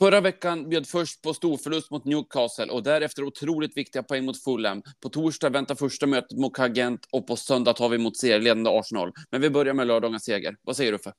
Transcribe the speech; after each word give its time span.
Förra 0.00 0.20
veckan 0.20 0.68
bjöd 0.68 0.86
först 0.86 1.22
på 1.22 1.34
storförlust 1.34 1.90
mot 1.90 2.04
Newcastle 2.04 2.66
och 2.66 2.82
därefter 2.82 3.24
otroligt 3.24 3.76
viktiga 3.76 4.02
poäng 4.02 4.24
mot 4.24 4.44
Fulham. 4.44 4.82
På 5.02 5.08
torsdag 5.08 5.50
väntar 5.50 5.74
första 5.74 6.06
mötet 6.06 6.38
mot 6.38 6.56
Kagent 6.56 7.08
och 7.12 7.26
på 7.26 7.36
söndag 7.36 7.72
tar 7.72 7.88
vi 7.88 7.98
mot 7.98 8.16
serieledande 8.16 8.70
Arsenal. 8.70 9.12
Men 9.30 9.40
vi 9.40 9.50
börjar 9.50 9.74
med 9.74 9.86
lördagens 9.86 10.24
seger. 10.24 10.56
Vad 10.62 10.76
säger 10.76 10.92
du 10.92 10.98
för? 10.98 11.12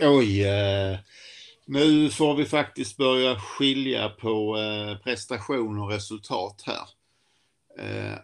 Oj, 0.00 0.44
eh, 0.44 0.98
nu 1.66 2.10
får 2.10 2.34
vi 2.34 2.44
faktiskt 2.44 2.96
börja 2.96 3.40
skilja 3.40 4.08
på 4.08 4.58
eh, 4.58 4.98
prestation 4.98 5.78
och 5.78 5.90
resultat 5.90 6.62
här. 6.66 6.86
Eh, 7.78 8.18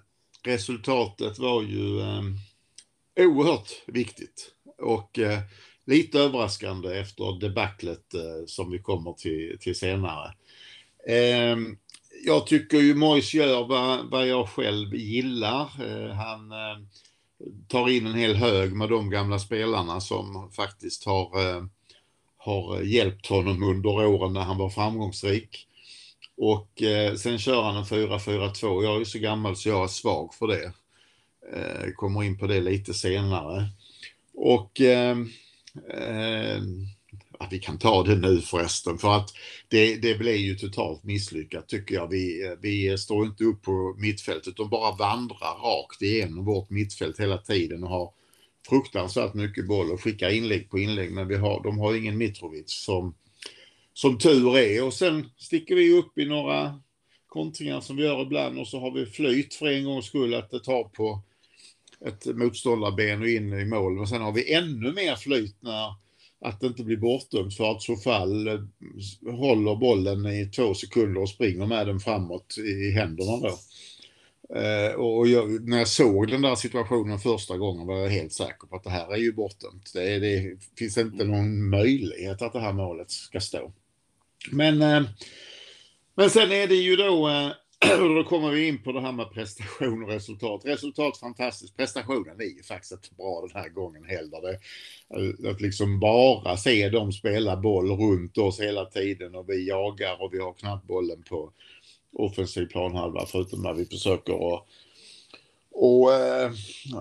resultatet 0.45 1.39
var 1.39 1.63
ju 1.63 2.01
eh, 2.01 2.23
oerhört 3.27 3.71
viktigt 3.87 4.51
och 4.79 5.19
eh, 5.19 5.39
lite 5.87 6.19
överraskande 6.19 6.98
efter 6.98 7.41
debaclet 7.41 8.14
eh, 8.14 8.46
som 8.46 8.71
vi 8.71 8.79
kommer 8.79 9.12
till, 9.12 9.59
till 9.61 9.75
senare. 9.75 10.34
Eh, 11.09 11.57
jag 12.24 12.47
tycker 12.47 12.79
ju 12.79 12.95
Mois 12.95 13.34
gör 13.34 13.65
vad, 13.65 14.10
vad 14.10 14.27
jag 14.27 14.48
själv 14.48 14.95
gillar. 14.95 15.60
Eh, 15.62 16.15
han 16.15 16.52
eh, 16.52 16.79
tar 17.69 17.88
in 17.88 18.07
en 18.07 18.15
hel 18.15 18.37
hög 18.37 18.73
med 18.73 18.88
de 18.88 19.10
gamla 19.10 19.38
spelarna 19.38 20.01
som 20.01 20.51
faktiskt 20.57 21.05
har, 21.05 21.57
eh, 21.57 21.65
har 22.37 22.82
hjälpt 22.82 23.27
honom 23.27 23.62
under 23.62 24.07
åren 24.07 24.32
när 24.32 24.41
han 24.41 24.59
var 24.59 24.71
framgångsrik. 24.71 25.66
Och 26.37 26.82
eh, 26.82 27.15
sen 27.15 27.38
kör 27.38 27.62
han 27.62 27.77
en 27.77 27.85
4-4-2. 27.85 28.85
Jag 28.85 29.01
är 29.01 29.05
så 29.05 29.19
gammal 29.19 29.57
så 29.57 29.69
jag 29.69 29.85
är 29.85 29.88
svag 29.88 30.35
för 30.35 30.46
det. 30.46 30.73
Kommer 31.96 32.23
in 32.23 32.38
på 32.38 32.46
det 32.46 32.60
lite 32.60 32.95
senare. 32.95 33.69
Och 34.35 34.80
ehm, 34.80 35.30
eh, 35.91 36.56
eh, 36.56 37.48
vi 37.51 37.59
kan 37.59 37.78
ta 37.78 38.02
det 38.02 38.16
nu 38.16 38.41
förresten 38.41 38.98
för 38.98 39.16
att 39.16 39.30
det, 39.69 39.96
det 39.96 40.19
blir 40.19 40.37
ju 40.37 40.55
totalt 40.55 41.05
misslyckat 41.05 41.69
tycker 41.69 41.95
jag. 41.95 42.09
Vi, 42.09 42.56
vi 42.60 42.98
står 42.98 43.27
inte 43.27 43.45
upp 43.45 43.62
på 43.62 43.95
mittfältet 43.99 44.49
utan 44.49 44.68
bara 44.68 44.96
vandrar 44.96 45.62
rakt 45.62 46.02
igenom 46.02 46.45
vårt 46.45 46.71
mittfält 46.71 47.21
hela 47.21 47.38
tiden 47.38 47.84
och 47.84 47.90
har 47.90 48.10
fruktansvärt 48.68 49.34
mycket 49.34 49.66
boll 49.66 49.90
och 49.90 50.01
skickar 50.01 50.30
inlägg 50.30 50.71
på 50.71 50.79
inlägg 50.79 51.12
men 51.12 51.29
vi 51.29 51.37
har, 51.37 51.62
de 51.62 51.79
har 51.79 51.95
ingen 51.95 52.18
Mitrovic 52.18 52.71
som, 52.71 53.15
som 53.93 54.18
tur 54.18 54.56
är 54.56 54.84
och 54.84 54.95
sen 54.95 55.30
sticker 55.37 55.74
vi 55.74 55.99
upp 55.99 56.18
i 56.18 56.24
några 56.24 56.80
kontringar 57.27 57.80
som 57.80 57.96
vi 57.96 58.02
gör 58.02 58.23
ibland 58.23 58.59
och 58.59 58.68
så 58.68 58.80
har 58.80 58.90
vi 58.90 59.06
flyt 59.06 59.54
för 59.54 59.66
en 59.66 59.84
gångs 59.84 60.06
skull 60.06 60.34
att 60.34 60.51
det 60.51 60.60
tar 60.60 60.84
på 60.84 61.23
ett 62.07 62.27
motståndarben 62.27 63.23
och 63.23 63.29
in 63.29 63.52
i 63.52 63.65
mål. 63.65 63.97
Men 63.97 64.06
sen 64.06 64.22
har 64.22 64.33
vi 64.33 64.53
ännu 64.53 64.93
mer 64.93 65.16
flyt 65.16 65.56
när 65.60 66.05
att 66.44 66.61
det 66.61 66.66
inte 66.66 66.84
blir 66.84 66.97
bortdömt 66.97 67.56
för 67.56 67.71
att 67.71 67.83
så 67.83 67.97
fall 67.97 68.49
eh, 68.49 68.61
håller 69.31 69.77
bollen 69.77 70.27
i 70.27 70.50
två 70.56 70.75
sekunder 70.75 71.21
och 71.21 71.28
springer 71.28 71.66
med 71.66 71.87
den 71.87 72.00
framåt 72.00 72.59
i 72.59 72.91
händerna 72.91 73.37
då. 73.37 73.59
Eh, 74.59 74.94
och 74.94 75.28
jag, 75.28 75.69
när 75.69 75.78
jag 75.78 75.88
såg 75.88 76.28
den 76.28 76.43
där 76.43 76.55
situationen 76.55 77.19
första 77.19 77.56
gången 77.56 77.87
var 77.87 77.97
jag 77.97 78.09
helt 78.09 78.33
säker 78.33 78.66
på 78.66 78.77
att 78.77 78.84
det 78.84 78.91
här 78.91 79.12
är 79.12 79.16
ju 79.16 79.33
bortdömt. 79.33 79.93
Det, 79.94 80.19
det 80.19 80.59
finns 80.78 80.99
inte 80.99 81.25
någon 81.25 81.69
möjlighet 81.69 82.43
att 82.43 82.53
det 82.53 82.61
här 82.61 82.72
målet 82.72 83.11
ska 83.11 83.41
stå. 83.41 83.72
Men, 84.50 84.83
eh, 84.83 85.03
men 86.16 86.31
sen 86.31 86.53
är 86.53 86.66
det 86.66 86.75
ju 86.75 86.97
då 86.97 87.28
då 87.99 88.25
kommer 88.25 88.50
vi 88.50 88.69
in 88.69 88.82
på 88.82 88.93
det 88.93 89.00
här 89.00 89.12
med 89.12 89.31
prestation 89.31 90.03
och 90.03 90.09
resultat. 90.09 90.60
Resultat 90.65 91.19
fantastiskt. 91.19 91.77
Prestationen 91.77 92.41
är 92.41 92.56
ju 92.56 92.62
faktiskt 92.62 92.93
inte 92.93 93.15
bra 93.15 93.41
den 93.41 93.62
här 93.62 93.69
gången 93.69 94.04
heller. 94.04 94.41
Det, 94.43 94.59
eh, 95.16 95.50
att 95.50 95.60
liksom 95.60 96.00
bara 96.00 96.56
se 96.56 96.88
dem 96.88 97.12
spela 97.12 97.56
boll 97.56 97.91
runt 97.91 98.38
oss 98.38 98.60
hela 98.60 98.84
tiden 98.84 99.34
och 99.34 99.49
vi 99.49 99.69
jagar 99.69 100.22
och 100.22 100.34
vi 100.34 100.38
har 100.38 100.53
knappt 100.53 100.87
bollen 100.87 101.22
på 101.22 101.53
offensiv 102.12 102.66
planhalva 102.66 103.27
förutom 103.27 103.62
när 103.62 103.75
vi 103.75 103.84
försöker 103.84 104.32
och 104.32 104.69
och, 105.77 106.12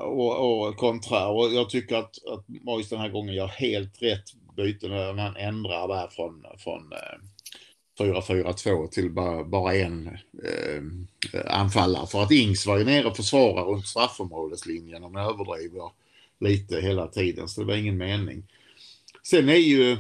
och, 0.02 0.67
och 0.67 0.77
kontra. 0.77 1.27
Och 1.27 1.54
jag 1.54 1.70
tycker 1.70 1.95
att, 1.95 2.26
att 2.26 2.45
Mois 2.48 2.89
den 2.89 3.00
här 3.00 3.10
gången 3.10 3.36
gör 3.36 3.48
helt 3.48 4.02
rätt 4.02 4.23
byten. 4.55 5.20
han 5.20 5.36
ändrar 5.36 5.88
där 5.88 6.08
från, 6.08 6.45
från 6.58 6.92
eh, 6.94 7.20
4-4-2 7.99 8.87
till 8.87 9.09
bara, 9.09 9.43
bara 9.43 9.76
en 9.76 10.08
eh, 10.43 10.81
anfallare. 11.45 12.08
För 12.08 12.23
att 12.23 12.31
Ings 12.31 12.65
var 12.65 12.77
ju 12.77 12.83
nere 12.83 13.05
och 13.05 13.15
försvarade 13.15 13.71
runt 13.71 13.87
straffområdeslinjen 13.87 15.04
om 15.04 15.15
jag 15.15 15.33
överdriver 15.33 15.92
lite 16.39 16.82
hela 16.82 17.08
tiden. 17.08 17.48
Så 17.48 17.61
det 17.61 17.67
var 17.67 17.76
ingen 17.76 17.98
mening. 17.98 18.43
Sen 19.23 19.49
är 19.49 19.55
ju 19.55 19.98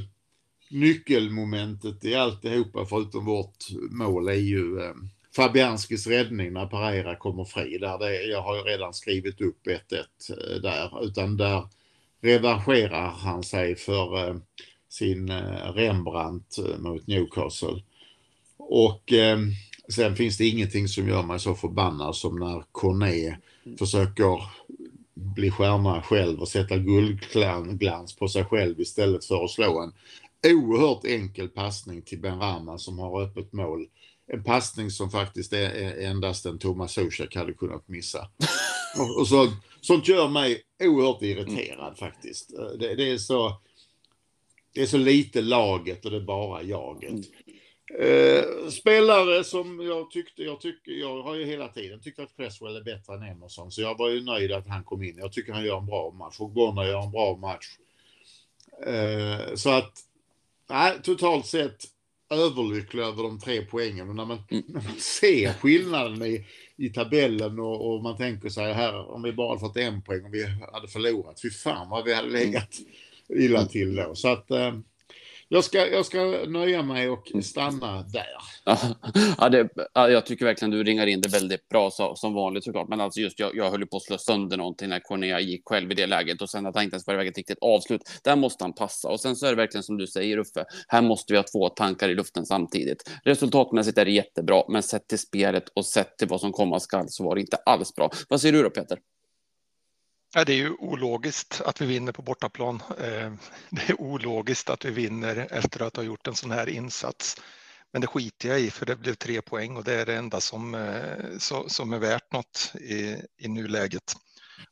nyckelmomentet 0.69 2.05
i 2.05 2.15
alltihopa 2.15 2.85
förutom 2.85 3.25
vårt 3.25 3.57
mål 3.91 4.27
är 4.27 4.33
ju 4.33 4.81
eh, 4.81 4.93
Fabianskis 5.35 6.07
räddning 6.07 6.53
när 6.53 6.65
Pereira 6.65 7.15
kommer 7.15 7.45
fri. 7.45 7.77
Där 7.77 7.97
det, 7.97 8.23
jag 8.23 8.41
har 8.41 8.55
ju 8.55 8.61
redan 8.61 8.93
skrivit 8.93 9.41
upp 9.41 9.67
1-1 9.67 9.77
eh, 10.29 10.61
där. 10.61 11.05
Utan 11.05 11.37
där 11.37 11.67
revanscherar 12.21 13.07
han 13.09 13.43
sig 13.43 13.75
för 13.75 14.27
eh, 14.27 14.35
sin 14.93 15.29
eh, 15.29 15.73
Rembrandt 15.73 16.57
eh, 16.57 16.77
mot 16.79 17.07
Newcastle. 17.07 17.83
Och 18.57 19.13
eh, 19.13 19.39
sen 19.89 20.15
finns 20.15 20.37
det 20.37 20.47
ingenting 20.47 20.87
som 20.87 21.07
gör 21.07 21.23
mig 21.23 21.39
så 21.39 21.55
förbannad 21.55 22.15
som 22.15 22.39
när 22.39 22.63
Corné 22.71 23.27
mm. 23.65 23.77
försöker 23.77 24.41
bli 25.13 25.51
stjärna 25.51 26.01
själv 26.01 26.39
och 26.39 26.47
sätta 26.47 26.77
guldglans 26.77 28.15
på 28.15 28.27
sig 28.27 28.45
själv 28.45 28.81
istället 28.81 29.25
för 29.25 29.43
att 29.43 29.51
slå 29.51 29.81
en 29.81 29.93
oerhört 30.53 31.05
enkel 31.05 31.49
passning 31.49 32.01
till 32.01 32.21
Ben 32.21 32.39
Rama 32.39 32.77
som 32.77 32.99
har 32.99 33.21
öppet 33.21 33.53
mål. 33.53 33.87
En 34.27 34.43
passning 34.43 34.91
som 34.91 35.11
faktiskt 35.11 35.53
är, 35.53 35.69
är 35.69 36.09
endast 36.09 36.45
en 36.45 36.59
Thomas 36.59 36.93
Zuzek 36.93 37.35
hade 37.35 37.53
kunnat 37.53 37.87
missa. 37.87 38.27
Och, 38.99 39.19
och 39.19 39.27
så, 39.27 39.51
sånt 39.81 40.07
gör 40.07 40.27
mig 40.27 40.61
oerhört 40.83 41.21
irriterad 41.21 41.97
faktiskt. 41.97 42.49
Det, 42.79 42.95
det 42.95 43.11
är 43.11 43.17
så 43.17 43.57
det 44.73 44.81
är 44.81 44.85
så 44.85 44.97
lite 44.97 45.41
laget 45.41 46.05
och 46.05 46.11
det 46.11 46.17
är 46.17 46.21
bara 46.21 46.63
jaget. 46.63 47.09
Mm. 47.09 47.23
Eh, 47.99 48.69
spelare 48.69 49.43
som 49.43 49.79
jag 49.81 50.11
tyckte, 50.11 50.43
jag 50.43 50.61
tycker, 50.61 50.91
jag 50.91 51.23
har 51.23 51.35
ju 51.35 51.45
hela 51.45 51.67
tiden 51.67 52.01
tyckt 52.01 52.19
att 52.19 52.35
Cresswell 52.35 52.75
är 52.75 52.83
bättre 52.83 53.13
än 53.13 53.23
Emerson, 53.23 53.71
så 53.71 53.81
jag 53.81 53.97
var 53.97 54.09
ju 54.09 54.23
nöjd 54.23 54.51
att 54.51 54.67
han 54.67 54.83
kom 54.83 55.03
in. 55.03 55.17
Jag 55.17 55.31
tycker 55.33 55.53
han 55.53 55.65
gör 55.65 55.77
en 55.77 55.85
bra 55.85 56.11
match. 56.11 56.35
Och 56.39 56.49
Bonner 56.49 56.83
gör 56.83 57.03
en 57.03 57.11
bra 57.11 57.37
match. 57.37 57.65
Eh, 58.87 59.55
så 59.55 59.69
att, 59.69 59.91
nej, 60.69 60.93
totalt 61.03 61.45
sett 61.45 61.83
överlycklig 62.29 63.03
över 63.03 63.23
de 63.23 63.39
tre 63.39 63.61
poängen. 63.61 64.09
Och 64.09 64.15
när 64.15 64.25
man, 64.25 64.43
mm. 64.49 64.63
när 64.67 64.81
man 64.81 64.99
ser 64.99 65.53
skillnaden 65.53 66.21
i, 66.21 66.45
i 66.77 66.89
tabellen 66.89 67.59
och, 67.59 67.93
och, 67.93 68.03
man 68.03 68.17
tänker 68.17 68.49
sig 68.49 68.73
här, 68.73 69.11
om 69.11 69.23
vi 69.23 69.33
bara 69.33 69.47
hade 69.49 69.59
fått 69.59 69.77
en 69.77 70.01
poäng 70.01 70.25
och 70.25 70.33
vi 70.33 70.45
hade 70.73 70.87
förlorat, 70.87 71.41
fy 71.41 71.49
fan 71.49 71.89
vad 71.89 72.05
vi 72.05 72.13
hade 72.13 72.29
legat 72.29 72.69
illa 73.35 73.65
till 73.65 73.95
då. 73.95 74.15
Så 74.15 74.27
att 74.27 74.51
eh, 74.51 74.73
jag, 75.53 75.63
ska, 75.63 75.87
jag 75.87 76.05
ska 76.05 76.45
nöja 76.47 76.83
mig 76.83 77.09
och 77.09 77.31
stanna 77.43 78.03
där. 78.03 78.27
Ja, 79.37 79.49
det, 79.49 79.69
jag 79.93 80.25
tycker 80.25 80.45
verkligen 80.45 80.71
du 80.71 80.83
ringar 80.83 81.07
in 81.07 81.21
det 81.21 81.29
väldigt 81.29 81.69
bra 81.69 81.91
så, 81.91 82.15
som 82.15 82.33
vanligt 82.33 82.63
såklart. 82.63 82.89
Men 82.89 83.01
alltså 83.01 83.19
just 83.19 83.39
jag, 83.39 83.55
jag 83.55 83.71
höll 83.71 83.87
på 83.87 83.97
att 83.97 84.03
slå 84.03 84.17
sönder 84.17 84.57
någonting 84.57 84.89
när 84.89 84.99
Cornea 84.99 85.39
gick 85.39 85.61
själv 85.65 85.91
i 85.91 85.95
det 85.95 86.07
läget 86.07 86.41
och 86.41 86.49
sen 86.49 86.65
att 86.65 86.75
han 86.75 86.83
inte 86.83 86.93
ens 86.93 87.07
var 87.07 87.13
iväg 87.13 87.27
ett 87.27 87.37
riktigt 87.37 87.57
avslut. 87.61 88.01
Där 88.23 88.35
måste 88.35 88.63
han 88.63 88.73
passa 88.73 89.09
och 89.09 89.19
sen 89.19 89.35
så 89.35 89.45
är 89.45 89.49
det 89.49 89.55
verkligen 89.55 89.83
som 89.83 89.97
du 89.97 90.07
säger 90.07 90.37
Uffe. 90.37 90.65
Här 90.87 91.01
måste 91.01 91.33
vi 91.33 91.37
ha 91.37 91.43
två 91.43 91.69
tankar 91.69 92.09
i 92.09 92.15
luften 92.15 92.45
samtidigt. 92.45 93.11
Resultatmässigt 93.23 93.97
är 93.97 94.05
det 94.05 94.11
jättebra, 94.11 94.63
men 94.69 94.83
sett 94.83 95.07
till 95.07 95.19
spelet 95.19 95.69
och 95.75 95.85
sett 95.85 96.17
till 96.17 96.27
vad 96.27 96.41
som 96.41 96.51
komma 96.51 96.79
skall 96.79 97.05
så 97.09 97.23
var 97.23 97.35
det 97.35 97.41
inte 97.41 97.57
alls 97.57 97.95
bra. 97.95 98.11
Vad 98.29 98.41
säger 98.41 98.53
du 98.53 98.63
då 98.63 98.69
Peter? 98.69 98.99
Ja, 100.35 100.45
det 100.45 100.53
är 100.53 100.57
ju 100.57 100.73
ologiskt 100.73 101.61
att 101.61 101.81
vi 101.81 101.85
vinner 101.85 102.11
på 102.11 102.21
bortaplan. 102.21 102.81
Eh, 102.89 103.33
det 103.69 103.89
är 103.89 104.01
ologiskt 104.01 104.69
att 104.69 104.85
vi 104.85 104.91
vinner 104.91 105.47
efter 105.51 105.81
att 105.81 105.95
ha 105.95 106.03
gjort 106.03 106.27
en 106.27 106.35
sån 106.35 106.51
här 106.51 106.69
insats. 106.69 107.41
Men 107.91 108.01
det 108.01 108.07
skiter 108.07 108.49
jag 108.49 108.61
i 108.61 108.71
för 108.71 108.85
det 108.85 108.95
blev 108.95 109.13
tre 109.13 109.41
poäng 109.41 109.77
och 109.77 109.83
det 109.83 109.93
är 109.93 110.05
det 110.05 110.15
enda 110.15 110.41
som, 110.41 110.75
eh, 110.75 111.37
som 111.67 111.93
är 111.93 111.99
värt 111.99 112.31
något 112.31 112.73
i, 112.75 113.17
i 113.37 113.47
nuläget. 113.47 114.13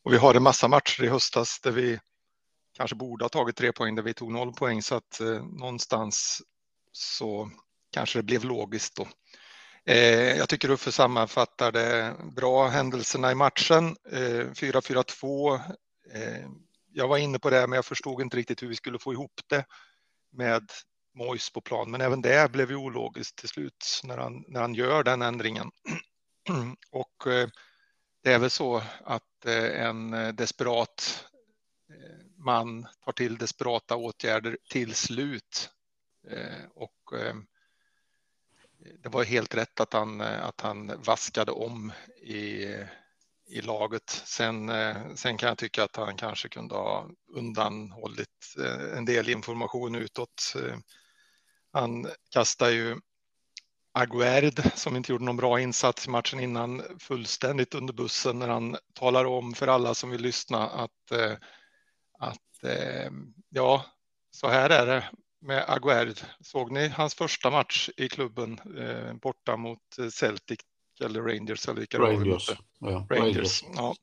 Och 0.04 0.14
vi 0.14 0.18
har 0.18 0.36
en 0.36 0.44
massa 0.44 0.68
matcher 0.68 1.04
i 1.04 1.08
höstas 1.08 1.60
där 1.64 1.72
vi 1.72 2.00
kanske 2.78 2.96
borde 2.96 3.26
ha 3.26 3.30
tagit 3.30 3.56
tre 3.56 3.72
poäng 3.72 3.96
där 3.96 4.04
vi 4.04 4.14
tog 4.14 4.32
noll 4.32 4.54
poäng 4.54 4.82
så 4.82 4.96
att 4.96 5.20
eh, 5.20 5.46
någonstans 5.46 6.42
så 6.92 7.52
kanske 7.92 8.20
det 8.20 8.24
blev 8.24 8.44
logiskt 8.44 8.96
då. 8.96 9.08
Eh, 9.86 10.38
jag 10.38 10.50
tycker 10.50 10.70
Uffe 10.70 10.92
sammanfattade 10.92 12.16
bra 12.36 12.68
händelserna 12.68 13.32
i 13.32 13.36
matchen. 13.36 13.96
Eh, 14.12 14.46
4-4-2. 14.54 15.56
Eh, 16.14 16.50
jag 16.94 17.08
var 17.08 17.18
inne 17.18 17.40
på 17.40 17.50
det, 17.50 17.68
men 17.68 17.76
jag 17.76 17.86
förstod 17.86 18.22
inte 18.22 18.38
riktigt 18.38 18.64
hur 18.64 18.68
vi 18.68 18.76
skulle 18.76 19.00
få 19.00 19.14
ihop 19.14 19.42
det 19.48 19.66
med 20.32 20.72
Mois 21.18 21.50
på 21.50 21.62
plan. 21.62 21.92
Men 21.92 22.02
även 22.02 22.22
det 22.22 22.52
blev 22.52 22.70
ju 22.70 22.76
ologiskt 22.76 23.36
till 23.36 23.50
slut 23.50 24.02
när 24.04 24.18
han, 24.18 24.46
när 24.48 24.62
han 24.62 24.74
gör 24.74 25.04
den 25.04 25.22
ändringen. 25.22 25.72
Och 26.92 27.28
det 28.24 28.34
är 28.34 28.40
väl 28.40 28.50
så 28.50 28.84
att 29.04 29.46
en 29.46 30.12
desperat 30.36 31.26
man 32.38 32.88
tar 33.06 33.12
till 33.12 33.38
desperata 33.38 33.96
åtgärder 33.96 34.58
till 34.70 34.96
slut. 34.96 35.70
Och 36.76 37.14
det 39.04 39.10
var 39.10 39.24
helt 39.24 39.56
rätt 39.56 39.80
att 39.80 39.94
han, 39.94 40.22
eh, 40.22 40.46
att 40.46 40.62
han 40.62 41.02
vaskade 41.02 41.52
om 41.52 41.92
i, 42.22 42.66
i 43.48 43.62
laget. 43.62 44.10
Sen, 44.10 44.70
eh, 44.70 44.96
sen 45.16 45.38
kan 45.38 45.50
jag 45.50 45.58
tycka 45.58 45.84
att 45.84 45.96
han 45.96 46.18
kanske 46.18 46.50
kunde 46.50 46.76
ha 46.76 47.10
undanhållit 47.36 48.56
eh, 48.60 48.98
en 48.98 49.06
del 49.06 49.30
information 49.30 49.96
utåt. 49.96 50.54
Han 51.74 52.08
kastar 52.30 52.70
ju 52.70 52.98
Aguerd 53.94 54.72
som 54.76 54.96
inte 54.96 55.12
gjorde 55.12 55.26
någon 55.26 55.38
bra 55.38 55.60
insats 55.60 56.08
i 56.08 56.10
matchen 56.10 56.40
innan 56.40 56.84
fullständigt 57.00 57.76
under 57.76 57.94
bussen 57.94 58.40
när 58.40 58.48
han 58.48 58.78
talar 58.94 59.26
om 59.26 59.54
för 59.54 59.68
alla 59.68 59.94
som 59.94 60.10
vill 60.10 60.22
lyssna 60.22 60.70
att, 60.70 61.12
att 62.20 62.72
ja, 63.50 63.86
så 64.32 64.48
här 64.48 64.70
är 64.70 64.86
det 64.86 65.10
med 65.42 65.66
Aguerd. 65.68 66.20
Såg 66.42 66.72
ni 66.72 66.88
hans 66.88 67.16
första 67.16 67.50
match 67.50 67.90
i 67.98 68.10
klubben 68.10 68.60
eh, 68.78 69.14
borta 69.14 69.58
mot 69.58 69.98
eh, 70.00 70.10
Celtic 70.10 70.60
eller 71.02 71.22
Rangers 71.22 71.68
eller 71.68 71.80
vilka 71.80 72.00
Rangers. 72.00 72.50
Ja, 72.80 73.08
Rangers. 73.10 73.64
Ja. 73.76 73.96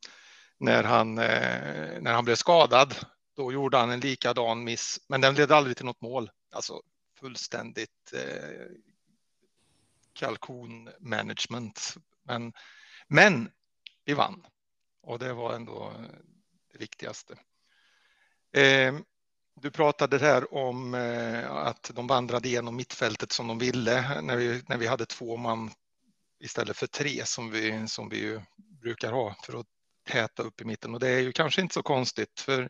När, 0.59 0.85
han, 0.85 1.19
eh, 1.19 2.01
när 2.01 2.13
han 2.13 2.25
blev 2.25 2.35
skadad, 2.35 2.95
då 3.37 3.53
gjorde 3.53 3.77
han 3.77 3.91
en 3.91 4.01
likadan 4.01 4.65
miss, 4.65 5.01
men 5.09 5.21
den 5.21 5.35
ledde 5.35 5.57
aldrig 5.57 5.77
till 5.77 5.87
något 5.87 6.01
mål. 6.01 6.31
Alltså 6.53 6.83
fullständigt 7.21 8.13
eh, 8.15 8.67
kalkonmanagement. 10.13 11.95
Men, 12.23 12.53
men 13.09 13.51
vi 14.05 14.15
vann 14.15 14.47
och 15.03 15.19
det 15.19 15.33
var 15.33 15.55
ändå 15.55 15.93
det 16.73 16.79
viktigaste. 16.79 17.39
Eh, 18.53 18.95
du 19.63 19.71
pratade 19.71 20.19
här 20.19 20.55
om 20.55 20.95
eh, 20.95 21.51
att 21.51 21.91
de 21.95 22.07
vandrade 22.07 22.49
igenom 22.49 22.77
mittfältet 22.77 23.33
som 23.33 23.49
de 23.49 23.59
ville 23.59 24.21
när 24.23 24.37
vi, 24.37 24.63
när 24.69 24.77
vi 24.77 24.87
hade 24.87 25.07
två 25.07 25.37
man 25.37 25.71
istället 26.41 26.77
för 26.77 26.87
tre 26.87 27.25
som 27.25 27.51
vi, 27.51 27.89
som 27.89 28.09
vi 28.09 28.41
brukar 28.57 29.13
ha 29.13 29.37
för 29.43 29.61
att 29.61 29.67
täta 30.09 30.43
upp 30.43 30.61
i 30.61 30.65
mitten. 30.65 30.95
Och 30.95 31.01
det 31.01 31.09
är 31.09 31.21
ju 31.21 31.33
kanske 31.33 31.61
inte 31.61 31.75
så 31.75 31.83
konstigt 31.83 32.41
för 32.41 32.69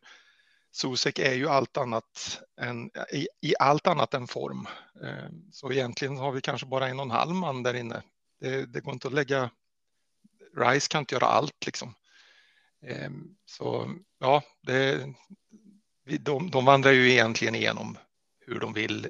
Sosek 0.71 1.19
är 1.19 1.35
ju 1.35 1.49
allt 1.49 1.77
annat 1.77 2.41
än, 2.61 2.91
i, 3.13 3.29
i, 3.41 3.55
allt 3.59 3.87
annat 3.87 4.15
än 4.15 4.27
form. 4.27 4.67
Eh, 5.03 5.31
så 5.53 5.73
egentligen 5.73 6.17
har 6.17 6.33
vi 6.33 6.41
kanske 6.41 6.67
bara 6.67 6.89
en 6.89 6.99
och 6.99 7.05
en 7.05 7.11
halv 7.11 7.35
man 7.35 7.63
där 7.63 7.75
inne. 7.75 8.03
Det, 8.41 8.67
det 8.67 8.81
går 8.81 8.95
inte 8.95 9.09
att 9.09 9.15
lägga... 9.15 9.51
Rice 10.57 10.89
kan 10.89 10.99
inte 10.99 11.15
göra 11.15 11.27
allt 11.27 11.67
liksom. 11.67 11.95
Eh, 12.83 13.11
så 13.45 13.95
ja, 14.19 14.43
det, 14.63 15.07
de, 16.17 16.51
de 16.51 16.65
vandrar 16.65 16.93
ju 16.93 17.11
egentligen 17.11 17.55
igenom 17.55 17.99
hur 18.41 18.61
de 18.61 18.73
vill 18.73 19.09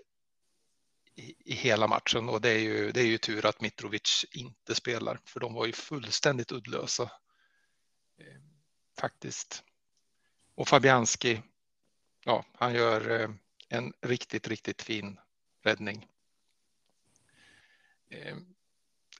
i, 1.14 1.34
i, 1.44 1.54
hela 1.54 1.88
matchen 1.88 2.28
och 2.28 2.40
det 2.40 2.50
är, 2.50 2.58
ju, 2.58 2.92
det 2.92 3.00
är 3.00 3.06
ju 3.06 3.18
tur 3.18 3.46
att 3.46 3.60
Mitrovic 3.60 4.24
inte 4.30 4.74
spelar 4.74 5.20
för 5.24 5.40
de 5.40 5.54
var 5.54 5.66
ju 5.66 5.72
fullständigt 5.72 6.52
uddlösa. 6.52 7.10
Eh, 8.18 8.40
faktiskt. 8.98 9.64
Och 10.54 10.68
Fabianski, 10.68 11.42
ja, 12.24 12.44
han 12.52 12.74
gör 12.74 13.20
eh, 13.20 13.30
en 13.68 13.92
riktigt, 14.00 14.48
riktigt 14.48 14.82
fin 14.82 15.18
räddning. 15.62 16.06
Eh, 18.10 18.36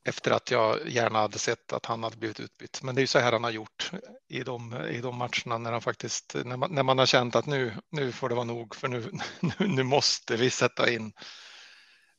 efter 0.08 0.30
att 0.30 0.50
jag 0.50 0.88
gärna 0.88 1.18
hade 1.18 1.38
sett 1.38 1.72
att 1.72 1.86
han 1.86 2.02
hade 2.02 2.16
blivit 2.16 2.40
utbytt. 2.40 2.82
Men 2.82 2.94
det 2.94 2.98
är 2.98 3.02
ju 3.02 3.06
så 3.06 3.18
här 3.18 3.32
han 3.32 3.44
har 3.44 3.50
gjort 3.50 3.90
i 4.28 4.42
de, 4.42 4.74
i 4.74 5.00
de 5.00 5.16
matcherna 5.16 5.58
när 5.58 5.72
han 5.72 5.80
faktiskt, 5.80 6.34
när 6.44 6.56
man, 6.56 6.74
när 6.74 6.82
man 6.82 6.98
har 6.98 7.06
känt 7.06 7.36
att 7.36 7.46
nu, 7.46 7.74
nu 7.90 8.12
får 8.12 8.28
det 8.28 8.34
vara 8.34 8.44
nog 8.44 8.74
för 8.74 8.88
nu, 8.88 9.12
nu, 9.40 9.66
nu 9.66 9.82
måste 9.82 10.36
vi 10.36 10.50
sätta 10.50 10.90
in 10.90 11.12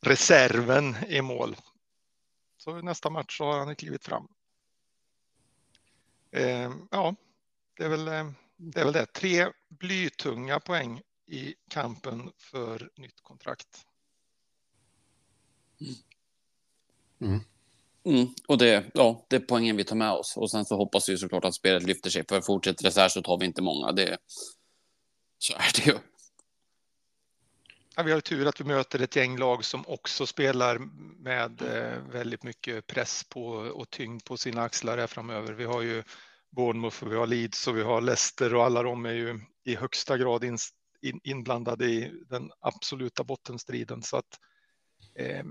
reserven 0.01 0.95
i 1.07 1.21
mål. 1.21 1.55
Så 2.57 2.81
nästa 2.81 3.09
match 3.09 3.37
så 3.37 3.45
har 3.51 3.59
han 3.59 3.75
klivit 3.75 4.05
fram. 4.05 4.27
Eh, 6.31 6.71
ja, 6.91 7.15
det 7.77 7.83
är, 7.83 7.89
väl, 7.89 8.07
eh, 8.07 8.31
det 8.57 8.79
är 8.79 8.83
väl 8.83 8.93
det. 8.93 9.05
Tre 9.05 9.47
blytunga 9.69 10.59
poäng 10.59 11.01
i 11.27 11.55
kampen 11.69 12.31
för 12.37 12.89
nytt 12.95 13.21
kontrakt. 13.21 13.85
Mm. 17.21 17.39
Mm, 18.05 18.27
och 18.47 18.57
det, 18.57 18.85
ja, 18.93 19.25
det 19.29 19.35
är 19.35 19.39
poängen 19.39 19.77
vi 19.77 19.83
tar 19.83 19.95
med 19.95 20.11
oss. 20.11 20.37
Och 20.37 20.51
sen 20.51 20.65
så 20.65 20.75
hoppas 20.75 21.09
vi 21.09 21.17
såklart 21.17 21.45
att 21.45 21.55
spelet 21.55 21.83
lyfter 21.83 22.09
sig. 22.09 22.25
För 22.29 22.41
fortsätter 22.41 22.83
det 22.83 22.91
så 22.91 22.99
här 22.99 23.09
så 23.09 23.21
tar 23.21 23.37
vi 23.37 23.45
inte 23.45 23.61
många. 23.61 23.91
Det, 23.91 24.17
så 25.37 25.53
är 25.53 25.71
det 25.75 25.91
ju. 25.91 25.97
Ja, 27.95 28.03
vi 28.03 28.11
har 28.11 28.21
tur 28.21 28.47
att 28.47 28.61
vi 28.61 28.65
möter 28.65 29.01
ett 29.01 29.15
gäng 29.15 29.37
lag 29.37 29.65
som 29.65 29.87
också 29.87 30.25
spelar 30.25 30.77
med 31.23 31.61
eh, 31.61 32.01
väldigt 32.11 32.43
mycket 32.43 32.87
press 32.87 33.23
på 33.29 33.45
och 33.51 33.89
tyngd 33.89 34.23
på 34.23 34.37
sina 34.37 34.61
axlar 34.61 34.97
här 34.97 35.07
framöver. 35.07 35.53
Vi 35.53 35.65
har 35.65 35.81
ju 35.81 36.03
Bournemouth, 36.49 37.03
och 37.03 37.11
vi 37.11 37.15
har 37.15 37.27
Leeds 37.27 37.67
och 37.67 37.77
vi 37.77 37.81
har 37.81 38.01
Leicester 38.01 38.55
och 38.55 38.63
alla 38.65 38.83
de 38.83 39.05
är 39.05 39.13
ju 39.13 39.39
i 39.63 39.75
högsta 39.75 40.17
grad 40.17 40.43
in, 40.43 40.57
in, 41.01 41.19
inblandade 41.23 41.85
i 41.85 42.11
den 42.29 42.51
absoluta 42.59 43.23
bottenstriden. 43.23 44.03
Så 44.03 44.17
att 44.17 44.39
eh, 45.15 45.43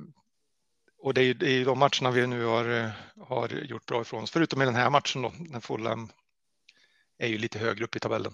och 1.00 1.14
det 1.14 1.22
är, 1.22 1.34
det 1.34 1.50
är 1.50 1.64
de 1.64 1.78
matcherna 1.78 2.10
vi 2.10 2.26
nu 2.26 2.44
har, 2.44 2.84
eh, 2.84 2.90
har 3.26 3.48
gjort 3.48 3.86
bra 3.86 4.00
ifrån 4.00 4.22
oss, 4.22 4.30
förutom 4.30 4.62
i 4.62 4.64
den 4.64 4.74
här 4.74 4.90
matchen 4.90 5.22
då, 5.22 5.32
när 5.38 5.60
Fulham 5.60 6.08
är 7.18 7.28
ju 7.28 7.38
lite 7.38 7.58
högre 7.58 7.84
upp 7.84 7.96
i 7.96 8.00
tabellen. 8.00 8.32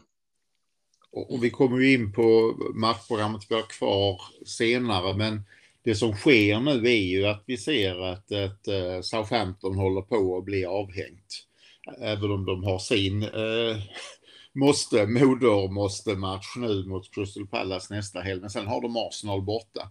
Och 1.11 1.45
vi 1.45 1.51
kommer 1.51 1.79
ju 1.79 1.93
in 1.93 2.13
på 2.13 2.57
matchprogrammet 2.75 3.43
vi 3.49 3.55
har 3.55 3.63
kvar 3.63 4.21
senare, 4.47 5.17
men 5.17 5.45
det 5.85 5.95
som 5.95 6.13
sker 6.13 6.61
nu 6.61 6.89
är 6.89 7.03
ju 7.03 7.27
att 7.27 7.43
vi 7.47 7.57
ser 7.57 8.01
att 8.01 8.33
att 8.33 8.69
eh, 8.69 9.01
Southampton 9.03 9.75
håller 9.75 10.03
på 10.03 10.39
att 10.39 10.45
bli 10.45 10.65
avhängt. 10.65 11.47
Även 12.01 12.31
om 12.31 12.45
de 12.45 12.65
har 12.65 12.79
sin 12.79 13.23
eh, 13.23 13.77
måste, 14.53 15.07
moder 15.07 15.69
måste 15.69 16.15
match 16.15 16.57
nu 16.57 16.85
mot 16.85 17.15
Crystal 17.15 17.47
Palace 17.47 17.95
nästa 17.95 18.21
helg, 18.21 18.41
men 18.41 18.51
sen 18.51 18.67
har 18.67 18.81
de 18.81 18.97
Arsenal 18.97 19.43
borta. 19.43 19.91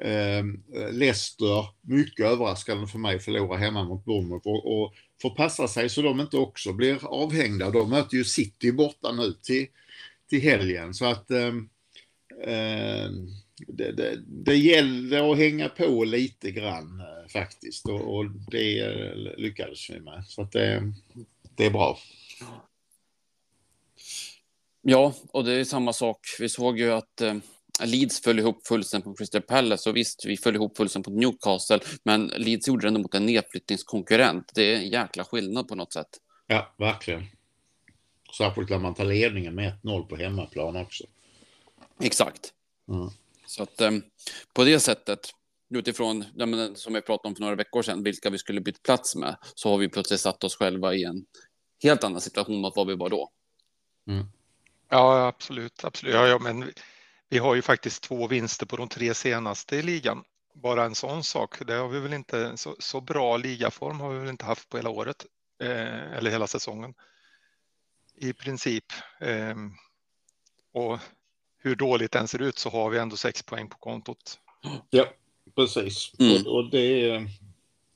Eh, 0.00 0.44
Leicester, 0.92 1.66
mycket 1.80 2.26
överraskande 2.26 2.86
för 2.86 2.98
mig, 2.98 3.18
förlorar 3.18 3.58
hemma 3.58 3.84
mot 3.84 4.04
Bournemouth 4.04 4.46
och, 4.46 4.82
och 4.82 4.94
får 5.22 5.30
passa 5.30 5.68
sig 5.68 5.88
så 5.88 6.02
de 6.02 6.20
inte 6.20 6.36
också 6.36 6.72
blir 6.72 7.06
avhängda. 7.06 7.70
De 7.70 7.90
möter 7.90 8.16
ju 8.16 8.24
City 8.24 8.72
borta 8.72 9.12
nu 9.12 9.32
till, 9.42 9.66
till 10.30 10.40
helgen 10.40 10.94
så 10.94 11.04
att 11.04 11.30
eh, 11.30 11.52
det, 13.66 13.92
det, 13.92 14.22
det, 14.26 14.56
gäller 14.56 15.32
att 15.32 15.38
hänga 15.38 15.68
på 15.68 16.04
lite 16.04 16.50
grann 16.50 17.00
eh, 17.00 17.28
faktiskt 17.28 17.88
och, 17.88 18.16
och 18.16 18.30
det 18.50 18.80
eh, 18.80 19.36
lyckades 19.36 19.90
vi 19.90 20.00
med. 20.00 20.24
Så 20.26 20.42
att 20.42 20.52
det, 20.52 20.92
det 21.56 21.66
är 21.66 21.70
bra. 21.70 21.98
Ja, 24.82 25.14
och 25.32 25.44
det 25.44 25.52
är 25.52 25.64
samma 25.64 25.92
sak. 25.92 26.18
Vi 26.40 26.48
såg 26.48 26.78
ju 26.78 26.92
att 26.92 27.20
eh, 27.20 27.34
Leeds 27.80 28.20
föll 28.20 28.38
ihop 28.38 28.66
fullständigt 28.66 29.04
på 29.04 29.14
Crystal 29.14 29.42
Palace 29.42 29.90
och 29.90 29.96
visst, 29.96 30.24
vi 30.24 30.36
föll 30.36 30.54
ihop 30.54 30.76
fullständigt 30.76 31.06
på 31.06 31.20
Newcastle, 31.20 31.80
men 32.04 32.26
Leeds 32.26 32.68
gjorde 32.68 32.82
det 32.82 32.88
ändå 32.88 33.00
mot 33.00 33.14
en 33.14 33.26
nedflyttningskonkurrent. 33.26 34.52
Det 34.54 34.62
är 34.62 34.76
en 34.76 34.88
jäkla 34.88 35.24
skillnad 35.24 35.68
på 35.68 35.74
något 35.74 35.92
sätt. 35.92 36.08
Ja, 36.46 36.74
verkligen. 36.76 37.26
Särskilt 38.38 38.70
när 38.70 38.78
man 38.78 38.94
tar 38.94 39.04
ledningen 39.04 39.54
med 39.54 39.72
1-0 39.82 40.06
på 40.06 40.16
hemmaplan 40.16 40.76
också. 40.76 41.04
Exakt. 42.00 42.52
Mm. 42.88 43.08
Så 43.46 43.62
att 43.62 43.80
um, 43.80 44.02
på 44.54 44.64
det 44.64 44.80
sättet, 44.80 45.30
utifrån 45.74 46.24
som 46.74 46.94
jag 46.94 47.06
pratade 47.06 47.28
om 47.28 47.34
för 47.34 47.42
några 47.42 47.54
veckor 47.54 47.82
sedan, 47.82 48.02
vilka 48.02 48.30
vi 48.30 48.38
skulle 48.38 48.60
byta 48.60 48.78
plats 48.82 49.16
med, 49.16 49.36
så 49.54 49.70
har 49.70 49.78
vi 49.78 49.88
plötsligt 49.88 50.20
satt 50.20 50.44
oss 50.44 50.56
själva 50.56 50.94
i 50.94 51.04
en 51.04 51.24
helt 51.82 52.04
annan 52.04 52.20
situation 52.20 52.60
mot 52.60 52.76
vad 52.76 52.86
vi 52.86 52.94
var 52.94 53.08
då. 53.08 53.30
Mm. 54.06 54.26
Ja, 54.88 55.26
absolut, 55.26 55.84
absolut. 55.84 56.14
Ja, 56.14 56.28
ja, 56.28 56.38
men 56.38 56.72
vi 57.32 57.38
har 57.38 57.54
ju 57.54 57.62
faktiskt 57.62 58.02
två 58.02 58.26
vinster 58.26 58.66
på 58.66 58.76
de 58.76 58.88
tre 58.88 59.14
senaste 59.14 59.76
i 59.76 59.82
ligan. 59.82 60.24
Bara 60.54 60.84
en 60.84 60.94
sån 60.94 61.24
sak. 61.24 61.66
Det 61.66 61.74
har 61.74 61.88
vi 61.88 62.00
väl 62.00 62.12
inte 62.12 62.56
så, 62.56 62.76
så 62.78 63.00
bra 63.00 63.36
ligaform 63.36 64.00
har 64.00 64.12
vi 64.12 64.18
väl 64.18 64.28
inte 64.28 64.44
haft 64.44 64.68
på 64.68 64.76
hela 64.76 64.90
året 64.90 65.26
eh, 65.62 66.12
eller 66.12 66.30
hela 66.30 66.46
säsongen. 66.46 66.94
I 68.14 68.32
princip. 68.32 68.84
Eh, 69.20 69.56
och 70.72 70.98
hur 71.58 71.76
dåligt 71.76 72.12
den 72.12 72.28
ser 72.28 72.42
ut 72.42 72.58
så 72.58 72.70
har 72.70 72.90
vi 72.90 72.98
ändå 72.98 73.16
sex 73.16 73.42
poäng 73.42 73.68
på 73.68 73.78
kontot. 73.78 74.38
Ja, 74.90 75.06
precis. 75.54 76.12
Mm. 76.18 76.46
Och, 76.46 76.56
och 76.56 76.70
det, 76.70 77.10
är, 77.10 77.30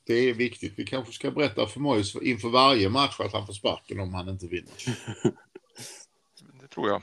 det 0.03 0.13
är 0.13 0.33
viktigt. 0.33 0.73
Vi 0.77 0.85
kanske 0.85 1.13
ska 1.13 1.31
berätta 1.31 1.67
för 1.67 1.79
Mojs 1.79 2.15
inför 2.15 2.49
varje 2.49 2.89
match 2.89 3.19
att 3.19 3.33
han 3.33 3.45
får 3.45 3.53
sparken 3.53 3.99
om 3.99 4.13
han 4.13 4.29
inte 4.29 4.47
vinner. 4.47 4.73
Det 6.61 6.67
tror 6.67 6.89
jag. 6.89 7.01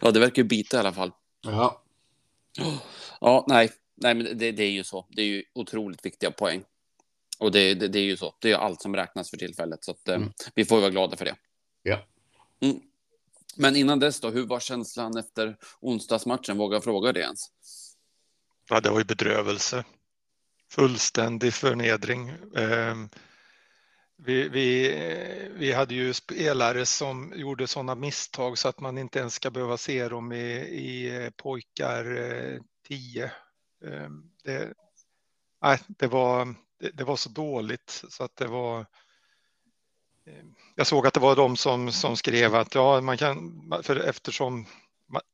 Ja, 0.00 0.10
det 0.10 0.20
verkar 0.20 0.42
ju 0.42 0.48
bita 0.48 0.76
i 0.76 0.80
alla 0.80 0.92
fall. 0.92 1.12
Ja. 1.42 1.82
Ja, 3.20 3.44
nej, 3.48 3.72
nej 3.94 4.14
men 4.14 4.38
det, 4.38 4.52
det, 4.52 4.62
är 4.62 4.70
ju 4.70 4.84
så. 4.84 5.06
Det 5.10 5.22
är 5.22 5.26
ju 5.26 5.44
otroligt 5.54 6.06
viktiga 6.06 6.30
poäng. 6.30 6.64
Och 7.38 7.52
det, 7.52 7.74
det, 7.74 7.88
det 7.88 7.98
är 7.98 8.04
ju 8.04 8.16
så. 8.16 8.34
Det 8.40 8.52
är 8.52 8.56
allt 8.56 8.82
som 8.82 8.96
räknas 8.96 9.30
för 9.30 9.36
tillfället. 9.36 9.84
Så 9.84 9.90
att, 9.90 10.08
eh, 10.08 10.14
mm. 10.14 10.32
vi 10.54 10.64
får 10.64 10.80
vara 10.80 10.90
glada 10.90 11.16
för 11.16 11.24
det. 11.24 11.36
Ja. 11.82 12.04
Mm. 12.60 12.80
Men 13.56 13.76
innan 13.76 13.98
dess 13.98 14.20
då, 14.20 14.30
hur 14.30 14.46
var 14.46 14.60
känslan 14.60 15.16
efter 15.16 15.56
onsdagsmatchen? 15.80 16.58
Våga 16.58 16.80
fråga 16.80 17.12
det 17.12 17.20
ens? 17.20 17.40
Ja, 18.68 18.80
det 18.80 18.90
var 18.90 18.98
ju 18.98 19.04
bedrövelse. 19.04 19.84
Fullständig 20.70 21.54
förnedring. 21.54 22.32
Ehm, 22.56 23.08
vi, 24.24 24.48
vi, 24.48 24.92
eh, 24.92 25.48
vi 25.54 25.72
hade 25.72 25.94
ju 25.94 26.14
spelare 26.14 26.86
som 26.86 27.32
gjorde 27.36 27.66
sådana 27.66 27.94
misstag 27.94 28.58
så 28.58 28.68
att 28.68 28.80
man 28.80 28.98
inte 28.98 29.18
ens 29.18 29.34
ska 29.34 29.50
behöva 29.50 29.76
se 29.76 30.08
dem 30.08 30.32
i, 30.32 30.46
i 30.60 31.16
eh, 31.24 31.30
pojkar 31.30 32.16
eh, 32.16 32.60
10. 32.88 33.30
Det, 34.44 34.74
nej, 35.62 35.78
det, 35.88 36.06
var, 36.06 36.54
det, 36.80 36.90
det, 36.90 37.04
var 37.04 37.16
så 37.16 37.28
dåligt 37.28 38.04
så 38.08 38.24
att 38.24 38.36
det 38.36 38.46
var. 38.46 38.86
Jag 40.74 40.86
såg 40.86 41.06
att 41.06 41.14
det 41.14 41.20
var 41.20 41.36
de 41.36 41.56
som, 41.56 41.92
som 41.92 42.16
skrev 42.16 42.54
att 42.54 42.74
ja, 42.74 43.00
man 43.00 43.16
kan, 43.16 43.72
för 43.82 43.96
eftersom 43.96 44.66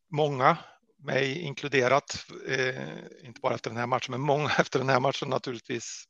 många, 0.08 0.58
mig 1.02 1.38
inkluderat, 1.38 2.26
eh, 2.48 2.98
inte 3.22 3.40
bara 3.40 3.54
efter 3.54 3.70
den 3.70 3.78
här 3.78 3.86
matchen, 3.86 4.10
men 4.10 4.20
många 4.20 4.50
efter 4.58 4.78
den 4.78 4.88
här 4.88 5.00
matchen 5.00 5.28
naturligtvis 5.28 6.04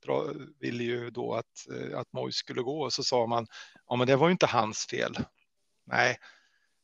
ville 0.61 0.85
ju 0.85 1.11
då 1.11 1.35
att, 1.35 1.67
eh, 1.75 1.99
att 1.99 2.13
Mois 2.13 2.37
skulle 2.37 2.63
gå 2.63 2.83
och 2.85 2.93
så 2.93 3.05
sa 3.05 3.27
man, 3.27 3.47
ja 3.87 3.97
men 3.97 4.07
det 4.07 4.17
var 4.17 4.29
ju 4.29 4.33
inte 4.33 4.47
hans 4.47 4.87
fel. 4.87 5.19
Nej, 5.87 6.19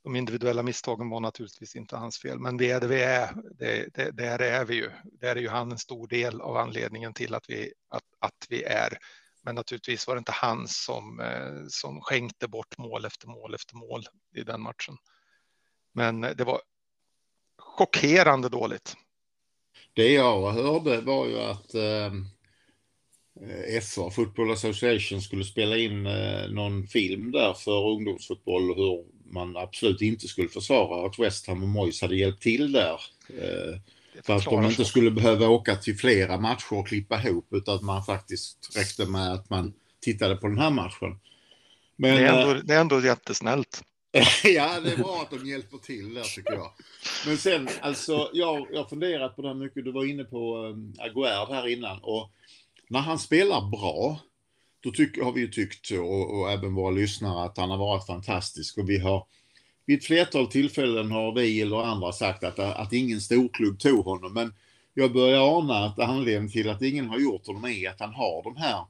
de 0.05 0.17
individuella 0.17 0.63
misstagen 0.63 1.11
var 1.11 1.21
naturligtvis 1.21 1.77
inte 1.77 1.97
hans 1.97 2.19
fel, 2.19 2.39
men 2.39 2.57
det 2.57 2.71
är 2.71 2.81
det 2.81 2.87
vi 2.87 3.03
är. 3.03 3.35
Det, 3.59 3.95
det, 3.95 4.11
där 4.11 4.39
är 4.39 4.65
vi 4.65 4.75
ju. 4.75 4.91
Där 5.05 5.37
är 5.37 5.41
ju 5.41 5.49
han 5.49 5.73
en 5.73 5.79
stor 5.79 6.09
del 6.09 6.41
av 6.41 6.57
anledningen 6.57 7.15
till 7.15 7.35
att 7.35 7.51
vi, 7.51 7.73
att, 7.89 8.05
att 8.19 8.47
vi 8.49 8.63
är. 8.63 8.99
Men 9.43 9.55
naturligtvis 9.55 10.07
var 10.07 10.15
det 10.15 10.19
inte 10.19 10.33
han 10.33 10.69
som, 10.69 11.21
eh, 11.21 11.67
som 11.69 12.01
skänkte 12.01 12.49
bort 12.49 12.79
mål 12.79 13.05
efter 13.05 13.29
mål 13.29 13.55
efter 13.55 13.77
mål 13.77 14.05
i 14.35 14.43
den 14.43 14.61
matchen. 14.61 14.97
Men 15.93 16.25
eh, 16.25 16.31
det 16.31 16.45
var 16.45 16.61
chockerande 17.59 18.49
dåligt. 18.49 18.97
Det 19.95 20.13
jag 20.13 20.53
hörde 20.53 21.01
var 21.01 21.27
ju 21.27 21.41
att 21.41 21.75
eh, 21.75 22.13
FA, 23.83 24.11
Football 24.11 24.51
Association, 24.51 25.23
skulle 25.23 25.45
spela 25.45 25.77
in 25.77 26.07
eh, 26.07 26.49
någon 26.51 26.87
film 26.87 27.33
där 27.33 27.55
för 27.55 27.91
ungdomsfotboll 27.91 28.75
hur 28.77 29.05
man 29.33 29.57
absolut 29.57 30.01
inte 30.01 30.29
skulle 30.29 30.49
försvara 30.49 31.07
att 31.07 31.19
West 31.19 31.47
Ham 31.47 31.63
och 31.63 31.69
Moyes 31.69 32.03
hade 32.03 32.17
hjälpt 32.17 32.43
till 32.43 32.73
där. 32.73 33.01
Eh, 33.29 33.81
för 34.23 34.37
att 34.37 34.45
de 34.45 34.65
inte 34.65 34.85
skulle 34.85 35.11
behöva 35.11 35.49
åka 35.49 35.77
till 35.77 35.97
flera 35.97 36.41
matcher 36.41 36.73
och 36.73 36.89
klippa 36.89 37.23
ihop 37.23 37.49
utan 37.51 37.75
att 37.75 37.83
man 37.83 38.05
faktiskt 38.05 38.77
räckte 38.77 39.07
med 39.07 39.33
att 39.33 39.51
man 39.51 39.73
tittade 40.01 40.37
på 40.37 40.49
den 40.49 40.59
här 40.59 40.71
matchen. 40.71 41.21
Men, 41.97 42.17
det, 42.17 42.27
är 42.27 42.41
ändå, 42.41 42.55
eh, 42.55 42.61
det 42.65 42.75
är 42.75 42.81
ändå 42.81 43.01
jättesnällt. 43.01 43.83
ja, 44.45 44.81
det 44.81 44.93
är 44.93 44.97
bra 44.97 45.23
att 45.23 45.31
de 45.31 45.47
hjälper 45.47 45.79
till 45.79 46.15
där 46.15 46.23
tycker 46.23 46.53
jag. 46.53 46.73
Men 47.27 47.37
sen, 47.37 47.69
alltså, 47.81 48.31
jag, 48.33 48.67
jag 48.73 48.79
har 48.79 48.89
funderat 48.89 49.37
på 49.37 49.43
det 49.43 49.49
här 49.49 49.55
mycket. 49.55 49.85
Du 49.85 49.93
var 49.93 50.05
inne 50.05 50.25
på 50.25 50.57
um, 50.57 50.95
Aguerd 50.99 51.49
här 51.49 51.69
innan 51.69 51.99
och 52.03 52.31
när 52.89 53.01
han 53.01 53.19
spelar 53.19 53.71
bra 53.71 54.21
då 54.81 54.91
tyck, 54.91 55.23
har 55.23 55.33
vi 55.33 55.41
ju 55.41 55.49
tyckt, 55.49 55.91
och, 55.91 56.39
och, 56.39 56.51
även 56.51 56.75
våra 56.75 56.91
lyssnare, 56.91 57.45
att 57.45 57.59
han 57.59 57.71
har 57.71 57.79
varit 57.79 58.07
fantastisk. 58.07 58.79
Och 58.79 58.91
vi 58.91 58.99
har 58.99 59.27
vid 59.87 59.99
ett 59.99 60.05
flertal 60.05 60.47
tillfällen 60.47 61.11
har 61.11 61.33
vi 61.33 61.61
eller 61.61 61.83
andra 61.83 62.13
sagt 62.13 62.45
att, 62.45 62.59
att 62.59 62.93
ingen 62.93 63.21
storklubb 63.21 63.79
tog 63.79 64.05
honom. 64.05 64.33
Men 64.33 64.55
jag 64.95 65.13
börjar 65.13 65.59
ana 65.59 65.85
att 65.85 65.99
anledningen 65.99 66.53
till 66.53 66.71
att 66.71 66.83
ingen 66.83 67.09
har 67.09 67.19
gjort 67.19 67.47
honom 67.47 67.65
är 67.65 67.91
att 67.91 68.01
han 68.01 68.15
har 68.15 68.43
de 68.43 68.57
här 68.57 68.85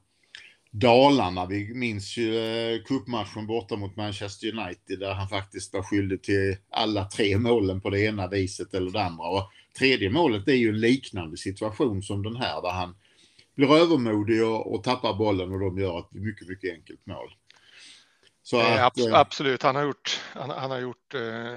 dalarna. 0.71 1.45
Vi 1.45 1.73
minns 1.73 2.17
ju 2.17 2.37
eh, 2.37 2.83
cupmatchen 2.83 3.47
borta 3.47 3.75
mot 3.75 3.95
Manchester 3.95 4.47
United 4.47 4.99
där 4.99 5.13
han 5.13 5.29
faktiskt 5.29 5.73
var 5.73 5.83
skyldig 5.83 6.23
till 6.23 6.57
alla 6.69 7.05
tre 7.05 7.37
målen 7.37 7.81
på 7.81 7.89
det 7.89 7.99
ena 7.99 8.27
viset 8.27 8.73
eller 8.73 8.91
det 8.91 9.03
andra. 9.03 9.27
Och 9.27 9.51
tredje 9.77 10.09
målet 10.09 10.47
är 10.47 10.53
ju 10.53 10.69
en 10.69 10.79
liknande 10.79 11.37
situation 11.37 12.03
som 12.03 12.23
den 12.23 12.35
här 12.35 12.61
där 12.61 12.71
han 12.71 12.95
blir 13.55 13.75
övermodig 13.75 14.45
och, 14.45 14.73
och 14.73 14.83
tappar 14.83 15.13
bollen 15.13 15.51
och 15.51 15.59
de 15.59 15.77
gör 15.77 15.99
ett 15.99 16.11
mycket, 16.11 16.47
mycket 16.47 16.73
enkelt 16.73 17.05
mål. 17.05 17.29
Eh, 18.53 18.85
att, 18.85 18.97
eh, 18.99 19.13
absolut, 19.13 19.63
han 19.63 19.75
har 19.75 19.83
gjort, 19.83 20.21
han, 20.33 20.49
han 20.49 20.71
har 20.71 20.79
gjort 20.79 21.13
eh, 21.13 21.55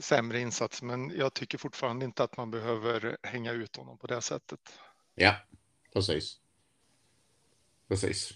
sämre 0.00 0.40
insats, 0.40 0.82
men 0.82 1.12
jag 1.16 1.34
tycker 1.34 1.58
fortfarande 1.58 2.04
inte 2.04 2.24
att 2.24 2.36
man 2.36 2.50
behöver 2.50 3.16
hänga 3.22 3.52
ut 3.52 3.76
honom 3.76 3.98
på 3.98 4.06
det 4.06 4.20
sättet. 4.20 4.60
Ja, 5.14 5.34
precis. 5.92 6.36
Precis. 7.88 8.32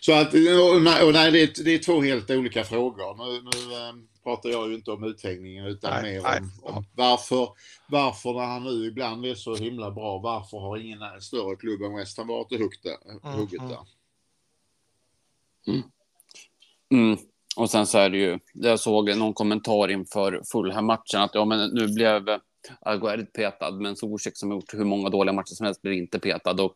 Så 0.00 0.12
att, 0.12 0.34
och 0.34 0.82
nej, 0.82 1.04
och 1.04 1.12
nej 1.12 1.32
det, 1.32 1.42
är, 1.42 1.64
det 1.64 1.74
är 1.74 1.78
två 1.78 2.00
helt 2.00 2.30
olika 2.30 2.64
frågor. 2.64 3.14
Nu, 3.14 3.42
nu 3.42 3.76
ähm, 3.76 4.08
pratar 4.24 4.50
jag 4.50 4.68
ju 4.68 4.74
inte 4.74 4.90
om 4.90 5.04
uthängningen 5.04 5.66
utan 5.66 5.90
nej, 5.90 6.02
mer 6.02 6.22
nej. 6.22 6.40
Om, 6.62 6.74
om, 6.74 6.84
varför, 6.94 7.48
varför 7.88 8.32
när 8.32 8.46
han 8.46 8.64
nu 8.64 8.86
ibland 8.86 9.26
är 9.26 9.34
så 9.34 9.56
himla 9.56 9.90
bra, 9.90 10.18
varför 10.18 10.58
har 10.58 10.76
ingen 10.76 11.20
större 11.20 11.56
klubb 11.56 11.82
än 11.82 11.96
West 11.96 12.18
Ham 12.18 12.26
varit 12.26 12.52
och 12.52 12.58
huggt 12.58 12.82
där? 12.82 13.10
Mm, 13.10 13.38
hugget 13.38 13.60
mm. 13.60 13.70
där? 13.70 13.80
Mm. 15.66 15.82
Mm. 16.90 17.18
Och 17.56 17.70
sen 17.70 17.86
så 17.86 17.98
är 17.98 18.10
det 18.10 18.18
ju, 18.18 18.38
jag 18.52 18.80
såg 18.80 19.16
någon 19.16 19.34
kommentar 19.34 19.90
inför 19.90 20.42
Fulham-matchen 20.52 21.20
att 21.20 21.34
ja, 21.34 21.44
men 21.44 21.70
nu 21.70 21.88
blev 21.88 22.40
Aguerd 22.80 23.32
petad, 23.32 23.70
men 23.70 23.96
Zuzek 23.96 24.36
som 24.36 24.50
gjort 24.50 24.74
hur 24.74 24.84
många 24.84 25.08
dåliga 25.08 25.32
matcher 25.32 25.54
som 25.54 25.66
helst 25.66 25.82
blir 25.82 25.92
inte 25.92 26.18
petad 26.18 26.62
och 26.62 26.74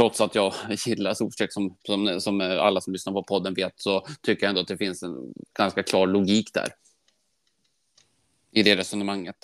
trots 0.00 0.20
att 0.20 0.34
jag 0.34 0.54
gillar 0.86 1.14
Zuzek 1.14 1.52
som, 1.52 1.76
som, 1.86 2.20
som 2.20 2.40
alla 2.40 2.80
som 2.80 2.92
lyssnar 2.92 3.12
på 3.12 3.22
podden 3.22 3.54
vet 3.54 3.72
så 3.76 4.06
tycker 4.22 4.42
jag 4.42 4.48
ändå 4.48 4.60
att 4.60 4.68
det 4.68 4.76
finns 4.76 5.02
en 5.02 5.16
ganska 5.58 5.82
klar 5.82 6.06
logik 6.06 6.54
där. 6.54 6.68
I 8.52 8.62
det 8.62 8.76
resonemanget. 8.76 9.36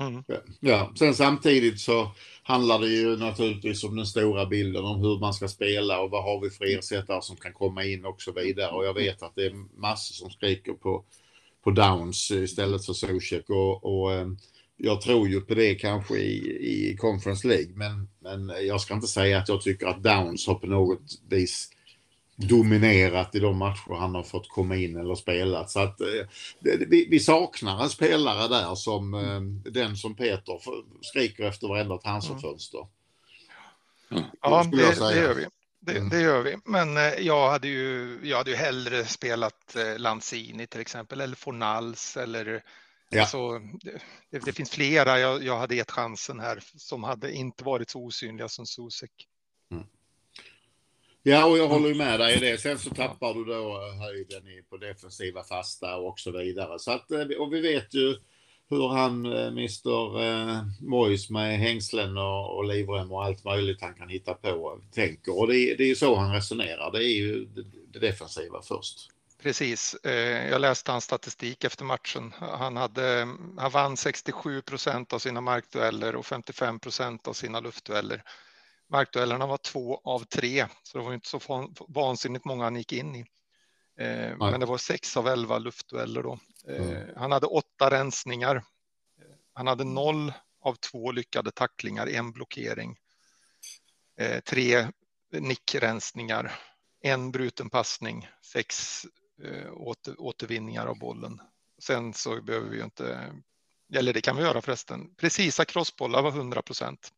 Mm. 0.00 0.24
Ja, 0.60 0.92
sen 0.98 1.14
samtidigt 1.14 1.80
så 1.80 2.10
handlar 2.42 2.78
det 2.78 2.88
ju 2.88 3.16
naturligtvis 3.16 3.84
om 3.84 3.96
den 3.96 4.06
stora 4.06 4.46
bilden 4.46 4.84
om 4.84 5.00
hur 5.00 5.18
man 5.18 5.34
ska 5.34 5.48
spela 5.48 6.00
och 6.00 6.10
vad 6.10 6.24
har 6.24 6.40
vi 6.40 6.50
för 6.50 6.78
ersättare 6.78 7.22
som 7.22 7.36
kan 7.36 7.52
komma 7.52 7.84
in 7.84 8.04
och 8.04 8.22
så 8.22 8.32
vidare. 8.32 8.70
Och 8.70 8.84
jag 8.84 8.94
vet 8.94 9.22
att 9.22 9.34
det 9.34 9.46
är 9.46 9.80
massor 9.80 10.14
som 10.14 10.30
skriker 10.30 10.72
på, 10.72 11.04
på 11.64 11.70
Downs 11.70 12.30
istället 12.30 12.86
för 12.86 12.92
Zuzek 12.92 13.50
och, 13.50 13.84
och 13.84 14.12
eh, 14.12 14.26
jag 14.82 15.00
tror 15.00 15.28
ju 15.28 15.40
på 15.40 15.54
det 15.54 15.74
kanske 15.74 16.18
i, 16.18 16.38
i 16.60 16.96
Conference 16.96 17.48
League, 17.48 17.72
men, 17.74 18.08
men 18.20 18.66
jag 18.66 18.80
ska 18.80 18.94
inte 18.94 19.06
säga 19.06 19.38
att 19.38 19.48
jag 19.48 19.62
tycker 19.62 19.86
att 19.86 20.02
Downs 20.02 20.46
har 20.46 20.54
på 20.54 20.66
något 20.66 21.00
vis 21.28 21.70
dominerat 22.36 23.34
i 23.34 23.38
de 23.38 23.58
matcher 23.58 23.94
han 23.98 24.14
har 24.14 24.22
fått 24.22 24.48
komma 24.48 24.76
in 24.76 24.96
eller 24.96 25.14
spelat. 25.14 25.70
Så 25.70 25.80
att 25.80 26.00
eh, 26.00 26.06
vi, 26.60 27.08
vi, 27.10 27.20
saknar 27.20 27.82
en 27.82 27.90
spelare 27.90 28.48
där 28.48 28.74
som 28.74 29.14
eh, 29.14 29.70
den 29.72 29.96
som 29.96 30.14
Peter 30.14 30.60
skriker 31.00 31.44
efter 31.44 31.68
varenda 31.68 31.98
transferfönster. 31.98 32.86
Mm. 34.10 34.24
Ja, 34.42 34.66
det, 34.72 34.76
det, 34.76 35.16
gör 35.16 35.34
vi. 35.34 35.46
Det, 35.80 35.96
mm. 35.96 36.08
det, 36.08 36.20
gör 36.20 36.42
vi. 36.42 36.56
Men 36.64 36.96
eh, 36.96 37.02
jag 37.02 37.50
hade 37.50 37.68
ju, 37.68 38.18
jag 38.22 38.36
hade 38.36 38.50
ju 38.50 38.56
hellre 38.56 39.04
spelat 39.04 39.76
eh, 39.76 39.98
Lanzini 39.98 40.66
till 40.66 40.80
exempel, 40.80 41.20
eller 41.20 41.36
Fornals 41.36 42.16
eller 42.16 42.62
Ja. 43.12 43.20
Alltså, 43.20 43.58
det, 44.30 44.44
det, 44.44 44.52
finns 44.52 44.70
flera 44.70 45.18
jag, 45.18 45.44
jag 45.44 45.58
hade 45.58 45.74
gett 45.74 45.90
chansen 45.90 46.40
här 46.40 46.62
som 46.76 47.04
hade 47.04 47.32
inte 47.32 47.64
varit 47.64 47.90
så 47.90 48.04
osynliga 48.04 48.48
som 48.48 48.66
Susek. 48.66 49.10
Mm. 49.72 49.84
Ja, 51.22 51.46
och 51.46 51.58
jag 51.58 51.68
håller 51.68 51.94
med 51.94 52.20
dig 52.20 52.36
i 52.36 52.40
det. 52.40 52.58
Sen 52.58 52.78
så 52.78 52.90
tappar 52.90 53.34
du 53.34 53.44
då 53.44 53.86
eh, 53.86 54.02
höjden 54.02 54.42
på 54.70 54.76
defensiva 54.76 55.42
fasta 55.42 55.96
och 55.96 56.20
så 56.20 56.30
vidare. 56.30 56.78
Så 56.78 56.92
att, 56.92 57.10
eh, 57.10 57.20
och 57.20 57.52
vi 57.52 57.60
vet 57.60 57.94
ju 57.94 58.16
hur 58.68 58.88
han, 58.88 59.26
eh, 59.26 59.46
Mr 59.46 60.84
Mois 60.84 61.30
med 61.30 61.58
hängslen 61.58 62.16
och, 62.16 62.56
och 62.56 62.64
livrem 62.64 63.12
och 63.12 63.24
allt 63.24 63.44
möjligt 63.44 63.80
han 63.80 63.94
kan 63.94 64.08
hitta 64.08 64.34
på 64.34 64.80
tänker. 64.92 65.38
Och 65.38 65.46
det, 65.46 65.74
det 65.74 65.84
är 65.84 65.88
ju 65.88 65.96
så 65.96 66.14
han 66.14 66.34
resonerar. 66.34 66.92
Det 66.92 67.04
är 67.04 67.16
ju 67.16 67.48
det 67.92 67.98
defensiva 67.98 68.62
först. 68.62 69.10
Precis. 69.42 69.94
Eh, 69.94 70.48
jag 70.48 70.60
läste 70.60 70.92
hans 70.92 71.04
statistik 71.04 71.64
efter 71.64 71.84
matchen. 71.84 72.34
Han, 72.38 72.76
hade, 72.76 73.28
han 73.58 73.70
vann 73.70 73.96
67 73.96 74.62
procent 74.62 75.12
av 75.12 75.18
sina 75.18 75.40
markdueller 75.40 76.16
och 76.16 76.26
55 76.26 76.78
procent 76.78 77.28
av 77.28 77.32
sina 77.32 77.60
luftdueller. 77.60 78.22
Markduellerna 78.88 79.46
var 79.46 79.56
två 79.56 80.00
av 80.04 80.24
tre, 80.24 80.66
så 80.82 80.98
det 80.98 81.04
var 81.04 81.14
inte 81.14 81.28
så 81.28 81.68
vansinnigt 81.88 82.44
många 82.44 82.64
han 82.64 82.76
gick 82.76 82.92
in 82.92 83.16
i. 83.16 83.20
Eh, 83.98 84.36
men 84.36 84.60
det 84.60 84.66
var 84.66 84.78
sex 84.78 85.16
av 85.16 85.28
elva 85.28 85.58
luftdueller 85.58 86.22
då. 86.22 86.38
Eh, 86.68 86.90
mm. 86.90 87.08
Han 87.16 87.32
hade 87.32 87.46
åtta 87.46 87.90
rensningar. 87.90 88.64
Han 89.52 89.66
hade 89.66 89.84
noll 89.84 90.32
av 90.62 90.74
två 90.74 91.12
lyckade 91.12 91.50
tacklingar, 91.50 92.08
en 92.08 92.32
blockering, 92.32 92.96
tre 94.44 94.88
nickrensningar, 95.32 96.52
en 97.02 97.30
bruten 97.30 97.70
passning, 97.70 98.28
sex 98.42 99.04
åter, 99.72 100.14
återvinningar 100.18 100.86
av 100.86 100.98
bollen. 100.98 101.40
Sen 101.78 102.14
så 102.14 102.42
behöver 102.42 102.68
vi 102.68 102.76
ju 102.76 102.84
inte, 102.84 103.32
eller 103.94 104.12
det 104.12 104.20
kan 104.20 104.36
vi 104.36 104.42
göra 104.42 104.62
förresten, 104.62 105.14
precisa 105.14 105.64
crossbollar 105.64 106.22
var 106.22 106.30
100 106.30 106.62
procent. 106.62 107.12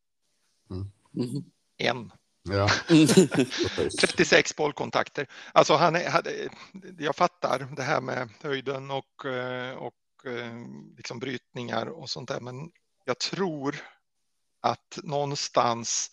Mm. 0.70 0.90
Mm. 1.16 1.44
En. 1.76 2.12
Ja. 2.42 2.68
36 4.00 4.56
bollkontakter. 4.56 5.26
Alltså 5.52 5.74
han 5.74 5.96
är, 5.96 6.10
hade, 6.10 6.48
jag 6.98 7.16
fattar 7.16 7.68
det 7.76 7.82
här 7.82 8.00
med 8.00 8.28
höjden 8.42 8.90
och, 8.90 9.24
eh, 9.24 9.74
och 9.74 10.26
eh, 10.26 10.54
liksom 10.96 11.18
brytningar 11.18 11.86
och 11.86 12.10
sånt 12.10 12.28
där, 12.28 12.40
men 12.40 12.70
jag 13.04 13.18
tror 13.18 13.76
att 14.60 14.98
någonstans 15.02 16.10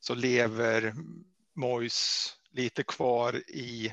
så 0.00 0.14
lever 0.14 0.94
Mois 1.54 2.28
lite 2.50 2.82
kvar 2.82 3.42
i 3.48 3.86
eh, 3.86 3.92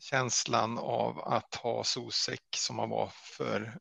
känslan 0.00 0.78
av 0.78 1.18
att 1.18 1.54
ha 1.54 1.84
Sosek 1.84 2.42
som 2.56 2.78
han 2.78 2.90
var 2.90 3.10
för 3.36 3.78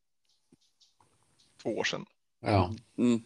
två 1.64 1.70
år 1.70 1.84
sedan. 1.84 2.06
Ja. 2.42 2.74
Mm. 2.98 3.22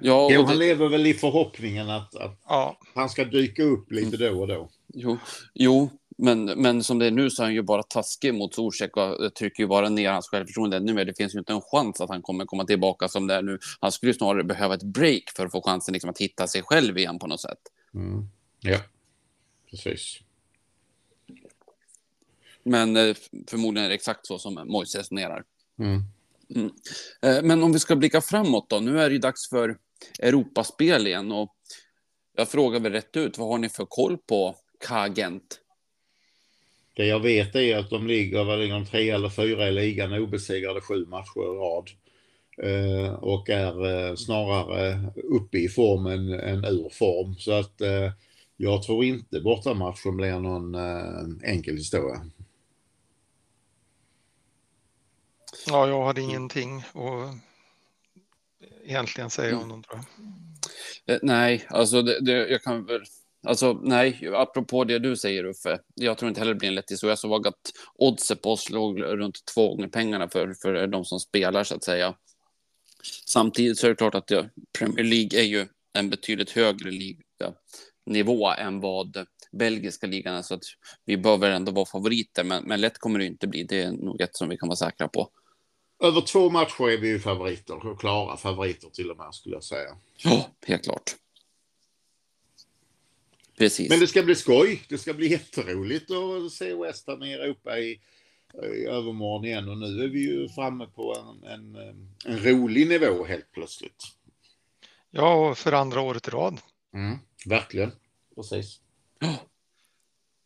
Ja, 0.00 0.28
Jo, 0.30 0.42
han 0.42 0.52
det, 0.52 0.58
lever 0.58 0.88
väl 0.88 1.06
i 1.06 1.14
förhoppningen 1.14 1.90
att, 1.90 2.14
att 2.14 2.40
Ja, 2.48 2.78
han 2.94 3.08
ska 3.08 3.24
dyka 3.24 3.62
upp 3.62 3.92
lite 3.92 4.16
då 4.16 4.40
och 4.40 4.48
då. 4.48 4.70
jo, 4.94 5.18
jo 5.54 5.90
men, 6.18 6.44
men 6.44 6.82
som 6.82 6.98
det 6.98 7.06
är 7.06 7.10
nu 7.10 7.30
så 7.30 7.42
är 7.42 7.46
han 7.46 7.54
ju 7.54 7.62
bara 7.62 7.82
taskig 7.82 8.34
mot 8.34 8.54
Zuzek 8.54 8.96
och 8.96 9.22
det 9.22 9.30
trycker 9.30 9.62
ju 9.62 9.66
bara 9.66 9.88
ner 9.88 10.10
hans 10.10 10.28
självförtroende 10.28 10.76
ännu 10.76 10.94
mer. 10.94 11.04
Det 11.04 11.16
finns 11.16 11.34
ju 11.34 11.38
inte 11.38 11.52
en 11.52 11.60
chans 11.60 12.00
att 12.00 12.08
han 12.08 12.22
kommer 12.22 12.44
komma 12.44 12.64
tillbaka 12.64 13.08
som 13.08 13.26
det 13.26 13.34
är 13.34 13.42
nu. 13.42 13.58
Han 13.80 13.92
skulle 13.92 14.10
ju 14.12 14.18
snarare 14.18 14.44
behöva 14.44 14.74
ett 14.74 14.82
break 14.82 15.22
för 15.36 15.46
att 15.46 15.52
få 15.52 15.62
chansen 15.62 15.92
liksom 15.92 16.10
att 16.10 16.18
hitta 16.18 16.46
sig 16.46 16.62
själv 16.62 16.98
igen 16.98 17.18
på 17.18 17.26
något 17.26 17.40
sätt. 17.40 17.58
Mm. 17.94 18.28
Ja, 18.60 18.78
precis. 19.70 20.18
Men 22.66 22.96
eh, 22.96 23.16
förmodligen 23.48 23.84
är 23.84 23.88
det 23.88 23.94
exakt 23.94 24.26
så 24.26 24.38
som 24.38 24.54
Moise 24.54 24.98
resonerar. 24.98 25.42
Mm. 25.78 26.02
Eh, 27.22 27.42
Men 27.42 27.62
om 27.62 27.72
vi 27.72 27.78
ska 27.78 27.96
blicka 27.96 28.20
framåt 28.20 28.70
då. 28.70 28.80
Nu 28.80 29.00
är 29.00 29.08
det 29.08 29.12
ju 29.12 29.18
dags 29.18 29.48
för 29.48 29.76
Europaspel 30.20 31.06
igen 31.06 31.32
och 31.32 31.56
jag 32.36 32.48
frågar 32.48 32.80
väl 32.80 32.92
rätt 32.92 33.16
ut. 33.16 33.38
Vad 33.38 33.48
har 33.48 33.58
ni 33.58 33.68
för 33.68 33.86
koll 33.88 34.18
på 34.18 34.56
Kagent? 34.88 35.60
Det 36.94 37.06
jag 37.06 37.20
vet 37.20 37.54
är 37.54 37.76
att 37.76 37.90
de 37.90 38.06
ligger, 38.06 38.44
vad 38.44 38.58
ligger 38.58 38.74
de, 38.74 38.86
tre 38.86 39.10
eller 39.10 39.28
fyra 39.28 39.68
i 39.68 39.72
ligan 39.72 40.12
obesegrade 40.12 40.80
sju 40.80 41.06
matcher 41.06 41.40
i 41.40 41.58
rad. 41.58 41.90
Eh, 42.62 43.12
och 43.12 43.50
är 43.50 44.08
eh, 44.08 44.14
snarare 44.14 45.12
uppe 45.14 45.58
i 45.58 45.68
form 45.68 46.06
än, 46.06 46.32
än 46.32 46.64
ur 46.64 46.88
form. 46.92 47.34
Så 47.38 47.52
att 47.52 47.80
eh, 47.80 48.12
jag 48.56 48.82
tror 48.82 49.04
inte 49.04 49.40
bortamatchen 49.40 50.16
blir 50.16 50.40
någon 50.40 50.74
enkel 51.44 51.76
historia. 51.76 52.20
Ja 55.66 55.88
jag 55.88 56.04
hade 56.04 56.20
ingenting 56.20 56.78
att 56.78 57.36
egentligen 58.84 59.30
säga 59.30 59.58
om 59.58 59.68
dem 59.68 59.82
tror 59.82 60.00
jag. 61.04 61.14
Eh, 61.14 61.20
Nej, 61.22 61.66
alltså 61.68 62.02
det, 62.02 62.20
det, 62.20 62.48
jag 62.48 62.62
kan 62.62 62.86
väl... 62.86 63.02
Alltså 63.46 63.72
nej, 63.72 64.30
apropå 64.34 64.84
det 64.84 64.98
du 64.98 65.16
säger 65.16 65.44
Uffe. 65.44 65.78
Jag 65.94 66.18
tror 66.18 66.28
inte 66.28 66.40
heller 66.40 66.54
det 66.54 66.58
blir 66.58 66.68
en 66.68 66.74
lätt 66.74 66.90
historia. 66.90 67.10
Jag 67.10 67.18
såg 67.18 67.46
att 67.46 67.72
oddset 67.94 68.42
på 68.42 68.52
oss 68.52 68.70
låg 68.70 69.02
runt 69.02 69.44
två 69.54 69.74
gånger 69.74 69.88
pengarna 69.88 70.28
för, 70.28 70.54
för 70.62 70.86
de 70.86 71.04
som 71.04 71.20
spelar 71.20 71.64
så 71.64 71.74
att 71.74 71.84
säga. 71.84 72.14
Samtidigt 73.26 73.78
så 73.78 73.86
är 73.86 73.90
det 73.90 73.96
klart 73.96 74.14
att 74.14 74.26
det, 74.26 74.50
Premier 74.78 75.04
League 75.04 75.40
är 75.40 75.44
ju 75.44 75.66
en 75.98 76.10
betydligt 76.10 76.50
högre 76.50 76.90
liga 76.90 77.22
nivå 78.06 78.50
än 78.50 78.80
vad 78.80 79.26
belgiska 79.52 80.06
ligan 80.06 80.34
är. 80.34 80.42
Så 80.42 80.54
att 80.54 80.64
vi 81.04 81.16
behöver 81.16 81.50
ändå 81.50 81.72
vara 81.72 81.86
favoriter. 81.86 82.44
Men, 82.44 82.64
men 82.64 82.80
lätt 82.80 82.98
kommer 82.98 83.18
det 83.18 83.26
inte 83.26 83.46
bli. 83.46 83.64
Det 83.64 83.82
är 83.82 83.92
nog 83.92 84.20
ett 84.20 84.36
som 84.36 84.48
vi 84.48 84.56
kan 84.56 84.68
vara 84.68 84.76
säkra 84.76 85.08
på. 85.08 85.30
Över 86.00 86.20
två 86.20 86.50
matcher 86.50 86.88
är 86.88 86.98
vi 86.98 87.08
ju 87.08 87.20
favoriter, 87.20 87.86
och 87.86 88.00
klara 88.00 88.36
favoriter 88.36 88.88
till 88.88 89.10
och 89.10 89.16
med 89.16 89.34
skulle 89.34 89.54
jag 89.54 89.64
säga. 89.64 89.96
Ja, 90.16 90.50
helt 90.66 90.84
klart. 90.84 91.16
Precis. 93.58 93.90
Men 93.90 94.00
det 94.00 94.06
ska 94.06 94.22
bli 94.22 94.34
skoj. 94.34 94.82
Det 94.88 94.98
ska 94.98 95.14
bli 95.14 95.30
jätteroligt 95.30 96.10
att 96.10 96.52
se 96.52 96.74
West 96.74 97.06
Ham 97.06 97.22
i 97.22 97.32
Europa 97.32 97.78
i, 97.78 98.00
i 98.74 98.86
övermorgon 98.86 99.44
igen. 99.44 99.68
Och 99.68 99.78
nu 99.78 100.04
är 100.04 100.08
vi 100.08 100.20
ju 100.20 100.48
framme 100.48 100.86
på 100.86 101.16
en, 101.16 101.50
en, 101.50 101.76
en 102.24 102.38
rolig 102.38 102.88
nivå 102.88 103.24
helt 103.24 103.52
plötsligt. 103.52 104.04
Ja, 105.10 105.34
och 105.34 105.58
för 105.58 105.72
andra 105.72 106.00
året 106.00 106.28
i 106.28 106.30
rad. 106.30 106.60
Mm, 106.94 107.18
verkligen. 107.46 107.92
Precis. 108.34 108.80
Ja. 109.18 109.36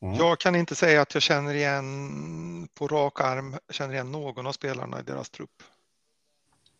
Ja. 0.00 0.16
Jag 0.18 0.40
kan 0.40 0.54
inte 0.54 0.74
säga 0.74 1.02
att 1.02 1.14
jag 1.14 1.22
känner 1.22 1.54
igen 1.54 2.68
på 2.74 2.88
rak 2.88 3.20
arm, 3.20 3.56
känner 3.72 3.94
igen 3.94 4.12
någon 4.12 4.46
av 4.46 4.52
spelarna 4.52 5.00
i 5.00 5.02
deras 5.02 5.30
trupp. 5.30 5.62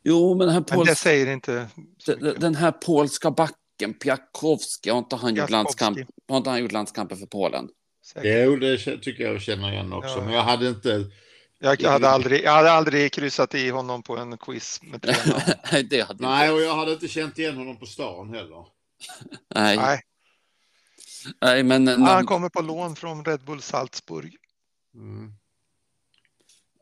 Jo, 0.03 0.35
men 0.35 0.47
den 0.47 0.49
här, 0.49 0.61
Men 0.61 0.65
det 0.65 0.75
polska, 0.75 0.95
säger 0.95 1.27
inte 1.27 1.69
den, 2.39 2.55
här 2.55 2.73
polska 2.73 3.31
backen, 3.31 3.95
Piakowski, 4.03 4.91
har 4.91 4.99
inte 4.99 5.17
han 5.17 5.35
gjort, 5.35 5.51
landskamp, 5.51 5.99
har 6.29 6.37
inte 6.37 6.51
han 6.51 6.61
gjort 6.61 6.73
landskamper 6.73 7.17
för 7.17 7.27
Polen? 7.27 7.69
Säkert. 8.07 8.47
Jo, 8.47 8.57
det 8.57 8.79
tycker 8.79 9.25
jag 9.25 9.43
känner 9.43 9.73
igen 9.73 9.93
också. 9.93 10.19
Ja. 10.19 10.25
Men 10.25 10.35
jag 10.35 10.43
hade 10.43 10.69
inte... 10.69 11.05
Jag 11.63 11.83
hade, 11.83 12.09
aldrig, 12.09 12.45
jag 12.45 12.53
hade 12.53 12.73
aldrig 12.73 13.13
kryssat 13.13 13.55
i 13.55 13.71
honom 13.71 14.03
på 14.03 14.17
en 14.17 14.39
quiz 14.39 14.81
med 14.83 15.03
tre. 15.03 15.15
Nej, 15.73 15.83
det 15.83 16.01
hade 16.01 16.29
Nej, 16.29 16.49
inte. 16.49 16.55
och 16.55 16.61
jag 16.61 16.77
hade 16.77 16.93
inte 16.93 17.09
känt 17.09 17.39
igen 17.39 17.57
honom 17.57 17.77
på 17.77 17.87
stan 17.87 18.35
heller. 18.35 18.65
Nej, 19.55 19.77
nej. 19.77 20.01
Nej, 21.41 21.63
men 21.63 21.89
han 21.89 22.01
namn, 22.01 22.27
kommer 22.27 22.49
på 22.49 22.63
lån 22.63 22.97
från 22.97 23.25
Red 23.25 23.41
Bull 23.45 23.63
Salzburg. 23.63 24.37
Mm. 24.95 25.33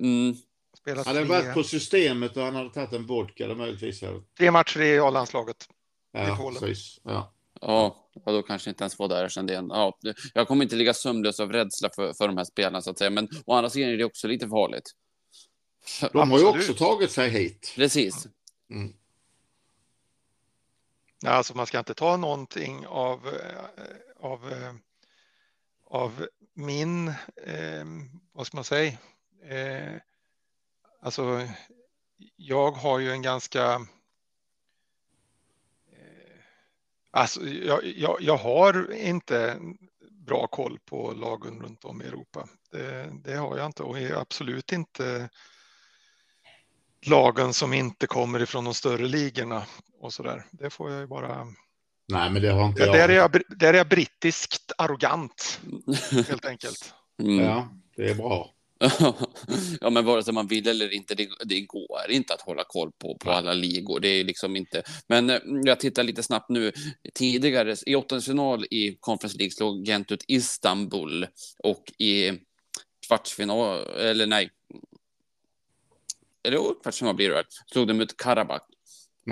mm, 0.01 0.37
Spelat 0.79 1.07
Hade 1.07 1.18
han 1.18 1.29
varit 1.29 1.55
på 1.55 1.62
systemet 1.62 2.37
och 2.37 2.42
han 2.42 2.55
hade 2.55 2.70
tagit 2.70 2.92
en 2.92 3.07
vodka, 3.07 3.55
möjligtvis 3.55 4.01
tre 4.38 4.51
matcher 4.51 4.81
i 4.81 4.98
A-landslaget. 4.98 5.68
Ja, 6.12 6.53
precis. 6.61 7.01
Ja. 7.03 7.33
ja, 7.61 8.11
då 8.24 8.42
kanske 8.42 8.70
inte 8.70 8.85
ens 8.85 8.98
var 8.98 9.09
där 9.09 9.22
jag 9.22 9.31
kände 9.31 9.53
igen. 9.53 9.66
Ja, 9.70 9.98
det- 10.01 10.14
jag 10.35 10.48
kommer 10.48 10.64
inte 10.64 10.77
ligga 10.77 10.94
sömnlös 10.94 11.40
av 11.40 11.53
rädsla 11.53 11.90
för, 11.94 12.12
för 12.12 12.27
de 12.29 12.37
här 12.37 12.44
spelarna 12.44 12.83
så 12.83 12.90
att 12.90 12.98
säga, 12.98 13.11
men 13.11 13.29
å 13.46 13.55
andra 13.55 13.70
sidan 13.70 13.90
är 13.90 13.96
det 13.96 14.05
också 14.05 14.29
lite 14.29 14.48
farligt. 14.48 14.90
De 16.12 16.31
har 16.31 16.38
ju 16.38 16.46
Absolut. 16.46 16.70
också 16.70 16.85
tagit 16.85 17.11
sig 17.11 17.31
hit. 17.31 17.72
Precis. 17.77 18.27
Mm. 18.70 18.92
Alltså 21.26 21.57
man 21.57 21.66
ska 21.66 21.78
inte 21.78 21.94
ta 21.94 22.16
någonting 22.16 22.87
av, 22.87 23.26
eh, 23.26 23.64
av, 24.20 24.52
eh, 24.52 24.74
av 25.85 26.26
min, 26.54 27.09
eh, 27.46 27.85
vad 28.33 28.46
ska 28.46 28.57
man 28.57 28.64
säga, 28.64 28.98
eh, 29.42 30.00
alltså 31.02 31.48
jag 32.37 32.70
har 32.70 32.98
ju 32.98 33.11
en 33.11 33.22
ganska, 33.22 33.74
eh, 35.92 36.40
alltså 37.11 37.44
jag, 37.46 37.85
jag, 37.85 38.16
jag 38.20 38.37
har 38.37 38.92
inte 38.92 39.61
bra 40.11 40.46
koll 40.46 40.78
på 40.85 41.12
lagen 41.12 41.62
runt 41.62 41.85
om 41.85 42.02
i 42.02 42.04
Europa. 42.04 42.48
Det, 42.70 43.11
det 43.24 43.35
har 43.35 43.57
jag 43.57 43.66
inte 43.66 43.83
och 43.83 43.98
är 43.98 44.14
absolut 44.14 44.72
inte 44.72 45.28
lagen 47.07 47.54
som 47.54 47.72
inte 47.72 48.07
kommer 48.07 48.42
ifrån 48.42 48.64
de 48.64 48.74
större 48.74 49.07
ligorna 49.07 49.66
och 50.00 50.12
så 50.12 50.22
där. 50.22 50.44
Det 50.50 50.70
får 50.70 50.90
jag 50.90 51.00
ju 51.00 51.06
bara 51.06 51.46
Nej, 52.12 52.30
men 52.30 52.42
det 52.42 52.48
har 52.50 52.66
inte 52.66 52.80
Ja, 52.82 52.87
jag. 52.87 52.94
där, 52.96 53.08
är 53.08 53.16
jag, 53.16 53.42
där 53.58 53.74
är 53.74 53.78
jag 53.78 53.88
brittiskt 53.88 54.72
arrogant, 54.78 55.61
helt 56.28 56.44
enkelt. 56.44 56.94
Mm. 57.22 57.44
Ja, 57.44 57.68
det 57.96 58.11
är 58.11 58.14
bra. 58.14 58.54
ja, 59.80 59.90
men 59.90 60.04
vare 60.04 60.22
sig 60.22 60.34
man 60.34 60.46
vill 60.46 60.68
eller 60.68 60.92
inte, 60.92 61.14
det, 61.14 61.28
det 61.44 61.61
går 61.61 62.11
inte 62.11 62.34
att 62.34 62.40
hålla 62.40 62.64
koll 62.64 62.92
på, 62.98 63.16
på 63.18 63.30
alla 63.30 63.52
ligor. 63.52 64.00
Det 64.00 64.08
är 64.08 64.24
liksom 64.24 64.56
inte. 64.56 64.82
Men 65.08 65.30
eh, 65.30 65.38
jag 65.64 65.80
tittar 65.80 66.02
lite 66.02 66.22
snabbt 66.22 66.48
nu. 66.48 66.72
Tidigare 67.14 67.76
i 67.87 67.94
åttondelsfinal 67.94 68.64
i 68.64 68.96
Conference 69.00 69.38
League 69.38 69.50
slog 69.50 69.84
Gent 69.88 70.12
ut 70.12 70.24
Istanbul 70.28 71.26
och 71.64 71.92
i 71.98 72.32
kvartsfinal, 73.06 73.78
eller 73.87 74.26
nej. 74.26 74.50
Eller 76.44 76.82
kvartsfinal 76.82 77.14
blir 77.14 77.28
det 77.28 77.34
väl. 77.34 77.44
Slog 77.72 77.88
de 77.88 78.00
ut 78.00 78.16
Karabach. 78.16 78.62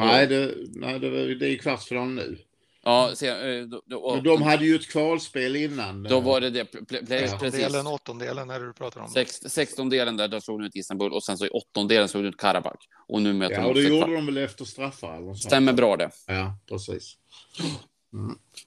Nej, 0.04 0.26
det, 0.26 0.54
nej 0.74 0.98
det, 1.00 1.11
var- 1.11 1.35
det 1.35 1.46
är 1.48 1.56
kvartsfinal 1.59 2.09
nu. 2.09 2.38
Ja, 2.82 3.12
se, 3.14 3.28
eh, 3.28 3.62
då, 3.64 3.82
då, 3.87 4.14
Men 4.14 4.24
de 4.24 4.42
hade 4.42 4.64
ju 4.64 4.74
ett 4.74 4.88
kvalspel 4.88 5.56
innan. 5.56 6.02
då 6.02 6.20
var 6.20 6.40
det 6.40 6.50
det. 6.50 6.66
Ja. 7.11 7.35
Åttondelen, 7.37 7.87
åttondelen 7.87 8.50
är 8.50 8.61
det 8.61 8.66
du 8.66 8.72
pratar 8.72 9.00
om. 9.00 9.09
Sex, 9.09 9.35
sextondelen 9.46 10.16
där, 10.16 10.28
då 10.28 10.40
slog 10.40 10.61
de 10.61 10.66
ut 10.66 10.76
Istanbul 10.76 11.12
och 11.12 11.24
sen 11.24 11.38
så 11.38 11.46
i 11.46 11.48
åttondelen 11.48 12.09
slog 12.09 12.22
de 12.24 12.28
ut 12.28 12.37
Karabach. 12.37 12.87
Och 13.09 13.22
nu 13.22 13.32
möter 13.32 13.54
Ja, 13.54 13.61
de 13.62 13.68
och 13.68 13.74
det 13.74 13.82
gjorde 13.82 14.14
de 14.14 14.26
väl 14.26 14.37
efter 14.37 14.64
straffar 14.64 15.16
eller. 15.16 15.35
Stämmer 15.35 15.72
bra 15.72 15.96
det. 15.96 16.11
Ja, 16.26 16.59
precis. 16.68 17.16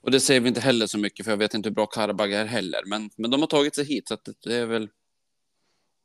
Och 0.01 0.11
det 0.11 0.19
säger 0.19 0.41
vi 0.41 0.47
inte 0.47 0.61
heller 0.61 0.87
så 0.87 0.97
mycket 0.97 1.25
för 1.25 1.31
jag 1.31 1.37
vet 1.37 1.53
inte 1.53 1.69
hur 1.69 1.73
bra 1.75 1.85
Karabag 1.85 2.33
är 2.33 2.45
heller. 2.45 2.81
Men, 2.85 3.09
men 3.17 3.31
de 3.31 3.39
har 3.39 3.47
tagit 3.47 3.75
sig 3.75 3.85
hit 3.85 4.07
så 4.07 4.13
att 4.13 4.29
det 4.43 4.55
är 4.55 4.65
väl... 4.65 4.87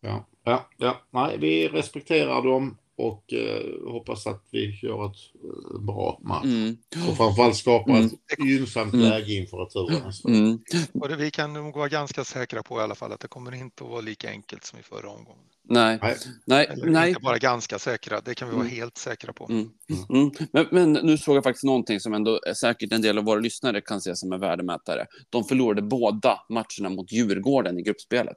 Ja, 0.00 0.26
ja, 0.44 0.68
ja. 0.76 1.00
Nej, 1.10 1.38
vi 1.38 1.68
respekterar 1.68 2.42
dem 2.42 2.78
och 2.96 3.32
eh, 3.32 3.92
hoppas 3.92 4.26
att 4.26 4.44
vi 4.50 4.78
gör 4.82 5.06
ett 5.06 5.16
eh, 5.44 5.80
bra 5.80 6.20
match. 6.22 6.44
Mm, 6.44 6.76
Och 7.08 7.16
framförallt 7.16 7.56
skapar 7.56 7.92
Mm. 7.92 8.06
ett 8.06 8.46
gynnsamt 8.46 8.94
Mm. 8.94 9.06
läge 9.10 9.32
inför 9.34 9.56
returen. 9.56 10.02
år. 10.06 10.28
mm. 10.30 10.58
Och 10.94 11.08
det, 11.08 11.16
vi 11.16 11.30
kan 11.30 11.52
nog 11.52 11.74
vara 11.76 11.88
ganska 11.88 12.24
säkra 12.24 12.62
på 12.62 12.78
i 12.80 12.82
alla 12.82 12.94
fall 12.94 13.12
att 13.12 13.20
det 13.20 13.28
kommer 13.28 13.54
inte 13.54 13.84
att 13.84 13.90
vara 13.90 14.00
lika 14.00 14.30
enkelt 14.30 14.64
som 14.64 14.78
i 14.78 14.82
förra 14.82 15.08
omgången. 15.10 15.44
Nej, 15.68 15.98
Nej. 16.02 16.16
nej, 16.46 16.66
Eller 16.66 16.86
nej. 16.86 17.08
inte 17.08 17.20
bara 17.20 17.38
ganska 17.38 17.78
säkra, 17.78 18.20
det 18.20 18.34
kan 18.34 18.48
vi 18.48 18.54
vara 18.54 18.64
Mm. 18.64 18.76
helt 18.76 18.96
säkra 18.98 19.32
på. 19.32 19.46
Mm. 19.50 19.70
Mm. 20.08 20.30
Men, 20.52 20.66
men 20.70 20.92
nu 20.92 21.18
såg 21.18 21.36
jag 21.36 21.44
faktiskt 21.44 21.64
någonting 21.64 22.00
som 22.00 22.14
ändå 22.14 22.40
säkert 22.60 22.92
en 22.92 23.02
del 23.02 23.18
av 23.18 23.24
våra 23.24 23.40
lyssnare 23.40 23.80
kan 23.80 24.00
se 24.00 24.16
som 24.16 24.32
en 24.32 24.40
värdemätare. 24.40 25.06
De 25.30 25.44
förlorade 25.44 25.82
båda 25.82 26.40
matcherna 26.48 26.94
mot 26.96 27.12
Djurgården 27.12 27.78
i 27.78 27.82
gruppspelet. 27.82 28.36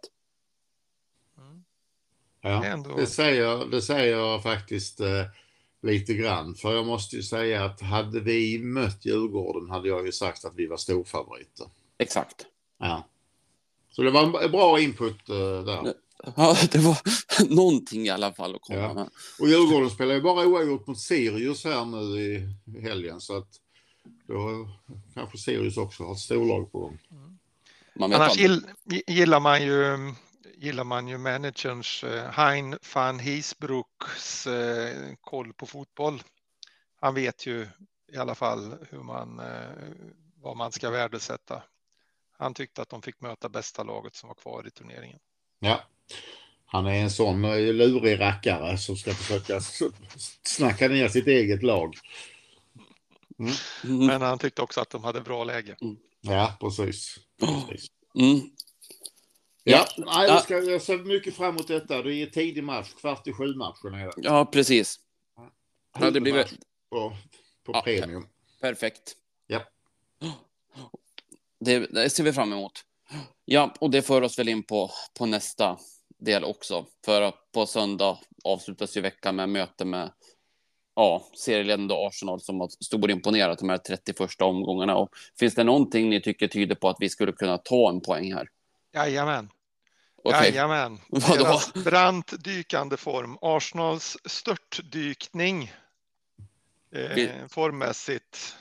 Mm. 2.42 2.56
Ja. 2.56 2.62
Det 2.62 2.68
är 2.68 2.72
ändå- 2.72 2.96
Det, 2.98 3.08
säger, 3.08 3.66
det 3.66 3.82
säger 3.82 4.40
faktiskt 4.40 5.00
eh, 5.00 5.26
lite 5.82 6.14
grann. 6.14 6.56
För 6.56 6.76
jag 6.76 6.86
måste 6.86 7.16
ju 7.16 7.24
säga 7.24 7.66
att 7.66 7.82
hade 7.82 8.20
vi 8.20 8.60
mött 8.60 9.06
Djurgården 9.06 9.70
hade 9.70 9.88
jag 9.88 10.06
ju 10.06 10.12
sagt 10.12 10.46
att 10.46 10.56
vi 10.56 10.68
var 10.68 10.78
storfavoriter. 10.78 11.68
Exakt. 11.98 12.46
Ja. 12.80 13.08
Så 13.92 14.02
det 14.04 14.12
var 14.12 14.44
en 14.44 14.52
bra 14.52 14.80
input 14.80 15.30
uh, 15.30 15.64
där. 15.66 15.94
Ja, 16.36 16.58
det 16.72 16.78
var 16.80 16.98
någonting 17.56 18.06
i 18.06 18.10
alla 18.10 18.34
fall 18.34 18.56
att 18.56 18.62
komma 18.62 18.80
Ja. 18.80 18.94
med. 18.94 19.10
Och 19.40 19.48
Djurgården 19.48 19.90
spelar 19.90 20.16
ju 20.16 20.22
bara 20.22 20.48
oavgjort 20.48 20.88
mot 20.88 21.00
Sirius 21.00 21.64
här 21.66 21.86
nu 21.86 21.98
i 22.22 22.82
helgen. 22.82 23.22
Så 23.22 23.38
att 23.38 23.48
då 24.28 24.70
kanske 25.14 25.38
Sirius 25.38 25.78
också 25.78 26.04
har 26.04 26.14
ett 26.14 26.20
storlag 26.20 26.72
på 26.72 26.80
gång. 26.80 26.98
Vet 27.94 28.04
Annars 28.20 28.38
gillar 29.08 29.40
man 29.40 29.64
ju 29.64 29.98
gillar 30.60 30.84
man 30.84 31.08
ju 31.08 31.18
managerns 31.18 32.04
eh, 32.04 32.32
Hein 32.32 32.78
van 32.94 33.20
Heesbroeks 33.20 34.48
eh, 34.48 35.14
koll 35.22 35.54
på 35.54 35.66
fotboll. 35.66 36.22
Han 37.02 37.16
vet 37.16 37.46
ju 37.46 37.68
i 38.14 38.18
alla 38.18 38.36
fall 38.36 38.76
hur 38.90 39.04
man, 39.04 39.40
eh, 39.40 39.70
vad 40.36 40.58
man 40.58 40.72
ska 40.72 40.90
värdesätta. 40.90 41.64
Han 42.38 42.54
tyckte 42.54 42.82
att 42.82 42.90
de 42.90 43.02
fick 43.02 43.22
möta 43.22 43.50
bästa 43.50 43.84
laget 43.84 44.16
som 44.16 44.28
var 44.28 44.36
kvar 44.36 44.68
i 44.68 44.72
turneringen. 44.72 45.20
Ja. 45.60 45.82
Han 46.66 46.86
är 46.86 47.04
en 47.04 47.12
sån 47.12 47.42
lurig 47.78 48.20
rackare 48.20 48.78
som 48.78 48.98
ska 48.98 49.14
försöka 49.14 49.62
snacka 50.44 50.88
ner 50.88 51.08
sitt 51.08 51.28
eget 51.28 51.64
lag. 51.64 51.96
Mm. 53.40 54.06
Men 54.08 54.22
han 54.22 54.40
tyckte 54.40 54.62
också 54.62 54.82
att 54.82 54.90
de 54.90 55.04
hade 55.04 55.22
bra 55.22 55.44
läge. 55.44 55.76
Ja, 56.22 56.58
precis. 56.60 57.20
precis. 57.40 57.88
Mm. 58.16 58.50
Ja, 59.72 59.88
Ja. 59.98 60.04
nej, 60.06 60.28
jag, 60.28 60.44
ska, 60.44 60.58
jag 60.60 60.82
ser 60.82 60.98
mycket 60.98 61.36
fram 61.36 61.50
emot 61.50 61.68
detta. 61.68 62.02
Det 62.02 62.14
är 62.16 62.26
tidig 62.26 62.64
match, 62.64 62.94
kvart 62.94 63.28
i 63.28 63.34
sju 63.34 63.56
matchen 63.56 63.94
är 63.94 64.06
det. 64.06 64.12
Ja, 64.18 64.46
precis. 64.46 65.00
Ja, 66.00 66.12
det 66.12 66.22
blir 66.22 66.34
väl 66.34 66.46
Huvudmatch 66.46 66.66
på, 66.90 67.10
på 67.64 67.72
Ja. 67.74 67.82
premium. 67.82 68.28
perfekt. 68.62 69.16
Ja. 69.48 69.62
Det, 71.60 71.80
det 71.80 72.10
ser 72.10 72.24
vi 72.24 72.34
fram 72.34 72.54
emot. 72.54 72.72
Ja, 73.46 73.74
och 73.80 73.90
det 73.92 74.02
för 74.02 74.22
oss 74.22 74.40
väl 74.40 74.50
in 74.50 74.64
på, 74.64 74.92
på 75.20 75.26
nästa 75.26 75.78
del 76.20 76.44
också. 76.44 76.86
För 77.06 77.22
att 77.22 77.52
på 77.52 77.66
söndag 77.66 78.18
avslutas 78.44 78.98
ju 78.98 79.02
veckan 79.02 79.36
med 79.36 79.50
möte 79.50 79.86
med 79.86 80.12
ja, 80.96 81.24
serieledande 81.34 81.94
Arsenal 82.08 82.42
som 82.42 82.60
har 82.60 82.70
storimponerat 82.84 83.60
de 83.60 83.70
här 83.70 83.78
31 83.78 84.42
omgångarna. 84.42 84.96
Och 84.98 85.10
finns 85.40 85.56
det 85.56 85.64
någonting 85.64 86.10
ni 86.10 86.22
tycker 86.22 86.48
tyder 86.48 86.76
på 86.76 86.90
att 86.90 86.98
vi 87.00 87.10
skulle 87.10 87.32
kunna 87.32 87.58
ta 87.58 87.90
en 87.90 88.02
poäng 88.02 88.34
här? 88.34 88.50
Jajamän. 88.94 89.50
Okej, 90.24 90.50
Jajamän. 90.50 91.00
Vadå? 91.10 91.44
Deras 91.44 91.74
brant 91.74 92.44
dykande 92.44 92.98
form. 92.98 93.38
Arsenals 93.42 94.18
störtdykning 94.26 95.74
Vi- 96.90 97.24
eh, 97.28 97.48
formmässigt 97.50 98.56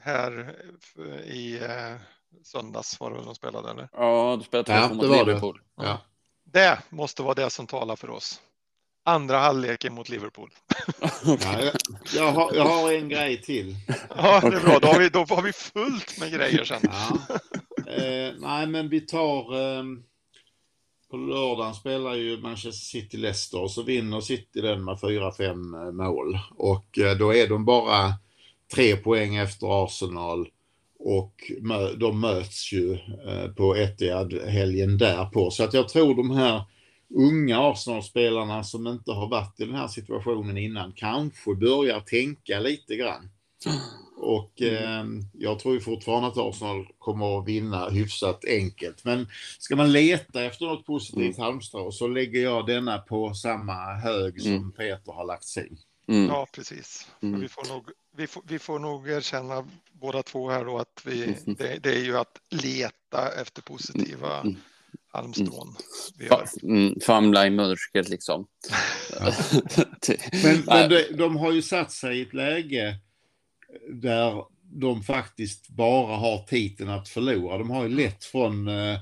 här 0.00 0.54
eh, 0.98 1.20
i 1.36 1.58
eh, 1.62 1.96
söndags 2.44 3.00
var 3.00 3.10
det 3.10 3.16
väl 3.16 3.24
de 3.24 3.34
spelade 3.34 3.70
eller? 3.70 3.88
ja, 3.92 4.36
du 4.38 4.44
spelar 4.44 4.64
Ja, 4.80 4.88
mot 4.88 5.00
det 5.00 5.08
var 5.08 5.16
det. 5.16 5.24
Liverpool. 5.24 5.60
Ja. 5.76 6.00
Det 6.44 6.78
måste 6.88 7.22
vara 7.22 7.34
det 7.34 7.50
som 7.50 7.66
talar 7.66 7.96
för 7.96 8.10
oss. 8.10 8.40
Andra 9.04 9.38
halvleken 9.38 9.94
mot 9.94 10.08
Liverpool. 10.08 10.50
Ja, 11.24 11.36
jag, 11.62 11.72
jag, 12.14 12.32
har, 12.32 12.54
jag 12.54 12.64
har 12.64 12.92
en 12.92 13.08
grej 13.08 13.42
till. 13.42 13.76
Ja, 14.16 14.40
det 14.40 14.56
är 14.56 14.60
bra. 14.60 14.78
Då 14.78 14.88
har 14.88 14.98
vi, 14.98 15.08
då 15.08 15.18
har 15.24 15.42
vi 15.42 15.52
fullt 15.52 16.18
med 16.20 16.32
grejer 16.32 16.64
sen. 16.64 16.80
Ja. 16.82 17.18
Eh, 17.92 18.32
nej, 18.38 18.66
men 18.66 18.88
vi 18.88 19.00
tar... 19.00 19.54
Eh, 19.78 19.82
på 21.12 21.18
lördagen 21.18 21.74
spelar 21.74 22.14
ju 22.14 22.38
Manchester 22.38 22.98
City-Leicester 22.98 23.60
och 23.60 23.70
så 23.70 23.82
vinner 23.82 24.20
City 24.20 24.60
den 24.60 24.84
med 24.84 24.96
4-5 24.96 25.86
eh, 25.86 25.92
mål. 25.92 26.38
Och 26.56 26.98
eh, 26.98 27.16
då 27.16 27.34
är 27.34 27.48
de 27.48 27.64
bara 27.64 28.14
tre 28.74 28.96
poäng 28.96 29.36
efter 29.36 29.84
Arsenal. 29.84 30.48
Och 30.98 31.34
de 31.96 32.20
möts 32.20 32.72
ju 32.72 32.92
eh, 33.26 33.48
på 33.56 33.76
Etihad 33.76 34.32
helgen 34.32 34.98
därpå. 34.98 35.50
Så 35.50 35.64
att 35.64 35.74
jag 35.74 35.88
tror 35.88 36.14
de 36.14 36.30
här 36.30 36.62
unga 37.14 37.60
Arsenal-spelarna 37.60 38.64
som 38.64 38.86
inte 38.86 39.12
har 39.12 39.28
varit 39.28 39.60
i 39.60 39.64
den 39.64 39.74
här 39.74 39.88
situationen 39.88 40.58
innan 40.58 40.92
kanske 40.92 41.54
börjar 41.54 42.00
tänka 42.00 42.60
lite 42.60 42.96
grann. 42.96 43.30
Och 44.22 44.62
eh, 44.62 45.04
jag 45.32 45.58
tror 45.58 45.74
ju 45.74 45.80
fortfarande 45.80 46.28
att 46.28 46.36
Arsenal 46.38 46.86
kommer 46.98 47.38
att 47.38 47.48
vinna 47.48 47.88
hyfsat 47.90 48.44
enkelt. 48.44 49.04
Men 49.04 49.28
ska 49.58 49.76
man 49.76 49.92
leta 49.92 50.44
efter 50.44 50.66
något 50.66 50.86
positivt 50.86 51.38
halmstrå 51.38 51.92
så 51.92 52.06
lägger 52.08 52.42
jag 52.42 52.66
denna 52.66 52.98
på 52.98 53.34
samma 53.34 53.94
hög 53.94 54.42
som 54.42 54.52
Mm. 54.52 54.72
Peter 54.72 55.12
har 55.12 55.24
lagt 55.26 55.44
sin. 55.44 55.78
Mm. 56.08 56.26
Ja, 56.26 56.46
precis. 56.52 57.08
Mm. 57.22 57.40
Vi, 57.40 57.48
får 57.48 57.68
nog, 57.68 57.84
vi, 58.16 58.26
får, 58.26 58.42
vi 58.46 58.58
får 58.58 58.78
nog 58.78 59.08
erkänna 59.10 59.64
båda 59.92 60.22
två 60.22 60.50
här 60.50 60.64
då 60.64 60.78
att 60.78 61.02
vi, 61.04 61.24
Mm. 61.24 61.34
det, 61.58 61.78
det 61.82 61.90
är 61.90 62.04
ju 62.04 62.18
att 62.18 62.38
leta 62.50 63.40
efter 63.40 63.62
positiva 63.62 64.40
Mm. 64.40 64.56
halmstrån. 65.12 65.76
Mm, 66.62 67.00
famla 67.06 67.46
i 67.46 67.50
mörkret 67.50 68.08
liksom. 68.08 68.46
Men, 70.44 70.62
men 70.66 70.90
de, 70.90 71.02
de 71.16 71.36
har 71.36 71.52
ju 71.52 71.62
satt 71.62 71.92
sig 71.92 72.18
i 72.18 72.22
ett 72.22 72.34
läge 72.34 72.96
där 73.88 74.44
de 74.62 75.02
faktiskt 75.02 75.68
bara 75.68 76.16
har 76.16 76.38
titeln 76.38 76.90
att 76.90 77.08
förlora. 77.08 77.58
De 77.58 77.70
har 77.70 77.82
ju 77.82 77.88
lett 77.88 78.24
från 78.24 78.68
eh, 78.68 78.98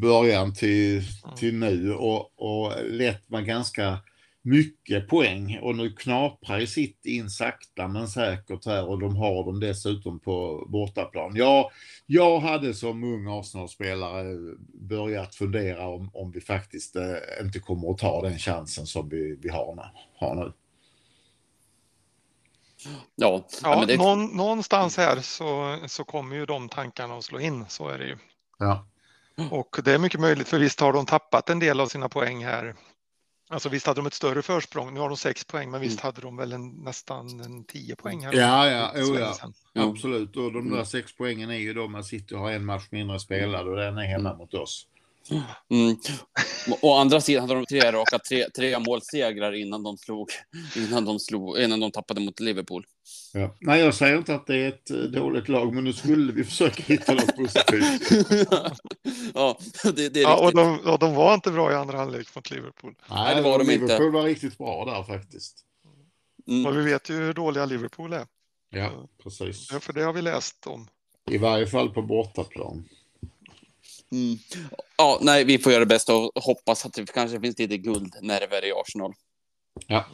början 0.00 0.54
till, 0.54 1.02
till 1.36 1.54
nu 1.54 1.94
och, 1.94 2.32
och 2.36 2.72
lett 2.84 3.30
med 3.30 3.46
ganska 3.46 3.98
mycket 4.42 5.08
poäng 5.08 5.58
och 5.62 5.76
nu 5.76 5.92
knaprar 5.92 6.58
ju 6.58 6.66
sitt 6.66 7.06
in 7.06 7.30
sakta 7.30 7.88
men 7.88 8.08
säkert 8.08 8.66
här 8.66 8.88
och 8.88 8.98
de 8.98 9.16
har 9.16 9.44
dem 9.44 9.60
dessutom 9.60 10.20
på 10.20 10.66
bortaplan. 10.68 11.36
Jag, 11.36 11.70
jag 12.06 12.40
hade 12.40 12.74
som 12.74 13.04
ung 13.04 13.26
Arsenal-spelare 13.38 14.56
börjat 14.74 15.34
fundera 15.34 15.88
om, 15.88 16.10
om 16.14 16.30
vi 16.30 16.40
faktiskt 16.40 16.96
eh, 16.96 17.16
inte 17.42 17.58
kommer 17.58 17.90
att 17.90 17.98
ta 17.98 18.22
den 18.22 18.38
chansen 18.38 18.86
som 18.86 19.08
vi, 19.08 19.38
vi 19.42 19.48
har, 19.48 19.90
har 20.18 20.34
nu. 20.34 20.52
Ja, 23.14 23.46
ja, 23.62 23.84
det, 23.86 23.96
någon, 23.96 24.36
någonstans 24.36 24.96
här 24.96 25.20
så, 25.20 25.78
så 25.86 26.04
kommer 26.04 26.36
ju 26.36 26.46
de 26.46 26.68
tankarna 26.68 27.16
att 27.16 27.24
slå 27.24 27.40
in, 27.40 27.64
så 27.68 27.88
är 27.88 27.98
det 27.98 28.06
ju. 28.06 28.16
Ja. 28.58 28.86
Och 29.50 29.80
det 29.84 29.92
är 29.92 29.98
mycket 29.98 30.20
möjligt, 30.20 30.48
för 30.48 30.58
visst 30.58 30.80
har 30.80 30.92
de 30.92 31.06
tappat 31.06 31.50
en 31.50 31.58
del 31.58 31.80
av 31.80 31.86
sina 31.86 32.08
poäng 32.08 32.44
här. 32.44 32.74
Alltså 33.48 33.68
visst 33.68 33.86
hade 33.86 34.00
de 34.00 34.06
ett 34.06 34.14
större 34.14 34.42
försprång, 34.42 34.94
nu 34.94 35.00
har 35.00 35.08
de 35.08 35.16
sex 35.16 35.44
poäng, 35.44 35.70
men 35.70 35.80
visst 35.80 36.00
hade 36.00 36.20
de 36.20 36.36
väl 36.36 36.52
en, 36.52 36.68
nästan 36.68 37.40
en 37.40 37.64
tio 37.64 37.96
poäng 37.96 38.24
här. 38.24 38.32
Ja, 38.32 38.70
ja, 38.70 38.92
oh, 38.94 39.20
ja. 39.20 39.34
Mm. 39.74 39.88
absolut. 39.90 40.36
Och 40.36 40.52
de 40.52 40.70
där 40.70 40.84
sex 40.84 41.16
poängen 41.16 41.50
är 41.50 41.58
ju 41.58 41.74
då 41.74 41.88
man 41.88 42.04
City 42.04 42.34
har 42.34 42.50
en 42.50 42.64
match 42.64 42.86
mindre 42.90 43.20
spelad 43.20 43.68
och 43.68 43.76
den 43.76 43.98
är 43.98 44.06
hemma 44.06 44.34
mot 44.34 44.54
oss. 44.54 44.86
Mm. 45.70 45.96
Å 46.82 46.94
andra 46.94 47.20
sidan 47.20 47.48
hade 47.48 47.54
de 47.54 47.66
tre 47.66 47.92
raka 47.92 48.18
tre, 48.18 48.50
tre 48.50 48.78
målsegrar 48.78 49.52
innan 49.52 49.82
de 49.82 49.98
slog, 49.98 50.30
innan 50.76 51.04
de 51.04 51.18
slog, 51.18 51.58
innan 51.58 51.80
de 51.80 51.90
tappade 51.90 52.20
mot 52.20 52.40
Liverpool. 52.40 52.84
Ja. 53.32 53.56
Nej, 53.60 53.80
jag 53.80 53.94
säger 53.94 54.18
inte 54.18 54.34
att 54.34 54.46
det 54.46 54.56
är 54.56 54.68
ett 54.68 54.90
eh, 54.90 54.96
dåligt 54.96 55.48
lag, 55.48 55.74
men 55.74 55.84
nu 55.84 55.92
skulle 55.92 56.32
vi 56.32 56.44
försöka 56.44 56.82
hitta 56.82 57.14
något 57.14 57.36
positivt. 57.36 58.26
ja, 59.34 59.58
det, 59.84 60.08
det 60.08 60.20
är 60.20 60.22
Ja, 60.22 60.46
och 60.46 60.54
de, 60.54 60.80
och 60.80 60.98
de 60.98 61.14
var 61.14 61.34
inte 61.34 61.50
bra 61.50 61.72
i 61.72 61.74
andra 61.74 61.98
halvlek 61.98 62.34
mot 62.34 62.50
Liverpool. 62.50 62.94
Nej, 63.10 63.36
det 63.36 63.42
var 63.42 63.58
de 63.58 63.70
inte. 63.70 63.84
Liverpool 63.84 64.12
var 64.12 64.22
riktigt 64.22 64.58
bra 64.58 64.84
där 64.84 65.02
faktiskt. 65.02 65.62
Mm. 66.48 66.66
Och 66.66 66.76
vi 66.76 66.82
vet 66.82 67.10
ju 67.10 67.14
hur 67.14 67.34
dåliga 67.34 67.66
Liverpool 67.66 68.12
är, 68.12 68.26
Ja, 68.70 69.08
precis. 69.22 69.72
Ja, 69.72 69.80
för 69.80 69.92
det 69.92 70.02
har 70.02 70.12
vi 70.12 70.22
läst 70.22 70.66
om. 70.66 70.88
I 71.30 71.38
varje 71.38 71.66
fall 71.66 71.90
på 71.90 72.02
bortaplan. 72.02 72.88
Mm. 74.12 74.38
Ja, 74.96 75.18
nej, 75.22 75.44
vi 75.44 75.58
får 75.58 75.72
göra 75.72 75.80
det 75.80 75.86
bästa 75.86 76.14
och 76.14 76.42
hoppas 76.42 76.86
att 76.86 76.92
det 76.92 77.12
kanske 77.12 77.40
finns 77.40 77.58
lite 77.58 77.76
guldnerver 77.76 78.64
i 78.64 78.72
Arsenal. 78.72 79.12
Ja. 79.86 80.04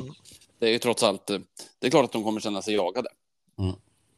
Det 0.58 0.66
är 0.66 0.70
ju 0.70 0.78
trots 0.78 1.02
allt, 1.02 1.30
eh, 1.30 1.38
det 1.78 1.86
är 1.86 1.90
klart 1.90 2.04
att 2.04 2.12
de 2.12 2.24
kommer 2.24 2.40
känna 2.40 2.62
sig 2.62 2.74
jagade. 2.74 3.08
Mm. 3.58 3.74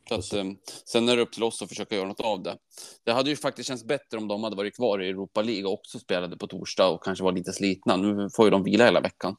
Så 0.08 0.14
att, 0.14 0.32
eh, 0.32 0.44
sen 0.84 1.08
är 1.08 1.16
det 1.16 1.22
upp 1.22 1.32
till 1.32 1.42
oss 1.42 1.62
att 1.62 1.68
försöka 1.68 1.94
göra 1.94 2.08
något 2.08 2.20
av 2.20 2.42
det. 2.42 2.58
Det 3.04 3.12
hade 3.12 3.30
ju 3.30 3.36
faktiskt 3.36 3.68
känts 3.68 3.84
bättre 3.84 4.18
om 4.18 4.28
de 4.28 4.44
hade 4.44 4.56
varit 4.56 4.76
kvar 4.76 5.02
i 5.02 5.08
Europa 5.08 5.42
League 5.42 5.64
och 5.64 5.72
också 5.72 5.98
spelade 5.98 6.36
på 6.36 6.46
torsdag 6.46 6.88
och 6.88 7.04
kanske 7.04 7.24
var 7.24 7.32
lite 7.32 7.52
slitna. 7.52 7.96
Nu 7.96 8.30
får 8.30 8.44
ju 8.44 8.50
de 8.50 8.62
vila 8.62 8.84
hela 8.84 9.00
veckan. 9.00 9.36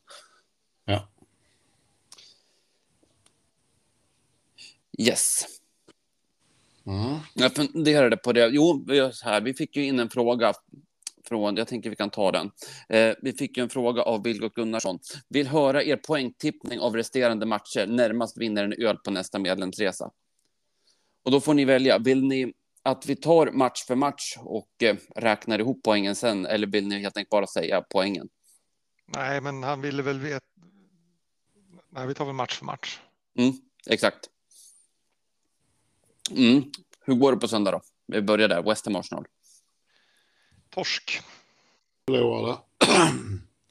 Ja. 0.86 1.08
Yes. 4.98 5.46
Mm. 6.88 7.18
Jag 7.34 7.56
funderade 7.56 8.18
på 8.18 8.34
det. 8.34 8.48
Jo, 8.48 8.86
här. 9.24 9.42
Vi 9.42 9.54
fick 9.54 9.76
ju 9.76 9.86
in 9.86 10.00
en 10.00 10.10
fråga 10.10 10.54
från, 11.28 11.58
jag 11.58 11.68
tänker 11.68 11.90
vi 11.90 11.96
kan 11.96 12.10
ta 12.10 12.32
den. 12.32 12.52
Eh, 12.90 13.16
vi 13.22 13.34
fick 13.34 13.58
ju 13.58 13.64
en 13.64 13.70
fråga 13.70 14.02
av 14.02 14.24
Vilgot 14.24 14.54
Gunnarsson. 14.54 15.00
Vill 15.30 15.48
höra 15.48 15.84
er 15.84 15.98
poängtippning 15.98 16.80
av 16.80 16.96
resterande 16.96 17.46
matcher. 17.46 17.88
Närmast 17.88 18.38
vinner 18.38 18.64
en 18.64 18.74
öl 18.74 18.98
på 18.98 19.12
nästa 19.12 19.40
medlemsresa. 19.40 20.12
Och 21.24 21.32
då 21.32 21.42
får 21.42 21.54
ni 21.54 21.66
välja. 21.66 22.00
Vill 22.00 22.24
ni 22.24 22.54
att 22.84 23.06
vi 23.06 23.16
tar 23.16 23.52
match 23.52 23.84
för 23.88 23.96
match 23.96 24.38
och 24.40 24.84
eh, 24.84 24.96
räknar 25.16 25.60
ihop 25.60 25.82
poängen 25.84 26.16
sen? 26.16 26.46
Eller 26.46 26.68
vill 26.68 26.88
ni 26.88 27.00
helt 27.00 27.18
enkelt 27.18 27.30
bara 27.30 27.48
säga 27.48 27.82
poängen? 27.90 28.30
Nej, 29.06 29.42
men 29.42 29.64
han 29.64 29.82
ville 29.82 30.04
väl 30.04 30.20
veta. 30.20 30.46
Nej, 31.90 32.08
vi 32.08 32.14
tar 32.14 32.26
väl 32.26 32.36
match 32.36 32.58
för 32.58 32.66
match. 32.66 33.00
Mm, 33.38 33.54
exakt. 33.90 34.30
Mm. 36.32 36.72
Hur 37.00 37.16
går 37.16 37.32
det 37.32 37.38
på 37.38 37.48
söndag 37.48 37.72
då? 37.72 37.82
Vi 38.08 38.22
börjar 38.22 38.48
där, 38.48 38.64
West 38.64 38.86
Ham 38.86 38.96
Arsenal. 38.96 39.26
Torsk. 40.70 41.22
Förlorade. 42.08 42.58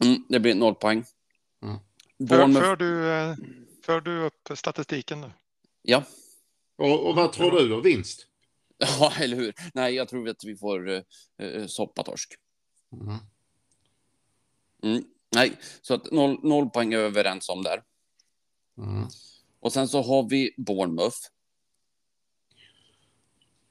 Mm, 0.05 0.25
det 0.29 0.41
blir 0.41 0.55
noll 0.55 0.75
poäng. 0.75 1.05
Mm. 1.63 1.79
För, 2.19 2.25
Bournemouth, 2.25 2.67
för, 2.67 2.77
du, 2.77 3.13
eh, 3.13 3.35
för 3.83 4.01
du 4.01 4.25
upp 4.25 4.51
statistiken 4.55 5.21
nu? 5.21 5.31
ja. 5.83 6.03
Och, 6.77 7.09
och 7.09 7.17
vad 7.17 7.33
tror 7.33 7.51
du 7.51 7.69
då? 7.69 7.81
Vinst? 7.81 8.27
ja, 8.79 9.13
eller 9.19 9.37
hur? 9.37 9.55
Nej, 9.75 9.95
jag 9.95 10.09
tror 10.09 10.29
att 10.29 10.45
vi 10.45 10.57
får 10.57 10.89
uh, 10.89 11.03
uh, 11.43 11.67
soppatorsk. 11.67 12.35
Mm. 12.93 13.19
Mm. 14.83 15.05
Nej, 15.35 15.53
så 15.83 15.95
att 15.95 16.13
noll, 16.13 16.39
noll 16.43 16.71
poäng 16.71 16.93
är 16.93 16.99
vi 16.99 17.05
överens 17.05 17.49
om 17.49 17.63
där. 17.63 17.83
Mm. 18.79 19.09
Och 19.61 19.73
sen 19.73 19.89
så 19.89 20.03
har 20.03 20.29
vi 20.29 20.55
Bournemouth. 20.57 21.19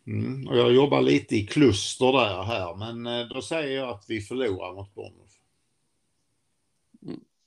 Mm. 0.08 0.48
Och 0.48 0.58
jag 0.58 0.74
jobbar 0.74 1.02
lite 1.02 1.36
i 1.36 1.48
kluster 1.48 2.12
där 2.12 2.44
här, 2.44 2.76
men 2.76 3.08
eh, 3.08 3.28
då 3.28 3.42
säger 3.42 3.78
jag 3.78 3.90
att 3.90 4.06
vi 4.08 4.22
förlorar 4.22 4.74
mot 4.74 4.94
Bournemouth. 4.94 5.34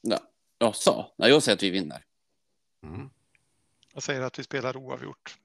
Ja, 0.00 0.20
Jaså? 0.58 1.12
Nej, 1.16 1.30
jag 1.30 1.42
säger 1.42 1.56
att 1.56 1.62
vi 1.62 1.70
vinner. 1.70 2.04
Mm. 2.82 3.10
Jag 3.94 4.02
säger 4.02 4.20
att 4.20 4.38
vi 4.38 4.42
spelar 4.42 4.76
oavgjort. 4.76 5.38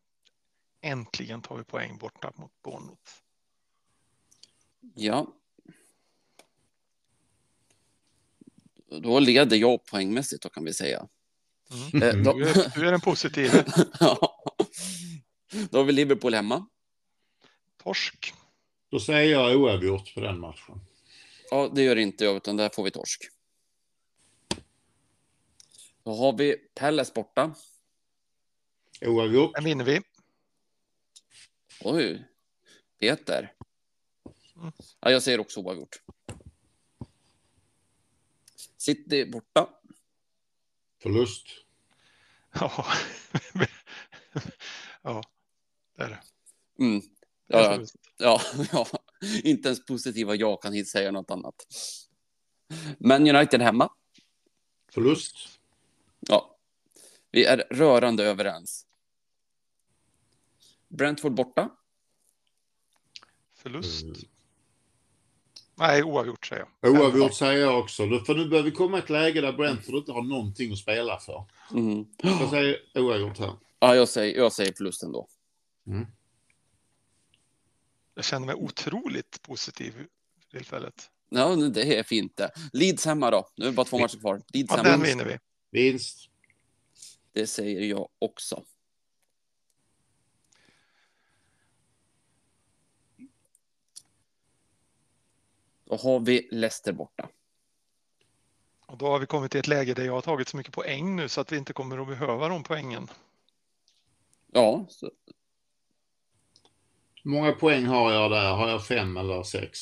Äntligen 0.81 1.41
tar 1.41 1.57
vi 1.57 1.63
poäng 1.63 1.97
borta 1.97 2.31
mot 2.35 2.51
Bournemouth. 2.63 3.11
Ja. 4.95 5.27
Då 9.01 9.19
leder 9.19 9.57
jag 9.57 9.85
poängmässigt, 9.85 10.43
då 10.43 10.49
kan 10.49 10.65
vi 10.65 10.73
säga. 10.73 11.07
Mm. 11.93 12.03
Eh, 12.03 12.23
då, 12.23 12.33
Du, 12.33 12.49
är, 12.49 12.79
du 12.79 12.87
är 12.87 12.91
den 12.91 13.01
positiva. 13.01 13.63
Ja. 13.99 14.43
då 15.69 15.77
har 15.77 15.83
vi 15.83 15.91
Liverpool 15.93 16.33
hemma. 16.33 16.67
Torsk. 17.83 18.33
Då 18.89 18.99
säger 18.99 19.31
jag 19.31 19.55
oavgjort 19.55 20.13
på 20.13 20.19
den 20.19 20.39
matchen. 20.39 20.81
Ja, 21.49 21.71
det 21.75 21.83
gör 21.83 21.95
inte 21.95 22.23
jag, 22.23 22.35
utan 22.35 22.57
där 22.57 22.69
får 22.69 22.83
vi 22.83 22.91
torsk. 22.91 23.21
Då 26.03 26.13
har 26.15 26.37
vi 26.37 26.57
Palace 26.75 27.11
borta. 27.15 27.55
Oavgjort. 29.01 29.55
Den 29.55 29.63
vinner 29.63 29.85
vi. 29.85 30.01
Oj, 31.81 32.27
Peter. 32.99 33.53
Ja, 34.99 35.11
jag 35.11 35.23
säger 35.23 35.39
också 35.39 35.59
oavgjort. 35.59 36.01
City 38.77 39.25
borta. 39.25 39.69
Förlust. 41.01 41.47
Ja, 42.53 42.85
ja 45.01 45.23
det 45.97 46.03
är 46.03 46.09
det. 46.09 46.19
Mm. 46.83 47.01
Ja, 47.51 47.71
förlust. 47.71 47.95
ja, 48.17 48.41
ja, 48.71 48.87
inte 49.43 49.67
ens 49.67 49.85
positiva 49.85 50.35
jag 50.35 50.61
kan 50.61 50.85
säga 50.85 51.11
något 51.11 51.31
annat. 51.31 51.55
Men 52.97 53.35
United 53.35 53.61
hemma. 53.61 53.89
Förlust. 54.91 55.35
Ja, 56.19 56.57
vi 57.31 57.45
är 57.45 57.57
rörande 57.57 58.23
överens. 58.23 58.85
Brentford 60.89 61.33
borta. 61.33 61.69
Förlust. 63.53 64.03
Mm. 64.03 64.15
Nej, 65.75 66.03
oavgjort 66.03 66.45
säger 66.45 66.65
jag. 66.81 66.91
Oavgjort 66.95 67.33
säger 67.33 67.61
jag 67.61 67.79
också. 67.79 68.19
För 68.25 68.35
nu 68.35 68.49
börjar 68.49 68.63
vi 68.63 68.71
komma 68.71 68.97
i 68.97 68.99
ett 68.99 69.09
läge 69.09 69.41
där 69.41 69.53
Brentford 69.53 69.95
inte 69.95 70.11
har 70.11 70.21
någonting 70.21 70.71
att 70.71 70.77
spela 70.77 71.19
för. 71.19 71.45
Mm. 71.73 72.05
Jag 72.17 72.49
säger 72.49 72.77
oavgjort 72.95 73.39
här. 73.39 73.53
Ja, 73.79 73.95
jag 73.95 74.09
säger, 74.09 74.37
jag 74.37 74.53
säger 74.53 74.73
förlusten 74.73 75.11
då. 75.11 75.27
Mm. 75.87 76.05
Jag 78.13 78.25
känner 78.25 78.45
mig 78.45 78.55
otroligt 78.55 79.41
positiv 79.41 79.91
för 79.91 80.07
tillfället. 80.57 81.09
Ja, 81.29 81.55
det 81.55 81.97
är 81.97 82.03
fint 82.03 82.37
det. 82.37 82.51
Leeds 82.73 83.05
hemma 83.05 83.31
då. 83.31 83.49
Nu 83.55 83.65
är 83.65 83.69
det 83.69 83.75
bara 83.75 83.85
två 83.85 83.99
matcher 83.99 84.19
kvar. 84.19 84.41
Leeds 84.53 84.73
Ja, 84.77 84.83
den 84.83 85.01
vinner 85.01 85.25
vi. 85.25 85.37
Vinst. 85.71 86.29
Det 87.31 87.47
säger 87.47 87.81
jag 87.81 88.09
också. 88.19 88.63
Då 95.85 95.95
har 95.95 96.19
vi 96.19 96.47
Leicester 96.51 96.93
borta. 96.93 97.29
Och 98.85 98.97
då 98.97 99.05
har 99.05 99.19
vi 99.19 99.25
kommit 99.25 99.51
till 99.51 99.59
ett 99.59 99.67
läge 99.67 99.93
där 99.93 100.05
jag 100.05 100.13
har 100.13 100.21
tagit 100.21 100.47
så 100.47 100.57
mycket 100.57 100.73
poäng 100.73 101.15
nu 101.15 101.29
så 101.29 101.41
att 101.41 101.51
vi 101.51 101.57
inte 101.57 101.73
kommer 101.73 101.97
att 101.97 102.07
behöva 102.07 102.47
de 102.47 102.63
poängen. 102.63 103.07
Ja, 104.47 104.85
så, 104.89 105.11
Hur 107.23 107.31
många 107.31 107.51
poäng 107.51 107.85
har 107.85 108.11
jag 108.13 108.31
där? 108.31 108.51
Har 108.51 108.69
jag 108.69 108.85
fem 108.87 109.17
eller 109.17 109.43
sex? 109.43 109.79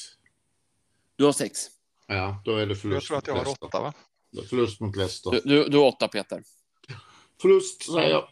du 1.16 1.26
har 1.26 1.32
sex. 1.32 1.68
Ja, 2.08 2.42
då 2.46 2.56
är 2.58 2.66
det 2.66 2.72
Jag 2.72 2.82
förlust 2.82 3.08
tror 3.08 3.18
att 3.18 3.28
jag 3.28 3.36
har 3.36 3.64
åtta, 3.64 3.82
va? 3.82 3.94
Förlust 4.50 4.80
mot 4.80 4.96
Leicester. 4.96 5.32
Du, 5.32 5.40
du, 5.46 5.70
du 5.70 5.78
har 5.78 5.86
åtta, 5.86 6.08
Peter. 6.08 6.44
Förlust 7.42 7.84
säger 7.92 8.10
jag. 8.10 8.30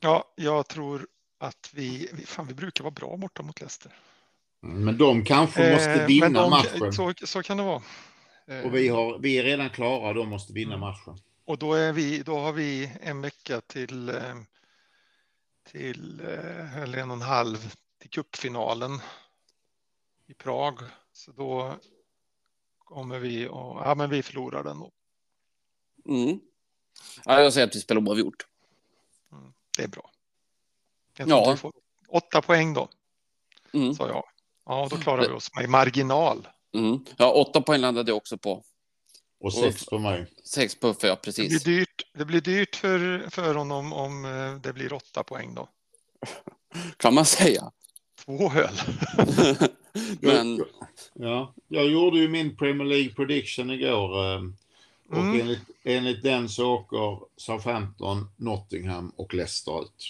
Ja, 0.00 0.32
jag 0.36 0.68
tror 0.68 1.06
att 1.38 1.70
vi, 1.74 2.08
vi, 2.12 2.26
fan, 2.26 2.46
vi 2.46 2.54
brukar 2.54 2.84
vara 2.84 2.90
bra 2.94 3.16
borta 3.16 3.42
mot 3.42 3.60
Leicester. 3.60 3.92
Mm, 4.62 4.84
Men 4.84 4.98
de 4.98 5.24
kanske 5.24 5.72
måste 5.72 5.90
Eh, 5.90 6.06
vinna 6.06 6.28
men 6.28 6.32
de- 6.42 6.50
matchen. 6.50 6.92
Så, 6.92 7.12
så 7.26 7.42
kan 7.42 7.56
det 7.56 7.62
vara. 7.62 7.82
Eh, 8.46 8.60
Och 8.66 8.74
vi, 8.76 8.88
har, 8.88 9.18
vi 9.18 9.38
är 9.38 9.42
redan 9.44 9.70
klara, 9.70 10.12
de 10.12 10.28
måste 10.28 10.52
vinna 10.52 10.74
Mm. 10.74 10.80
matchen. 10.80 11.18
Och 11.44 11.58
då, 11.58 11.74
är 11.74 11.92
vi, 11.92 12.22
då 12.22 12.38
har 12.38 12.52
vi 12.52 12.92
en 13.02 13.20
vecka 13.20 13.60
till, 13.60 14.08
eh, 14.08 14.14
till 15.64 16.20
eh, 16.20 16.78
eller 16.82 16.98
en 16.98 17.10
och 17.10 17.16
en 17.16 17.22
halv 17.22 17.74
till 17.98 18.10
cupfinalen 18.10 19.00
i 20.26 20.34
Prag. 20.34 20.78
Så 21.12 21.32
då 21.32 21.76
kommer 22.78 23.18
vi 23.18 23.48
och, 23.48 23.80
ja 23.84 23.94
men 23.94 24.10
vi 24.10 24.22
förlorar 24.22 24.64
den 24.64 24.78
då. 24.78 24.90
Mm. 26.08 26.40
Ja, 27.24 27.40
jag 27.40 27.52
säger 27.52 27.66
att 27.66 27.76
vi 27.76 27.80
spelar 27.80 28.08
oavgjort. 28.08 28.46
Det 29.76 29.82
är 29.84 29.88
bra. 29.88 30.10
Jag 31.16 31.28
Ja. 31.28 31.50
vi 31.50 31.56
får 31.56 31.72
åtta 32.08 32.42
poäng 32.42 32.74
då, 32.74 32.88
Mm. 33.72 33.94
sa 33.94 34.08
jag. 34.08 34.24
Ja, 34.64 34.88
då 34.90 34.96
klarar 34.96 35.22
vi 35.28 35.28
oss 35.34 35.50
med 35.56 35.68
marginal. 35.68 36.48
Mm. 36.74 37.04
Ja, 37.16 37.32
åtta 37.32 37.60
poäng 37.60 37.80
landade 37.80 38.10
jag 38.10 38.16
också 38.16 38.38
på. 38.38 38.64
Och 39.42 39.52
sex 39.52 39.86
på 39.86 39.98
mig. 39.98 40.26
Sex 40.44 40.74
puffar, 40.74 41.08
ja 41.08 41.14
Det 41.24 41.34
blir 41.36 41.48
precis. 41.48 41.62
dyrt, 41.62 42.02
det 42.14 42.24
blir 42.24 42.40
dyrt 42.40 42.76
för, 42.76 43.30
för 43.30 43.54
honom 43.54 43.92
om 43.92 44.24
eh, 44.24 44.54
det 44.54 44.72
blir 44.72 44.92
åtta 44.92 45.22
poäng 45.22 45.54
då. 45.54 45.68
Kan 46.96 47.14
man 47.14 47.24
säga. 47.24 47.70
Två 48.24 48.52
öl. 48.52 48.74
Men 50.20 50.56
Jag, 50.56 50.66
ja, 51.14 51.54
jag 51.68 51.90
gjorde 51.90 52.18
ju 52.18 52.28
min 52.28 52.56
Premier 52.56 52.88
League 52.88 53.14
prediction 53.14 53.70
igår. 53.70 54.34
eh, 54.34 54.40
Och 55.10 55.16
Mm. 55.18 55.40
enligt, 55.40 55.60
enligt 55.84 56.22
den 56.22 56.48
så 56.48 56.72
åker 56.72 57.18
Southampton, 57.36 58.28
Nottingham 58.36 59.12
och 59.16 59.34
Leicester 59.34 59.82
ut. 59.82 60.08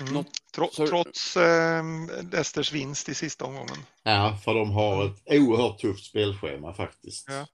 Mm. 0.00 0.12
Något- 0.14 0.52
Tro, 0.54 0.68
så- 0.72 0.86
trots 0.86 1.36
eh, 1.36 1.84
Leicesters 2.22 2.72
vinst 2.72 3.08
i 3.08 3.14
sista 3.14 3.44
omgången. 3.44 3.76
Ja, 4.02 4.38
för 4.44 4.54
de 4.54 4.70
har 4.70 5.06
ett 5.06 5.22
oerhört 5.26 5.78
tufft 5.78 6.04
spelschema 6.04 6.72
faktiskt. 6.74 7.26
Ja. 7.28 7.46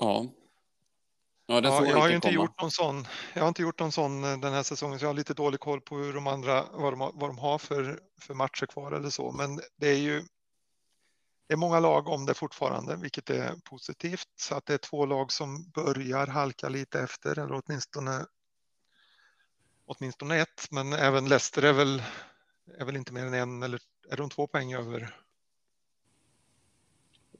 ja. 0.00 0.26
Ja, 1.48 1.60
Ja, 1.64 1.86
jag 1.86 1.96
har 1.96 2.10
inte 2.10 2.28
komma. 2.28 2.34
gjort 2.34 2.60
någon 2.60 2.70
sån. 2.70 3.06
Jag 3.34 3.40
har 3.42 3.48
inte 3.48 3.62
gjort 3.62 3.80
någon 3.80 3.92
sån 3.92 4.24
eh, 4.24 4.38
den 4.38 4.52
här 4.52 4.62
säsongen, 4.62 4.98
så 4.98 5.04
jag 5.04 5.08
har 5.08 5.14
lite 5.14 5.34
dålig 5.34 5.60
koll 5.60 5.80
på 5.80 5.96
hur 5.96 6.12
de 6.14 6.26
andra, 6.26 6.64
vad 6.72 6.92
de, 6.92 7.00
har- 7.00 7.12
vad 7.14 7.30
de 7.30 7.38
har 7.38 7.58
för, 7.58 8.00
för 8.20 8.34
matcher 8.34 8.66
kvar 8.66 8.92
eller 8.92 9.10
så. 9.10 9.32
Men 9.32 9.60
det 9.76 9.88
är 9.88 9.98
ju 9.98 10.24
det 11.48 11.52
är 11.54 11.56
många 11.56 11.80
lag 11.80 12.08
om 12.08 12.26
det 12.26 12.34
fortfarande, 12.34 12.96
vilket 12.96 13.30
är 13.30 13.54
positivt. 13.64 14.28
Så 14.40 14.54
att 14.54 14.66
det 14.66 14.74
är 14.74 14.78
två 14.78 15.06
lag 15.06 15.32
som 15.32 15.70
börjar 15.70 16.26
halka 16.26 16.68
lite 16.68 17.00
efter, 17.00 17.38
eller 17.38 17.62
åtminstone 17.66 18.26
åtminstone 19.86 20.40
ett. 20.40 20.68
Men 20.70 20.92
även 20.92 21.28
Leicester 21.28 21.62
är 21.62 21.72
väl, 21.72 22.02
är 22.78 22.84
väl 22.84 22.96
inte 22.96 23.12
mer 23.12 23.26
än 23.26 23.34
en 23.34 23.62
eller 23.62 23.80
är 24.10 24.16
de 24.16 24.30
två 24.30 24.46
poäng 24.46 24.74
över. 24.74 25.14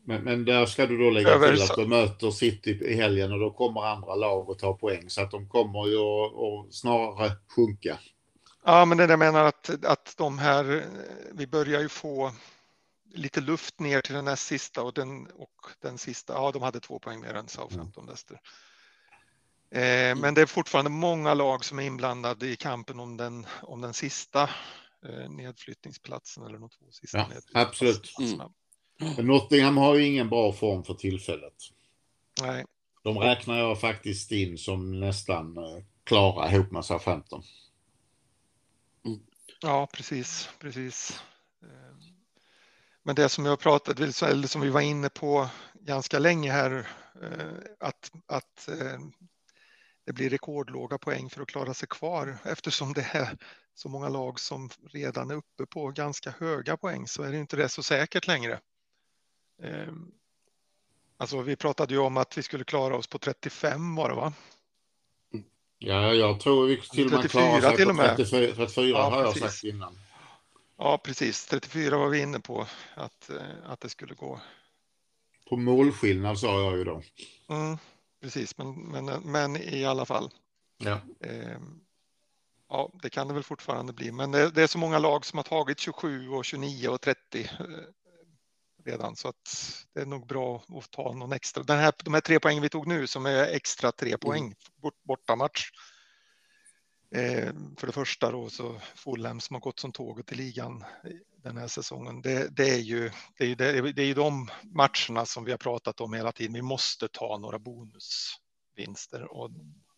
Men, 0.04 0.24
men 0.24 0.44
där 0.44 0.66
ska 0.66 0.86
du 0.86 0.98
då 0.98 1.10
lägga 1.10 1.28
Över 1.28 1.54
till 1.54 1.62
att 1.62 1.76
de 1.76 1.88
möter 1.88 2.30
City 2.30 2.70
i 2.70 2.94
helgen 2.94 3.32
och 3.32 3.40
då 3.40 3.50
kommer 3.50 3.84
andra 3.84 4.14
lag 4.14 4.50
att 4.50 4.58
ta 4.58 4.76
poäng. 4.76 5.10
Så 5.10 5.22
att 5.22 5.30
de 5.30 5.48
kommer 5.48 5.86
ju 5.86 5.98
att, 5.98 6.74
snarare 6.74 7.32
sjunka. 7.56 7.98
Ja, 8.64 8.84
men 8.84 8.98
det 8.98 9.04
jag 9.04 9.18
menar 9.18 9.44
att, 9.44 9.84
att 9.84 10.14
de 10.16 10.38
här, 10.38 10.84
vi 11.32 11.46
börjar 11.46 11.80
ju 11.80 11.88
få 11.88 12.32
lite 13.14 13.40
luft 13.40 13.80
ner 13.80 14.00
till 14.00 14.14
den 14.14 14.24
näst 14.24 14.46
sista 14.46 14.82
och 14.82 14.92
den, 14.92 15.26
och 15.26 15.66
den 15.80 15.98
sista, 15.98 16.32
ja 16.32 16.50
de 16.52 16.62
hade 16.62 16.80
två 16.80 16.98
poäng 16.98 17.20
mer 17.20 17.34
än 17.34 17.48
Southampton 17.48 18.06
Leicester. 18.06 18.40
Eh, 19.70 20.16
men 20.16 20.34
det 20.34 20.40
är 20.40 20.46
fortfarande 20.46 20.90
många 20.90 21.34
lag 21.34 21.64
som 21.64 21.78
är 21.78 21.82
inblandade 21.82 22.46
i 22.46 22.56
kampen 22.56 23.00
om 23.00 23.16
den, 23.16 23.46
om 23.62 23.80
den 23.80 23.94
sista 23.94 24.42
eh, 25.08 25.30
nedflyttningsplatsen 25.30 26.46
eller 26.46 26.58
de 26.58 26.68
två 26.68 26.90
sista 26.90 27.18
Ja, 27.18 27.60
absolut. 27.60 28.14
Men 29.16 29.26
Nottingham 29.26 29.76
har 29.76 29.94
ju 29.94 30.06
ingen 30.06 30.28
bra 30.28 30.52
form 30.52 30.84
för 30.84 30.94
tillfället. 30.94 31.54
Nej. 32.42 32.64
De 33.02 33.18
räknar 33.18 33.58
jag 33.58 33.80
faktiskt 33.80 34.32
in 34.32 34.58
som 34.58 35.00
nästan 35.00 35.56
eh, 35.56 35.84
klara 36.04 36.50
ihop 36.50 36.70
med 36.70 36.84
Southampton. 36.84 37.42
Ja, 39.60 39.88
precis, 39.92 40.48
precis. 40.58 41.22
Ehm, 41.62 41.98
men 43.02 43.14
det 43.14 43.28
som 43.28 43.46
jag 43.46 43.60
pratade, 43.60 44.04
eller 44.04 44.46
som 44.46 44.60
vi 44.60 44.70
var 44.70 44.80
inne 44.80 45.08
på 45.08 45.48
ganska 45.74 46.18
länge 46.18 46.52
här, 46.52 46.88
att, 47.80 48.10
att 48.26 48.68
det 50.06 50.12
blir 50.12 50.30
rekordlåga 50.30 50.98
poäng 50.98 51.30
för 51.30 51.42
att 51.42 51.48
klara 51.48 51.74
sig 51.74 51.88
kvar 51.88 52.38
eftersom 52.44 52.92
det 52.92 53.06
är 53.12 53.36
så 53.74 53.88
många 53.88 54.08
lag 54.08 54.40
som 54.40 54.70
redan 54.90 55.30
är 55.30 55.34
uppe 55.34 55.66
på 55.66 55.88
ganska 55.90 56.34
höga 56.38 56.76
poäng 56.76 57.06
så 57.06 57.22
är 57.22 57.32
det 57.32 57.38
inte 57.38 57.56
det 57.56 57.68
så 57.68 57.82
säkert 57.82 58.26
längre. 58.26 58.60
Ehm, 59.62 60.10
alltså 61.16 61.42
vi 61.42 61.56
pratade 61.56 61.94
ju 61.94 62.00
om 62.00 62.16
att 62.16 62.38
vi 62.38 62.42
skulle 62.42 62.64
klara 62.64 62.96
oss 62.96 63.06
på 63.06 63.18
35 63.18 63.96
var 63.96 64.08
det 64.08 64.14
va? 64.14 64.32
Ja, 65.78 66.14
jag 66.14 66.40
tror 66.40 66.66
vi 66.66 66.80
till 66.80 67.06
och 67.06 67.12
med 67.12 67.30
klarar 67.30 67.60
sig 67.60 67.76
till 67.76 67.88
och 67.88 67.94
med. 67.94 68.16
34, 68.16 68.54
34 68.54 68.88
ja, 68.88 69.10
har 69.10 69.22
jag 69.22 69.38
sagt 69.38 69.64
innan. 69.64 69.98
Ja, 70.78 71.00
precis. 71.04 71.46
34 71.46 71.98
var 71.98 72.08
vi 72.08 72.20
inne 72.20 72.40
på 72.40 72.66
att, 72.94 73.30
eh, 73.30 73.36
att 73.64 73.80
det 73.80 73.88
skulle 73.88 74.14
gå. 74.14 74.40
På 75.48 75.56
målskillnad 75.56 76.38
sa 76.38 76.62
jag 76.62 76.78
ju 76.78 76.84
då. 76.84 77.02
Mm, 77.48 77.78
precis, 78.26 78.58
men, 78.58 78.74
men, 78.74 79.04
men 79.24 79.56
i 79.56 79.84
alla 79.84 80.04
fall. 80.04 80.30
Ja. 80.78 81.00
Eh, 81.20 81.58
ja, 82.68 82.92
det 83.02 83.10
kan 83.10 83.28
det 83.28 83.34
väl 83.34 83.42
fortfarande 83.42 83.92
bli, 83.92 84.12
men 84.12 84.30
det, 84.30 84.50
det, 84.50 84.62
är 84.62 84.66
så 84.66 84.78
många 84.78 84.98
lag 84.98 85.26
som 85.26 85.36
har 85.36 85.44
tagit 85.44 85.78
27 85.78 86.28
och 86.28 86.44
29 86.44 86.88
och 86.88 87.00
30 87.00 87.18
eh, 87.34 87.66
redan 88.84 89.16
så 89.16 89.28
att 89.28 89.84
det 89.94 90.00
är 90.00 90.06
nog 90.06 90.26
bra 90.26 90.64
att 90.68 90.90
ta 90.90 91.12
någon 91.12 91.32
extra. 91.32 91.62
Den 91.62 91.78
här, 91.78 91.92
de 92.04 92.14
här 92.14 92.20
tre 92.20 92.40
poängen 92.40 92.62
vi 92.62 92.68
tog 92.68 92.86
nu 92.86 93.06
som 93.06 93.26
är 93.26 93.44
extra 93.44 93.92
tre 93.92 94.08
mm. 94.08 94.20
poäng 94.20 94.54
bort, 94.76 95.02
bortamatch. 95.02 95.70
Eh, 97.14 97.52
för 97.78 97.86
det 97.86 97.92
första 97.92 98.30
då 98.30 98.50
så 98.50 98.80
Fulham 98.94 99.40
som 99.40 99.54
har 99.54 99.60
gått 99.60 99.80
som 99.80 99.92
tåget 99.92 100.32
i 100.32 100.34
ligan 100.34 100.84
den 101.46 101.56
här 101.56 101.68
säsongen. 101.68 102.22
Det, 102.22 102.56
det 102.56 102.70
är 102.70 102.78
ju 102.78 103.10
det 103.38 103.44
är, 103.44 103.56
det, 103.56 103.92
det 103.92 104.02
är 104.02 104.06
ju 104.06 104.14
de 104.14 104.48
matcherna 104.62 105.26
som 105.26 105.44
vi 105.44 105.50
har 105.50 105.58
pratat 105.58 106.00
om 106.00 106.12
hela 106.12 106.32
tiden. 106.32 106.52
Vi 106.52 106.62
måste 106.62 107.08
ta 107.08 107.38
några 107.38 107.58
bonusvinster 107.58 109.32
och 109.32 109.50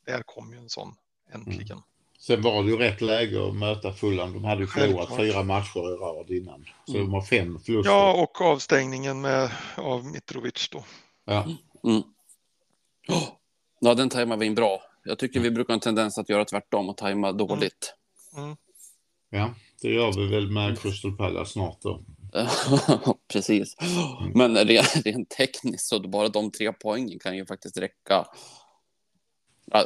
där 0.07 0.23
kom 0.23 0.53
ju 0.53 0.59
en 0.59 0.69
sån 0.69 0.95
äntligen. 1.35 1.73
Mm. 1.73 1.83
Sen 2.21 2.43
var 2.43 2.63
det 2.63 2.71
ju 2.71 2.77
rätt 2.77 3.01
läge 3.01 3.49
att 3.49 3.55
möta 3.55 3.93
Fulham. 3.93 4.33
De 4.33 4.45
hade 4.45 4.61
ju 4.61 4.67
förlorat 4.67 5.17
fyra 5.17 5.43
matcher 5.43 5.95
i 5.95 5.97
rad 5.97 6.31
innan. 6.31 6.65
Så 6.87 6.95
mm. 6.95 7.07
de 7.07 7.15
har 7.15 7.23
fem 7.23 7.61
förluster. 7.61 7.93
Ja, 7.93 8.23
och 8.23 8.41
avstängningen 8.41 9.21
med, 9.21 9.51
av 9.77 10.05
Mitrovic 10.05 10.69
då. 10.71 10.85
Ja. 11.25 11.45
Mm. 11.85 12.03
Oh. 13.09 13.29
Ja, 13.81 13.95
den 13.95 14.09
tajmar 14.09 14.37
vi 14.37 14.47
in 14.47 14.55
bra. 14.55 14.83
Jag 15.05 15.19
tycker 15.19 15.41
vi 15.41 15.51
brukar 15.51 15.69
ha 15.69 15.75
en 15.75 15.81
tendens 15.81 16.19
att 16.19 16.29
göra 16.29 16.45
tvärtom 16.45 16.89
och 16.89 16.97
tajma 16.97 17.33
dåligt. 17.33 17.95
Mm. 18.37 18.57
Ja, 19.31 19.55
det 19.83 19.89
gör 19.89 20.13
vi 20.13 20.27
väl 20.27 20.51
med 20.51 20.81
Crystal 20.81 21.17
Palace 21.17 21.53
snart 21.53 21.83
då. 21.83 22.05
Precis. 23.33 23.77
Mm. 24.21 24.33
Men 24.35 24.57
rent 25.05 25.31
tekniskt 25.31 25.89
så 25.89 26.09
bara 26.09 26.29
de 26.29 26.51
tre 26.51 26.73
poängen 26.73 27.19
kan 27.19 27.37
ju 27.37 27.47
faktiskt 27.47 27.79
räcka 27.79 28.27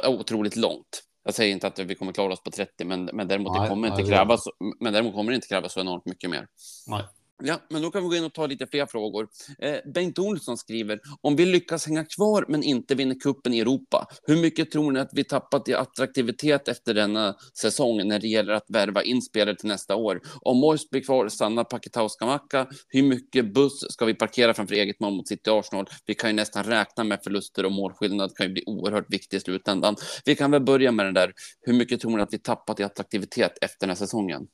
otroligt 0.03 0.55
långt. 0.55 1.03
Jag 1.23 1.33
säger 1.33 1.53
inte 1.53 1.67
att 1.67 1.79
vi 1.79 1.95
kommer 1.95 2.11
klara 2.11 2.33
oss 2.33 2.43
på 2.43 2.51
30, 2.51 2.85
men, 2.85 3.05
men, 3.13 3.27
däremot, 3.27 3.53
nej, 3.53 3.61
det 3.61 3.67
kommer 3.67 3.89
nej, 3.89 3.99
inte 3.99 4.11
krävas, 4.11 4.43
men 4.79 4.93
däremot 4.93 5.13
kommer 5.13 5.31
det 5.31 5.35
inte 5.35 5.47
krävas 5.47 5.73
så 5.73 5.79
enormt 5.79 6.05
mycket 6.05 6.29
mer. 6.29 6.47
Nej. 6.87 7.03
Ja, 7.45 7.61
men 7.69 7.81
då 7.81 7.91
kan 7.91 8.03
vi 8.03 8.09
gå 8.09 8.15
in 8.15 8.23
och 8.23 8.33
ta 8.33 8.47
lite 8.47 8.67
fler 8.67 8.85
frågor. 8.85 9.27
Eh, 9.59 9.75
Bengt 9.93 10.19
Olsson 10.19 10.57
skriver, 10.57 10.99
om 11.21 11.35
vi 11.35 11.45
lyckas 11.45 11.85
hänga 11.85 12.05
kvar 12.05 12.45
men 12.47 12.63
inte 12.63 12.95
vinner 12.95 13.15
kuppen 13.19 13.53
i 13.53 13.59
Europa, 13.59 14.07
hur 14.23 14.37
mycket 14.37 14.71
tror 14.71 14.91
ni 14.91 14.99
att 14.99 15.09
vi 15.13 15.23
tappat 15.23 15.67
i 15.67 15.73
attraktivitet 15.73 16.67
efter 16.67 16.93
denna 16.93 17.35
säsong 17.61 18.07
när 18.07 18.19
det 18.19 18.27
gäller 18.27 18.53
att 18.53 18.65
värva 18.67 19.03
in 19.03 19.21
spelare 19.21 19.55
till 19.55 19.67
nästa 19.67 19.95
år? 19.95 20.21
Om 20.41 20.57
Moise 20.57 20.87
blir 20.91 21.01
kvar, 21.01 21.27
stannar 21.27 21.63
Paketauska 21.63 22.25
macka. 22.25 22.67
hur 22.87 23.03
mycket 23.03 23.53
buss 23.53 23.85
ska 23.89 24.05
vi 24.05 24.13
parkera 24.13 24.53
framför 24.53 24.75
eget 24.75 24.99
mål 24.99 25.13
mot 25.13 25.27
City 25.27 25.49
Arsenal? 25.49 25.85
Vi 26.05 26.13
kan 26.13 26.29
ju 26.29 26.35
nästan 26.35 26.63
räkna 26.63 27.03
med 27.03 27.19
förluster 27.23 27.65
och 27.65 27.71
målskillnad 27.71 28.35
kan 28.35 28.47
ju 28.47 28.53
bli 28.53 28.63
oerhört 28.65 29.13
viktig 29.13 29.37
i 29.37 29.39
slutändan. 29.39 29.95
Vi 30.25 30.35
kan 30.35 30.51
väl 30.51 30.61
börja 30.61 30.91
med 30.91 31.05
den 31.05 31.13
där, 31.13 31.33
hur 31.61 31.73
mycket 31.73 32.01
tror 32.01 32.17
ni 32.17 32.23
att 32.23 32.33
vi 32.33 32.39
tappat 32.39 32.79
i 32.79 32.83
attraktivitet 32.83 33.57
efter 33.61 33.79
den 33.79 33.89
här 33.89 33.95
säsongen? 33.95 34.47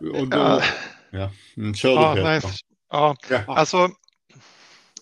Och 0.00 0.28
då, 0.28 0.38
ja. 0.38 0.62
Ja. 1.10 1.30
Mm, 1.56 1.74
kör 1.74 1.90
ja, 1.90 2.14
nej, 2.14 2.40
ja, 2.90 3.16
alltså 3.46 3.90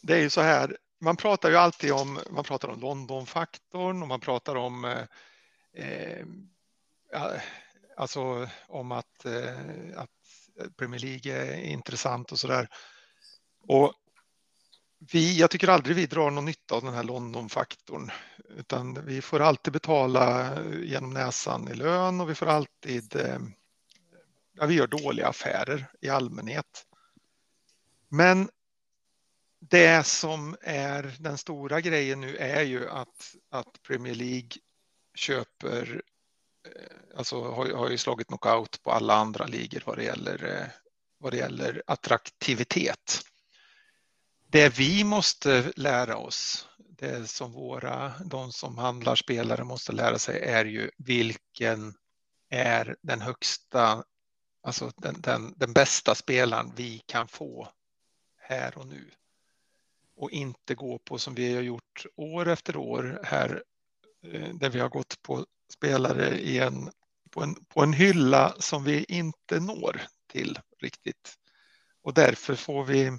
det 0.02 0.14
är 0.14 0.20
ju 0.20 0.30
så 0.30 0.40
här. 0.40 0.76
Man 1.00 1.16
pratar 1.16 1.50
ju 1.50 1.56
alltid 1.56 1.92
om, 1.92 2.18
man 2.30 2.44
pratar 2.44 2.68
om 2.68 2.80
Londonfaktorn 2.80 4.02
och 4.02 4.08
man 4.08 4.20
pratar 4.20 4.54
om 4.54 4.84
eh, 4.84 6.18
eh 7.12 7.40
alltså 7.96 8.48
om 8.66 8.92
att, 8.92 9.24
eh, 9.24 9.96
att 9.96 10.10
Premier 10.76 11.00
League 11.00 11.32
är 11.32 11.64
intressant 11.64 12.32
och 12.32 12.38
så 12.38 12.48
där. 12.48 12.68
Och 13.68 13.92
vi, 15.12 15.38
jag 15.38 15.50
tycker 15.50 15.68
aldrig 15.68 15.96
vi 15.96 16.06
drar 16.06 16.30
någon 16.30 16.44
nytta 16.44 16.74
av 16.74 16.82
den 16.82 16.94
här 16.94 17.04
Londonfaktorn, 17.04 18.10
utan 18.56 19.06
vi 19.06 19.22
får 19.22 19.40
alltid 19.40 19.72
betala 19.72 20.50
genom 20.82 21.10
näsan 21.10 21.68
i 21.68 21.74
lön 21.74 22.20
och 22.20 22.30
vi 22.30 22.34
får 22.34 22.46
alltid 22.46 23.16
eh, 23.16 23.38
ja, 24.54 24.66
vi 24.66 24.74
gör 24.74 24.86
dåliga 24.86 25.28
affärer 25.28 25.86
i 26.00 26.08
allmänhet. 26.08 26.86
Men 28.08 28.48
det 29.58 30.06
som 30.06 30.56
är 30.60 31.14
den 31.18 31.38
stora 31.38 31.80
grejen 31.80 32.20
nu 32.20 32.36
är 32.36 32.62
ju 32.62 32.88
att, 32.88 33.34
att 33.50 33.82
Premier 33.82 34.14
League 34.14 34.50
köper, 35.14 36.02
eh, 36.66 37.16
alltså 37.18 37.42
har, 37.42 37.70
har 37.70 37.90
ju 37.90 37.98
slagit 37.98 38.26
knockout 38.26 38.82
på 38.82 38.90
alla 38.90 39.14
andra 39.14 39.46
ligor 39.46 39.82
vad 39.86 39.98
det 39.98 40.04
gäller, 40.04 40.44
eh, 40.44 40.66
vad 41.18 41.32
det 41.32 41.36
gäller 41.36 41.82
attraktivitet. 41.86 43.20
Det 44.46 44.78
vi 44.78 45.04
måste 45.04 45.72
lära 45.76 46.16
oss, 46.16 46.68
det 46.78 47.30
som 47.30 47.52
våra, 47.52 48.12
de 48.24 48.52
som 48.52 48.78
handlar 48.78 49.16
spelare 49.16 49.64
måste 49.64 49.92
lära 49.92 50.18
sig 50.18 50.40
är 50.40 50.64
ju 50.64 50.90
vilken 50.98 51.94
är 52.48 52.96
den 53.02 53.20
högsta 53.20 54.04
Alltså 54.64 54.92
den, 54.96 55.20
den, 55.20 55.54
den 55.56 55.72
bästa 55.72 56.14
spelaren 56.14 56.72
vi 56.76 57.02
kan 57.06 57.28
få 57.28 57.68
här 58.36 58.78
och 58.78 58.86
nu. 58.86 59.10
Och 60.16 60.30
inte 60.30 60.74
gå 60.74 60.98
på 60.98 61.18
som 61.18 61.34
vi 61.34 61.54
har 61.54 61.62
gjort 61.62 62.06
år 62.16 62.48
efter 62.48 62.76
år 62.76 63.20
här 63.24 63.62
eh, 64.22 64.54
där 64.54 64.70
vi 64.70 64.80
har 64.80 64.88
gått 64.88 65.22
på 65.22 65.46
spelare 65.72 66.38
i 66.40 66.58
en, 66.58 66.90
på, 67.30 67.42
en, 67.42 67.54
på 67.54 67.82
en 67.82 67.92
hylla 67.92 68.54
som 68.58 68.84
vi 68.84 69.04
inte 69.08 69.60
når 69.60 70.02
till 70.30 70.58
riktigt. 70.80 71.34
Och 72.02 72.14
därför 72.14 72.54
får 72.54 72.84
vi, 72.84 73.18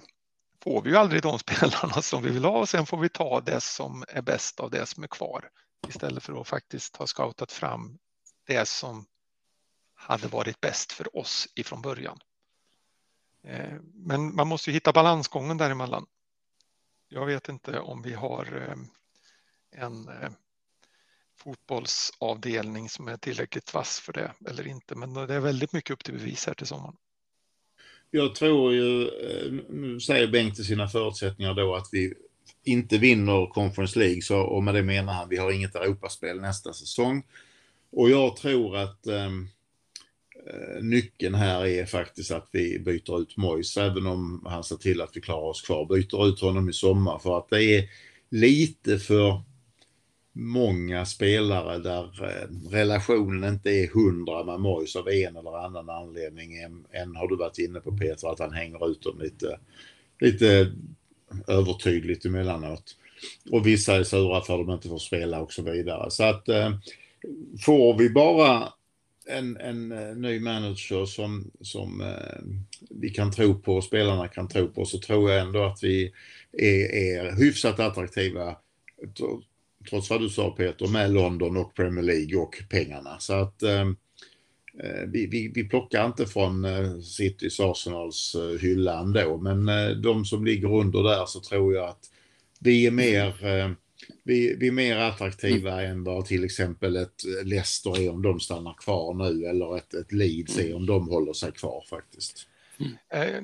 får 0.63 0.81
vi 0.81 0.89
ju 0.89 0.95
aldrig 0.95 1.21
de 1.21 1.39
spelarna 1.47 2.01
som 2.01 2.23
vi 2.23 2.29
vill 2.29 2.45
ha 2.45 2.60
och 2.60 2.69
sen 2.69 2.86
får 2.86 2.97
vi 2.97 3.10
ta 3.10 3.41
det 3.41 3.62
som 3.62 4.03
är 4.08 4.21
bäst 4.21 4.60
av 4.60 4.69
det 4.71 4.86
som 4.86 5.03
är 5.03 5.08
kvar 5.08 5.49
istället 5.88 6.23
för 6.23 6.41
att 6.41 6.47
faktiskt 6.47 6.95
ha 6.95 7.08
scoutat 7.08 7.51
fram 7.51 7.97
det 8.47 8.67
som 8.67 9.05
hade 9.95 10.27
varit 10.27 10.62
bäst 10.62 10.91
för 10.91 11.17
oss 11.17 11.47
ifrån 11.55 11.81
början. 11.81 12.19
Eh, 13.43 13.75
men 13.93 14.36
man 14.36 14.47
måste 14.47 14.69
ju 14.69 14.73
hitta 14.73 14.91
balansgången 14.91 15.58
däremellan. 15.58 16.05
Jag 17.10 17.25
vet 17.25 17.49
inte 17.49 17.79
om 17.79 18.01
vi 18.01 18.13
har 18.13 18.67
eh, 18.69 19.84
en 19.84 20.08
eh, 20.08 20.29
fotbollsavdelning 21.38 22.89
som 22.89 23.08
är 23.08 23.17
tillräckligt 23.17 23.73
vass 23.73 23.99
för 23.99 24.13
det 24.13 24.34
eller 24.47 24.67
inte. 24.67 24.95
Men 24.95 25.13
det 25.13 25.34
är 25.34 25.39
väldigt 25.39 25.73
mycket 25.73 25.91
upp 25.91 26.03
till 26.03 26.13
bevis 26.13 26.47
här 26.47 26.53
till 26.53 26.67
sommaren. 26.67 26.95
Jag 28.12 28.35
tror 28.35 28.73
ju, 28.73 29.12
nu 29.69 30.00
säger 30.00 30.27
Bengt 30.27 30.60
i 30.60 30.63
sina 30.63 30.87
förutsättningar 30.87 31.54
då 31.54 31.75
att 31.75 31.89
vi 31.91 32.13
inte 32.63 32.98
vinner 32.98 33.46
Conference 33.46 34.00
League 34.00 34.21
så, 34.21 34.39
och 34.39 34.63
med 34.63 34.73
det 34.75 34.83
menar 34.83 35.13
han 35.13 35.29
vi 35.29 35.37
har 35.37 35.52
inget 35.52 35.75
Europaspel 35.75 36.41
nästa 36.41 36.73
säsong. 36.73 37.23
Och 37.91 38.10
jag 38.10 38.37
tror 38.37 38.77
att 38.77 39.08
um, 39.08 39.50
Eh, 40.48 40.83
nyckeln 40.83 41.35
här 41.35 41.65
är 41.65 41.85
faktiskt 41.85 42.31
att 42.31 42.48
vi 42.52 42.79
byter 42.79 43.21
ut 43.21 43.37
Mois, 43.37 43.77
även 43.77 44.08
om 44.08 44.46
han 44.46 44.63
ser 44.63 44.75
till 44.75 45.02
att 45.02 45.17
vi 45.17 45.21
klarar 45.21 45.50
oss 45.50 45.62
kvar. 45.62 45.85
Byter 45.85 46.27
ut 46.27 46.41
honom 46.41 46.69
i 46.69 46.73
sommar 46.73 47.19
för 47.19 47.37
att 47.37 47.50
det 47.50 47.63
är 47.63 47.89
lite 48.29 49.00
för 49.00 49.41
många 50.33 51.06
spelare 51.06 51.77
där 51.77 52.23
eh, 52.23 52.69
relationen 52.71 53.54
inte 53.54 53.69
är 53.69 53.87
hundra 53.87 54.43
med 54.43 54.60
Mois 54.60 54.96
av 54.96 55.10
en 55.10 55.35
eller 55.35 55.65
annan 55.65 55.89
anledning. 55.89 56.58
Än 56.91 57.15
har 57.15 57.27
du 57.27 57.35
varit 57.35 57.58
inne 57.58 57.79
på 57.79 57.98
Peter, 57.98 58.27
att 58.27 58.39
han 58.39 58.54
hänger 58.54 58.91
ut 58.91 59.02
dem 59.02 59.19
lite, 59.19 59.60
lite 60.19 60.71
övertydligt 61.48 62.25
emellanåt. 62.25 62.96
Och 63.52 63.67
vissa 63.67 63.96
är 63.96 64.04
sura 64.04 64.41
för 64.41 64.60
att 64.60 64.67
de 64.67 64.73
inte 64.73 64.87
får 64.87 64.98
spela 64.98 65.41
och 65.41 65.54
så 65.54 65.62
vidare. 65.62 66.12
Så 66.12 66.23
att 66.23 66.50
eh, 66.50 66.71
får 67.65 67.98
vi 67.98 68.10
bara 68.10 68.73
en, 69.28 69.58
en 69.58 69.92
eh, 69.92 70.15
ny 70.15 70.40
manager 70.40 71.06
som, 71.06 71.52
som 71.62 72.02
eh, 72.02 72.67
vi 72.90 73.10
kan 73.10 73.32
tro 73.32 73.60
på 73.60 73.76
och 73.76 73.84
spelarna 73.84 74.28
kan 74.28 74.48
tro 74.48 74.67
på 74.67 74.86
så 74.86 75.00
tror 75.00 75.32
jag 75.32 75.42
ändå 75.42 75.63
att 75.63 75.84
vi 75.84 76.13
är, 76.52 76.96
är 76.96 77.36
hyfsat 77.36 77.80
attraktiva 77.80 78.58
trots 79.90 80.10
vad 80.10 80.21
du 80.21 80.30
sa 80.30 80.52
Peter, 80.52 80.88
med 80.88 81.13
London 81.13 81.58
och 81.58 81.76
Premier 81.76 82.04
League 82.04 82.38
och 82.38 82.56
pengarna. 82.69 83.19
Så 83.19 83.34
att 83.34 83.63
eh, 83.63 83.86
vi, 85.08 85.28
vi, 85.28 85.52
vi 85.56 85.63
plockar 85.63 86.06
inte 86.06 86.26
från 86.26 86.65
Citys, 87.04 87.60
Arsenals 87.60 88.36
hylla 88.62 89.00
ändå, 89.00 89.38
men 89.38 89.65
de 90.02 90.26
som 90.26 90.46
ligger 90.46 90.73
under 90.73 91.04
där 91.04 91.26
så 91.26 91.40
tror 91.40 91.76
jag 91.76 91.90
att 91.90 92.10
vi 92.60 92.86
är 92.86 92.92
mer 92.92 93.36
vi, 94.23 94.56
vi 94.56 94.67
är 94.67 94.71
mer 94.71 94.97
attraktiva 94.97 95.71
mm. 95.71 95.91
än 95.91 96.03
vad 96.03 96.25
till 96.25 96.43
exempel 96.43 96.95
ett 96.95 97.23
Leicester 97.43 97.99
är 97.99 98.10
om 98.10 98.21
de 98.21 98.39
stannar 98.39 98.73
kvar 98.73 99.13
nu 99.13 99.45
eller 99.45 99.77
ett, 99.77 99.93
ett 99.93 100.12
Leeds 100.12 100.58
är 100.58 100.75
om 100.75 100.85
de 100.85 101.08
håller 101.08 101.33
sig 101.33 101.51
kvar 101.51 101.85
faktiskt. 101.89 102.47
Mm. 102.79 103.41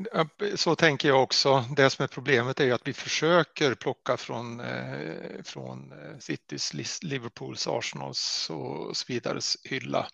Så 0.55 0.75
tänker 0.75 1.07
jag 1.07 1.23
också. 1.23 1.65
Det 1.75 1.89
som 1.89 2.03
är 2.03 2.07
problemet 2.07 2.59
är 2.59 2.73
att 2.73 2.87
vi 2.87 2.93
försöker 2.93 3.75
plocka 3.75 4.17
från, 4.17 4.59
eh, 4.59 5.43
från 5.43 5.91
eh, 5.91 6.17
Citys, 6.19 7.03
Liverpools, 7.03 7.67
Arsenals 7.67 8.49
och 8.49 8.97
så 8.97 9.05
vidare 9.07 9.39
hylla. 9.63 10.07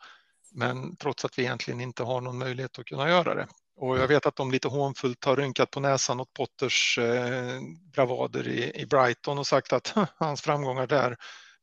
Men 0.51 0.95
trots 0.95 1.25
att 1.25 1.39
vi 1.39 1.43
egentligen 1.43 1.81
inte 1.81 2.03
har 2.03 2.21
någon 2.21 2.37
möjlighet 2.37 2.79
att 2.79 2.85
kunna 2.85 3.09
göra 3.09 3.35
det. 3.35 3.47
Och 3.77 3.97
jag 3.97 4.07
vet 4.07 4.25
att 4.25 4.35
de 4.35 4.51
lite 4.51 4.67
hånfullt 4.67 5.25
har 5.25 5.35
rynkat 5.35 5.71
på 5.71 5.79
näsan 5.79 6.19
åt 6.19 6.33
Potters 6.33 6.97
eh, 6.97 7.59
bravader 7.93 8.47
i, 8.47 8.81
i 8.81 8.85
Brighton 8.85 9.37
och 9.37 9.47
sagt 9.47 9.73
att 9.73 9.93
hans 10.17 10.41
framgångar 10.41 10.87
där 10.87 11.17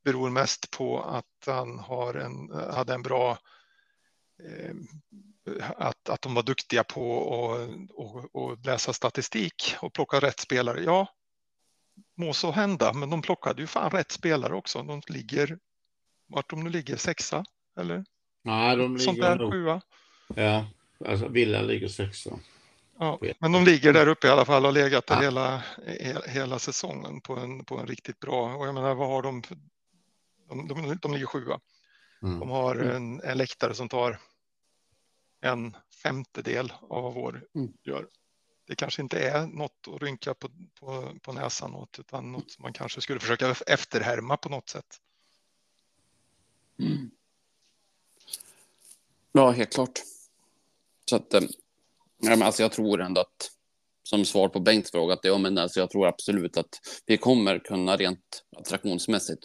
beror 0.05 0.31
mest 0.31 0.71
på 0.71 1.03
att 1.03 1.47
han 1.47 1.79
har 1.79 2.15
en, 2.15 2.51
hade 2.75 2.95
en 2.95 3.03
bra 3.03 3.39
eh, 4.43 4.75
att, 5.77 6.09
att 6.09 6.23
de 6.23 6.35
var 6.35 6.43
duktiga 6.43 6.85
på 6.85 7.69
att 8.35 8.67
läsa 8.67 8.93
statistik 8.93 9.77
och 9.81 9.93
plocka 9.93 10.21
rätt 10.21 10.41
spelare. 10.41 10.83
Ja, 10.83 11.09
må 12.17 12.33
så 12.33 12.51
hända, 12.51 12.93
men 12.93 13.11
de 13.11 13.23
plockade 13.23 13.61
ju 13.61 13.67
fan 13.67 13.91
rätt 13.91 14.13
spelare 14.13 14.55
också. 14.55 14.83
De 14.83 15.03
ligger, 15.07 15.59
vart 16.27 16.51
de 16.51 16.65
nu 16.65 16.71
ligger, 16.71 16.97
sexa 16.97 17.45
eller? 17.81 18.05
Nej, 18.45 18.77
de 18.77 18.97
ligger 18.97 19.05
Sånt 19.05 19.21
där, 19.21 19.37
nog. 19.37 19.53
sjua. 19.53 19.81
Ja, 20.35 20.67
Alltså 21.05 21.29
Villa 21.29 21.63
ligger 21.63 21.89
sexa. 21.89 22.39
Ja, 22.99 23.19
men 23.39 23.53
de 23.53 23.65
ligger 23.65 23.93
där 23.93 24.09
uppe 24.09 24.27
i 24.27 24.31
alla 24.31 24.45
fall 24.45 24.63
och 24.63 24.69
har 24.69 24.73
legat 24.73 25.07
där 25.07 25.15
ja. 25.15 25.23
hela, 25.23 25.63
hela 26.27 26.59
säsongen 26.59 27.21
på 27.21 27.37
en, 27.37 27.65
på 27.65 27.79
en 27.79 27.87
riktigt 27.87 28.21
bra. 28.21 28.55
Och 28.55 28.67
jag 28.67 28.75
menar, 28.75 28.95
vad 28.95 29.09
har 29.09 29.23
de? 29.23 29.43
De, 30.49 30.69
de, 30.69 30.99
de 31.03 31.13
ligger 31.13 31.27
sjua. 31.27 31.61
Mm. 32.23 32.41
De 32.41 32.51
har 32.51 32.75
mm. 32.75 32.97
en, 32.97 33.21
en 33.21 33.39
läktare 33.39 33.75
som 33.75 33.89
tar 33.89 34.19
en 35.41 35.77
femtedel 36.03 36.73
av 36.81 37.03
vad 37.03 37.15
vår 37.15 37.45
mm. 37.55 37.73
gör. 37.83 38.07
Det 38.67 38.75
kanske 38.75 39.03
inte 39.03 39.29
är 39.29 39.47
något 39.47 39.89
att 39.95 40.03
rynka 40.03 40.35
på, 40.35 40.49
på, 40.81 41.19
på 41.23 41.33
näsan 41.33 41.75
åt, 41.75 41.99
utan 41.99 42.33
något 42.33 42.51
som 42.51 42.63
man 42.63 42.73
kanske 42.73 43.01
skulle 43.01 43.21
försöka 43.21 43.55
efterhärma 43.67 44.37
på 44.37 44.49
något 44.49 44.69
sätt. 44.69 45.01
Mm. 46.79 47.11
Ja, 49.33 49.51
helt 49.51 49.73
klart. 49.73 50.01
Så 51.11 51.17
att, 51.17 51.35
eh, 51.35 51.41
ja, 52.23 52.31
men 52.31 52.43
alltså 52.43 52.63
jag 52.63 52.73
tror 52.73 53.03
ändå 53.03 53.21
att, 53.21 53.51
som 54.03 54.25
svar 54.25 54.49
på 54.49 54.61
Bengts 54.61 54.91
fråga, 54.91 55.15
att 55.15 55.25
ja, 55.25 55.39
men 55.39 55.59
alltså 55.59 55.81
jag 55.81 55.91
tror 55.91 56.07
absolut 56.07 56.57
att 56.57 56.81
vi 57.07 57.17
kommer 57.17 57.59
kunna 57.59 57.97
rent 57.97 58.45
attraktionsmässigt 58.57 59.45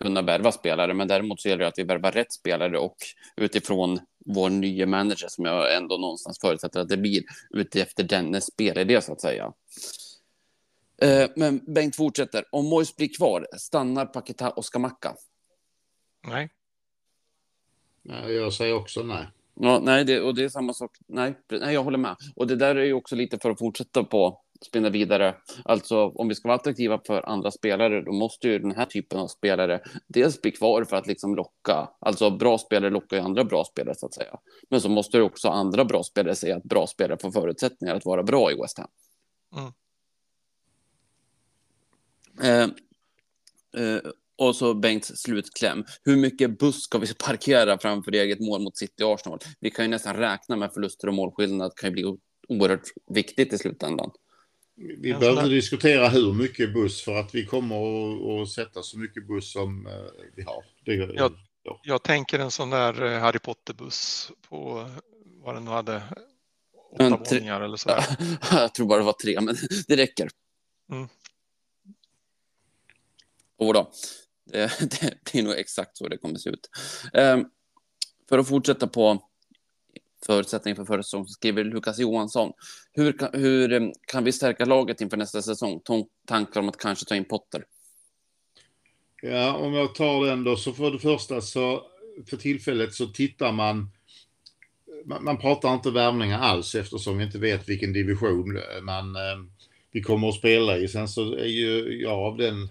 kunna 0.00 0.22
värva 0.22 0.52
spelare, 0.52 0.94
men 0.94 1.08
däremot 1.08 1.40
så 1.40 1.48
gäller 1.48 1.62
det 1.62 1.68
att 1.68 1.78
vi 1.78 1.82
värvar 1.82 2.12
rätt 2.12 2.32
spelare 2.32 2.78
och 2.78 2.96
utifrån 3.36 4.00
vår 4.26 4.50
nya 4.50 4.86
manager 4.86 5.28
som 5.28 5.44
jag 5.44 5.76
ändå 5.76 5.96
någonstans 5.96 6.38
förutsätter 6.40 6.80
att 6.80 6.88
det 6.88 6.96
blir 6.96 7.22
utefter 7.50 8.04
dennes 8.04 8.46
spelidé 8.46 9.00
så 9.00 9.12
att 9.12 9.20
säga. 9.20 9.52
Eh, 11.02 11.30
men 11.36 11.74
Bengt 11.74 11.96
fortsätter. 11.96 12.44
Om 12.50 12.66
Mois 12.68 12.96
blir 12.96 13.14
kvar, 13.16 13.46
stannar 13.58 14.06
Paketa 14.06 14.50
och 14.50 14.64
Skamacka? 14.64 15.14
Nej. 16.26 16.50
Jag 18.02 18.52
säger 18.52 18.74
också 18.74 19.02
nej. 19.02 19.26
Ja, 19.54 19.80
nej, 19.82 20.04
det, 20.04 20.20
och 20.20 20.34
det 20.34 20.44
är 20.44 20.48
samma 20.48 20.74
sak. 20.74 20.96
Nej, 21.06 21.34
nej, 21.50 21.74
jag 21.74 21.84
håller 21.84 21.98
med. 21.98 22.16
Och 22.36 22.46
det 22.46 22.56
där 22.56 22.76
är 22.76 22.84
ju 22.84 22.92
också 22.92 23.16
lite 23.16 23.38
för 23.38 23.50
att 23.50 23.58
fortsätta 23.58 24.04
på 24.04 24.40
spinna 24.66 24.90
vidare. 24.90 25.34
Alltså 25.64 26.08
om 26.08 26.28
vi 26.28 26.34
ska 26.34 26.48
vara 26.48 26.56
attraktiva 26.56 27.00
för 27.06 27.28
andra 27.28 27.50
spelare, 27.50 28.02
då 28.02 28.12
måste 28.12 28.48
ju 28.48 28.58
den 28.58 28.76
här 28.76 28.86
typen 28.86 29.18
av 29.18 29.26
spelare 29.26 29.80
dels 30.06 30.42
bli 30.42 30.50
kvar 30.50 30.84
för 30.84 30.96
att 30.96 31.06
liksom 31.06 31.34
locka. 31.34 31.88
Alltså 31.98 32.30
bra 32.30 32.58
spelare 32.58 32.90
lockar 32.90 33.16
ju 33.16 33.22
andra 33.22 33.44
bra 33.44 33.64
spelare 33.64 33.94
så 33.94 34.06
att 34.06 34.14
säga. 34.14 34.38
Men 34.68 34.80
så 34.80 34.88
måste 34.88 35.16
ju 35.16 35.22
också 35.22 35.48
andra 35.48 35.84
bra 35.84 36.02
spelare 36.02 36.34
säga 36.34 36.56
att 36.56 36.64
bra 36.64 36.86
spelare 36.86 37.18
får 37.18 37.30
förutsättningar 37.30 37.94
att 37.94 38.04
vara 38.04 38.22
bra 38.22 38.52
i 38.52 38.54
West 38.54 38.78
Ham. 38.78 38.88
Mm. 39.56 39.72
Eh, 42.42 42.70
eh, 43.82 44.00
och 44.40 44.56
så 44.56 44.74
Bengts 44.74 45.16
slutkläm. 45.16 45.84
Hur 46.02 46.16
mycket 46.16 46.58
buss 46.58 46.82
ska 46.82 46.98
vi 46.98 47.14
parkera 47.14 47.78
framför 47.78 48.12
eget 48.12 48.40
mål 48.40 48.62
mot 48.62 48.76
City 48.76 49.02
Arsenal? 49.04 49.38
Vi 49.60 49.70
kan 49.70 49.84
ju 49.84 49.88
nästan 49.88 50.16
räkna 50.16 50.56
med 50.56 50.72
förluster 50.72 51.08
och 51.08 51.14
målskillnad. 51.14 51.70
Det 51.70 51.80
kan 51.80 51.90
ju 51.90 51.92
bli 51.92 52.04
oerhört 52.48 52.88
viktigt 53.10 53.52
i 53.52 53.58
slutändan. 53.58 54.10
Vi 54.76 54.96
behöver 54.96 55.30
inte 55.30 55.48
diskutera 55.48 56.08
hur 56.08 56.32
mycket 56.32 56.74
buss 56.74 57.02
för 57.02 57.14
att 57.14 57.34
vi 57.34 57.46
kommer 57.46 58.42
att, 58.42 58.50
sätta 58.50 58.82
så 58.82 58.98
mycket 58.98 59.26
buss 59.26 59.52
som 59.52 59.86
eh, 59.86 59.92
vi 60.34 60.42
har. 60.42 60.64
Det, 60.84 60.94
jag, 60.94 61.32
ja. 61.62 61.80
jag 61.82 62.02
tänker 62.02 62.38
en 62.38 62.50
sån 62.50 62.70
där 62.70 63.02
eh, 63.02 63.20
Harry 63.20 63.38
Potter-buss 63.38 64.32
på 64.48 64.88
vad 65.42 65.54
den 65.54 65.64
nu 65.64 65.70
hade, 65.70 66.02
åtta 66.92 67.16
våningar 67.16 67.60
eller 67.60 67.76
så. 67.76 67.90
jag 68.52 68.74
tror 68.74 68.86
bara 68.86 68.98
det 68.98 69.04
var 69.04 69.12
tre, 69.12 69.40
men 69.40 69.56
det 69.88 69.96
räcker. 69.96 70.28
Mm. 70.92 71.08
Och 73.58 73.74
då. 73.74 73.90
Det, 74.52 74.70
det 75.00 75.32
blir 75.32 75.42
nog 75.42 75.52
exakt 75.52 75.96
så 75.96 76.08
det 76.08 76.18
kommer 76.18 76.38
se 76.38 76.50
ut. 76.50 76.70
Ehm, 77.12 77.44
för 78.28 78.38
att 78.38 78.48
fortsätta 78.48 78.86
på 78.86 79.18
förutsättningen 80.26 80.76
för 80.76 80.84
förra 80.84 81.02
säsongen 81.02 81.28
skriver 81.28 81.64
Lukas 81.64 81.98
Johansson. 81.98 82.52
Hur 82.92 83.12
kan, 83.12 83.30
hur 83.32 83.72
ehm, 83.72 83.92
kan 84.06 84.24
vi 84.24 84.32
stärka 84.32 84.64
laget 84.64 85.00
inför 85.00 85.16
nästa 85.16 85.42
säsong? 85.42 85.80
Tankar 86.26 86.60
om 86.60 86.68
att 86.68 86.76
kanske 86.76 87.04
ta 87.04 87.14
in 87.16 87.24
Potter? 87.24 87.64
Ja, 89.22 89.54
om 89.54 89.74
jag 89.74 89.94
tar 89.94 90.26
den 90.26 90.44
då, 90.44 90.56
så 90.56 90.72
för 90.72 90.90
det 90.90 90.98
första 90.98 91.40
så 91.40 91.82
för 92.26 92.36
tillfället 92.36 92.94
så 92.94 93.06
tittar 93.06 93.52
man 93.52 93.90
man, 95.04 95.24
man 95.24 95.38
pratar 95.38 95.74
inte 95.74 95.90
värvningar 95.90 96.38
alls 96.38 96.74
eftersom 96.74 97.18
vi 97.18 97.24
inte 97.24 97.38
vet 97.38 97.68
vilken 97.68 97.92
division 97.92 98.56
eh, 98.56 98.82
man, 98.82 99.16
eh, 99.16 99.44
vi 99.92 100.02
kommer 100.02 100.28
att 100.28 100.34
spela 100.34 100.78
i. 100.78 100.88
Sen 100.88 101.08
så 101.08 101.34
är 101.34 101.46
ju 101.46 102.02
jag 102.02 102.18
av 102.18 102.36
den 102.36 102.68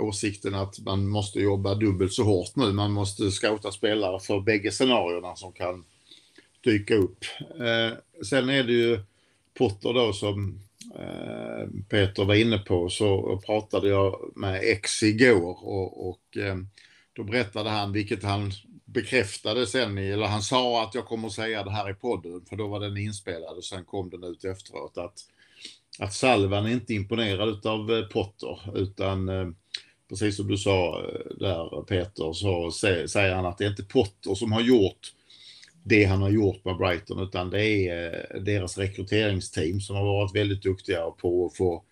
åsikten 0.00 0.54
att 0.54 0.78
man 0.78 1.08
måste 1.08 1.40
jobba 1.40 1.74
dubbelt 1.74 2.12
så 2.12 2.22
hårt 2.22 2.56
nu. 2.56 2.72
Man 2.72 2.92
måste 2.92 3.30
scouta 3.30 3.72
spelare 3.72 4.20
för 4.20 4.40
bägge 4.40 4.70
scenarierna 4.70 5.36
som 5.36 5.52
kan 5.52 5.84
dyka 6.64 6.94
upp. 6.94 7.24
Eh, 7.60 8.24
sen 8.24 8.48
är 8.48 8.64
det 8.64 8.72
ju 8.72 9.00
Potter 9.58 9.92
då 9.92 10.12
som 10.12 10.60
eh, 10.94 11.68
Peter 11.88 12.24
var 12.24 12.34
inne 12.34 12.58
på 12.58 12.88
så 12.88 13.40
pratade 13.46 13.88
jag 13.88 14.32
med 14.36 14.60
X 14.64 15.02
igår 15.02 15.66
och, 15.66 16.08
och 16.08 16.36
eh, 16.36 16.56
då 17.12 17.24
berättade 17.24 17.70
han, 17.70 17.92
vilket 17.92 18.22
han 18.22 18.52
bekräftade 18.84 19.66
sen, 19.66 19.98
eller 19.98 20.26
han 20.26 20.42
sa 20.42 20.84
att 20.84 20.94
jag 20.94 21.06
kommer 21.06 21.28
säga 21.28 21.64
det 21.64 21.70
här 21.70 21.90
i 21.90 21.94
podden, 21.94 22.44
för 22.48 22.56
då 22.56 22.68
var 22.68 22.80
den 22.80 22.96
inspelad 22.96 23.56
och 23.56 23.64
sen 23.64 23.84
kom 23.84 24.10
den 24.10 24.24
ut 24.24 24.44
efteråt 24.44 24.98
att, 24.98 25.14
att 25.98 26.14
Salvan 26.14 26.66
är 26.66 26.70
inte 26.70 26.94
imponerad 26.94 27.66
av 27.66 27.92
eh, 27.92 28.04
Potter 28.04 28.78
utan 28.78 29.28
eh, 29.28 29.48
precis 30.08 30.36
som 30.36 30.48
du 30.48 30.56
sa 30.56 31.04
eh, 31.04 31.36
där 31.36 31.82
Peter, 31.82 32.32
så 32.32 32.70
säger 33.08 33.34
han 33.34 33.46
att 33.46 33.58
det 33.58 33.64
är 33.64 33.70
inte 33.70 33.84
Potter 33.84 34.34
som 34.34 34.52
har 34.52 34.60
gjort 34.60 35.12
det 35.88 36.04
han 36.04 36.22
har 36.22 36.30
gjort 36.30 36.64
med 36.64 36.76
Brighton, 36.76 37.22
utan 37.22 37.50
det 37.50 37.66
är 37.66 38.14
eh, 38.34 38.42
deras 38.42 38.78
rekryteringsteam 38.78 39.80
som 39.80 39.96
har 39.96 40.04
varit 40.04 40.34
väldigt 40.34 40.62
duktiga 40.62 41.10
på 41.10 41.46
att 41.46 41.56
få, 41.56 41.84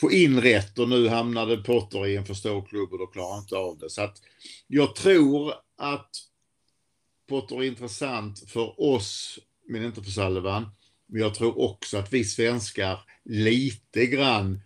få 0.00 0.12
in 0.12 0.40
rätt 0.40 0.78
och 0.78 0.88
nu 0.88 1.08
hamnade 1.08 1.56
Potter 1.56 2.06
i 2.06 2.16
en 2.16 2.24
för 2.24 2.34
stor 2.34 2.62
klubb 2.62 2.92
och 2.92 2.98
då 2.98 3.06
klarar 3.06 3.30
han 3.30 3.42
inte 3.42 3.56
av 3.56 3.78
det. 3.78 3.90
Så 3.90 4.02
att 4.02 4.16
jag 4.66 4.96
tror 4.96 5.52
att 5.78 6.10
Potter 7.28 7.56
är 7.56 7.62
intressant 7.62 8.50
för 8.50 8.80
oss, 8.80 9.38
men 9.68 9.84
inte 9.84 10.02
för 10.02 10.10
Sullivan. 10.10 10.66
Men 11.06 11.20
jag 11.20 11.34
tror 11.34 11.58
också 11.58 11.98
att 11.98 12.12
vi 12.12 12.24
svenskar 12.24 13.00
lite 13.24 14.06
grann 14.06 14.60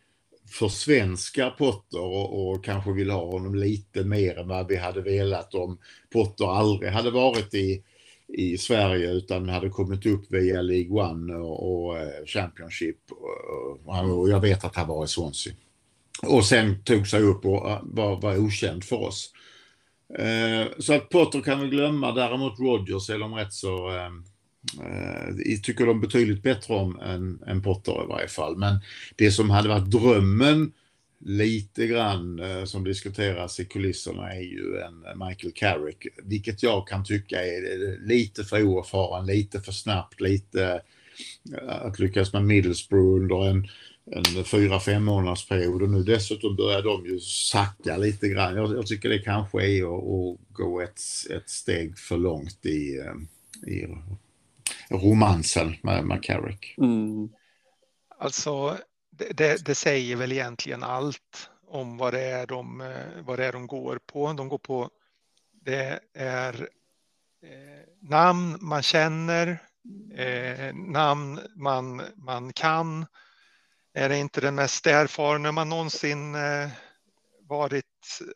försvenskar 0.50 1.50
Potter 1.50 2.00
och, 2.00 2.50
och, 2.50 2.64
kanske 2.64 2.92
vill 2.92 3.10
ha 3.10 3.26
honom 3.26 3.54
lite 3.54 4.04
mer 4.04 4.38
än 4.38 4.48
vad 4.48 4.68
vi 4.68 4.76
hade 4.76 5.00
velat 5.00 5.54
om 5.54 5.78
Potter 6.12 6.44
aldrig 6.44 6.90
hade 6.90 7.10
varit 7.10 7.54
i, 7.54 7.82
i 8.28 8.58
Sverige 8.58 9.10
utan 9.10 9.48
hade 9.48 9.68
kommit 9.68 10.06
upp 10.06 10.24
via 10.28 10.62
League 10.62 11.10
One 11.10 11.34
och, 11.34 11.86
och 11.86 11.98
eh, 11.98 12.24
Championship. 12.26 12.96
Och, 13.10 14.18
och, 14.18 14.28
jag 14.28 14.40
vet 14.40 14.64
att 14.64 14.76
han 14.76 14.88
var 14.88 15.04
i 15.04 15.08
Swansea. 15.08 15.52
Och 16.22 16.44
sen 16.44 16.82
tog 16.82 17.06
sig 17.06 17.22
upp 17.22 17.44
och 17.44 17.70
eh, 17.70 17.80
var, 17.82 18.20
var 18.20 18.38
okänd 18.38 18.84
för 18.84 18.96
oss. 18.96 19.32
Eh, 20.18 20.66
så 20.78 20.94
att 20.94 21.08
Potter 21.08 21.40
kan 21.40 21.60
vi 21.60 21.68
glömma. 21.68 22.12
Däremot 22.12 22.58
Rogers 22.58 23.10
är 23.10 23.18
de 23.18 23.34
rätt 23.34 23.52
så... 23.52 23.96
Eh, 23.96 24.10
Eh, 24.80 25.52
jag 25.52 25.62
tycker 25.62 25.86
de 25.86 26.00
betydligt 26.00 26.42
bättre 26.42 26.74
om 26.74 27.00
än, 27.00 27.42
än 27.46 27.62
Potter 27.62 28.04
i 28.04 28.06
varje 28.06 28.28
fall. 28.28 28.56
Men 28.56 28.80
det 29.16 29.30
som 29.30 29.50
hade 29.50 29.68
varit 29.68 29.90
drömmen 29.90 30.72
lite 31.20 31.86
grann 31.86 32.38
eh, 32.38 32.64
som 32.64 32.84
diskuteras 32.84 33.60
i 33.60 33.64
kulisserna 33.64 34.32
är 34.32 34.40
ju 34.40 34.78
en 34.78 35.18
Michael 35.28 35.52
Carrick, 35.54 36.06
vilket 36.22 36.62
jag 36.62 36.88
kan 36.88 37.04
tycka 37.04 37.44
är 37.44 37.88
eh, 37.88 37.98
lite 38.06 38.44
för 38.44 38.62
oerfaren, 38.62 39.26
lite 39.26 39.60
för 39.60 39.72
snabbt, 39.72 40.20
lite 40.20 40.82
eh, 41.52 41.68
att 41.68 41.98
lyckas 41.98 42.32
med 42.32 42.44
Middlesbrough 42.44 43.22
under 43.22 43.48
en, 43.48 43.68
en 44.36 44.44
fyra, 44.44 44.80
fem 44.80 45.04
månaders 45.04 45.48
period 45.48 45.82
och 45.82 45.90
nu 45.90 46.02
dessutom 46.02 46.56
börjar 46.56 46.82
de 46.82 47.06
ju 47.06 47.20
sacka 47.20 47.96
lite 47.96 48.28
grann. 48.28 48.56
Jag, 48.56 48.76
jag 48.76 48.86
tycker 48.86 49.08
det 49.08 49.18
kanske 49.18 49.66
är 49.66 49.82
att, 49.82 50.04
att 50.04 50.38
gå 50.52 50.80
ett, 50.80 51.00
ett 51.30 51.50
steg 51.50 51.98
för 51.98 52.16
långt 52.16 52.66
i, 52.66 52.98
eh, 52.98 53.72
i 53.72 53.86
romansen 54.90 55.76
med, 55.82 56.04
med 56.04 56.22
Carrick. 56.22 56.74
Mm. 56.78 57.28
Alltså 58.18 58.78
det, 59.10 59.64
det, 59.64 59.74
säger 59.74 60.16
väl 60.16 60.32
egentligen 60.32 60.82
allt 60.82 61.50
om 61.66 61.96
vad 61.96 62.14
det, 62.14 62.24
är 62.24 62.46
de, 62.46 62.92
vad 63.26 63.38
det 63.38 63.44
är 63.44 63.52
de 63.52 63.66
går 63.66 63.98
på. 64.06 64.32
De 64.32 64.48
går 64.48 64.58
på 64.58 64.90
det 65.68 66.00
är 66.14 66.68
eh, 67.42 68.08
namn 68.08 68.58
man 68.60 68.82
känner, 68.82 69.62
eh, 70.14 70.74
namn 70.74 71.40
man, 71.56 72.02
man 72.16 72.52
kan. 72.52 73.06
Är 73.94 74.08
det 74.08 74.18
inte 74.18 74.40
den 74.40 74.54
mest 74.54 74.86
erfarna 74.86 75.52
man 75.52 75.68
någonsin 75.68 76.34
eh, 76.34 76.68
varit, 77.48 77.84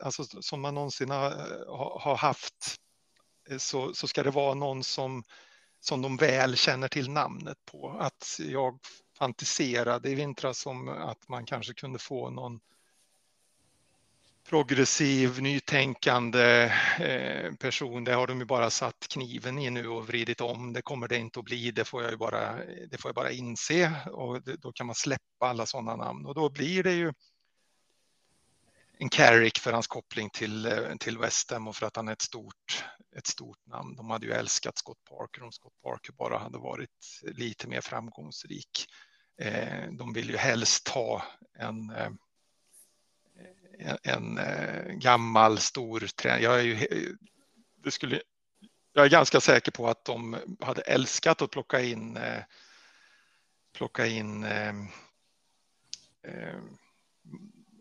alltså 0.01 0.25
som 0.25 0.61
man 0.61 0.75
någonsin 0.75 1.11
har, 1.11 2.01
har 2.01 2.17
haft, 2.17 2.77
eh, 3.51 3.59
så, 3.59 3.95
så 3.95 4.09
ska 4.09 4.23
det 4.23 4.31
vara 4.31 4.55
någon 4.55 4.85
som, 4.85 5.25
som 5.85 6.03
de 6.03 6.17
väl 6.17 6.57
känner 6.57 6.89
till 6.89 7.11
namnet 7.11 7.59
på. 7.65 7.97
Att 8.01 8.41
jag 8.49 8.79
fantiserade 9.19 10.11
i 10.11 10.15
vintras 10.15 10.67
om 10.67 10.89
att 10.89 11.29
man 11.29 11.47
kanske 11.47 11.75
kunde 11.75 11.99
få 11.99 12.31
någon 12.31 12.61
progressiv, 14.49 15.43
nytänkande 15.43 16.73
eh, 16.99 17.55
person. 17.55 18.05
Det 18.05 18.13
har 18.13 18.27
de 18.27 18.39
ju 18.39 18.45
bara 18.45 18.71
satt 18.71 19.09
kniven 19.09 19.59
i 19.59 19.71
nu 19.71 19.89
och 19.89 20.07
vridit 20.07 20.41
om. 20.41 20.73
Det 20.73 20.83
kommer 20.83 21.09
det 21.09 21.19
inte 21.19 21.39
att 21.39 21.45
bli. 21.45 21.71
Det 21.71 21.85
får 21.85 22.03
jag 22.03 22.11
ju 22.11 22.17
bara, 22.17 22.57
det 22.91 22.99
får 22.99 23.09
jag 23.09 23.15
bara 23.15 23.31
inse 23.31 23.93
och 24.13 24.43
då 24.43 24.73
kan 24.73 24.87
man 24.87 24.95
släppa 24.95 25.47
alla 25.47 25.67
sådana 25.67 25.97
namn 25.97 26.27
och 26.27 26.35
då 26.35 26.51
blir 26.51 26.83
det 26.83 26.93
ju 26.93 27.13
en 28.99 29.09
Carrick 29.09 29.59
för 29.59 29.73
hans 29.73 29.87
koppling 29.87 30.31
till, 30.31 30.67
eh, 30.67 30.97
till 31.01 31.19
West 31.19 31.51
Ham 31.51 31.69
och 31.69 31.77
för 31.77 31.87
att 31.87 31.97
han 31.97 32.09
är 32.09 32.13
ett 32.13 32.23
stort, 32.23 32.85
ett 33.17 33.27
stort 33.27 33.67
namn. 33.67 33.97
De 33.97 34.11
hade 34.11 34.27
ju 34.27 34.33
älskat 34.33 34.79
Scott 34.79 35.05
Parker 35.05 35.43
om 35.43 35.53
Scott 35.53 35.83
Parker 35.83 36.13
bara 36.13 36.39
hade 36.39 36.59
varit 36.59 37.21
lite 37.23 37.69
mer 37.69 37.81
framgångsrik. 37.81 38.87
Eh, 39.41 39.93
de 39.93 40.13
vill 40.13 40.31
ju 40.31 40.37
helst 40.37 40.89
ha 40.89 41.23
en, 41.59 41.91
eh, 41.91 42.11
en, 43.79 43.99
en 44.03 44.39
eh, 44.39 44.93
gammal 44.93 45.59
stor 45.59 46.01
tränare. 46.01 46.43
Jag 46.43 46.61
är 46.61 46.63
ju, 46.63 47.17
det 47.77 47.91
skulle, 47.91 48.23
jag 48.93 49.05
är 49.05 49.11
ganska 49.11 49.41
säker 49.41 49.73
på 49.73 49.89
att 49.89 50.05
de 50.05 50.37
hade 50.61 50.83
älskat 50.83 51.43
att 51.43 51.51
plocka 51.51 51.81
in 51.81 52.17
eh, 52.17 52.43
plocka 53.73 54.07
in 54.07 54.45
eh, 54.45 54.75
eh 56.23 56.59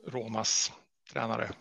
Romas 0.07 0.71
tränare. 1.09 1.51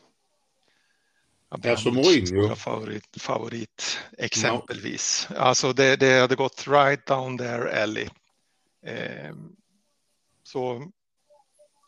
Alltså 1.51 1.90
Mourinho? 1.90 2.55
Favorit, 2.55 3.16
favorit 3.16 3.98
exempelvis. 4.18 5.26
No. 5.30 5.36
Alltså 5.36 5.72
det, 5.72 5.96
det 5.96 6.20
hade 6.20 6.36
gått 6.36 6.68
right 6.68 7.07
down 7.07 7.38
there 7.38 7.70
Ellie. 7.70 8.11
Eh, 8.86 9.34
så, 10.42 10.90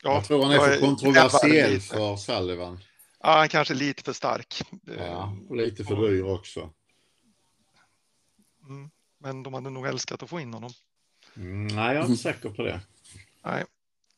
ja, 0.03 0.13
jag 0.13 0.25
tror 0.25 0.43
han 0.43 0.51
är 0.51 0.59
för 0.59 0.79
kontroversiell 0.79 1.81
för 1.81 2.15
Sullivan. 2.15 2.79
Ja, 3.19 3.37
han 3.37 3.49
kanske 3.49 3.73
är 3.73 3.75
lite 3.75 4.03
för 4.03 4.13
stark. 4.13 4.61
Ja, 4.97 5.37
och 5.49 5.55
lite 5.55 5.83
för 5.83 6.09
dyr 6.09 6.23
också. 6.23 6.69
Mm, 8.67 8.89
men 9.19 9.43
de 9.43 9.53
hade 9.53 9.69
nog 9.69 9.87
älskat 9.87 10.23
att 10.23 10.29
få 10.29 10.39
in 10.39 10.53
honom. 10.53 10.71
Mm, 11.35 11.67
nej, 11.67 11.95
jag 11.95 12.05
är 12.05 12.09
inte 12.09 12.23
säker 12.23 12.49
på 12.49 12.63
det. 12.63 12.79
Nej, 13.43 13.63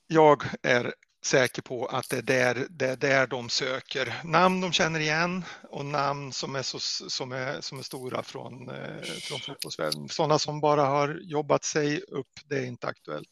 jag 0.08 0.44
är 0.62 0.94
säker 1.26 1.62
på 1.62 1.86
att 1.86 2.10
det 2.10 2.18
är, 2.18 2.22
där, 2.22 2.68
det 2.70 2.86
är 2.86 2.96
där 2.96 3.28
de 3.28 3.50
söker 3.50 4.14
namn 4.24 4.62
de 4.62 4.72
känner 4.72 5.00
igen 5.00 5.44
och 5.70 5.86
namn 5.86 6.32
som 6.32 6.56
är, 6.56 6.62
så, 6.62 6.80
som 7.10 7.32
är, 7.32 7.62
som 7.62 7.80
är 7.80 7.84
stora 7.84 8.24
från, 8.24 8.70
eh, 8.70 9.02
från 9.02 9.40
fotbollsvärlden. 9.40 10.10
Sådana 10.10 10.40
som 10.40 10.62
bara 10.62 10.86
har 10.86 11.20
jobbat 11.24 11.64
sig 11.64 12.02
upp, 12.02 12.28
det 12.48 12.58
är 12.58 12.66
inte 12.66 12.88
aktuellt. 12.88 13.30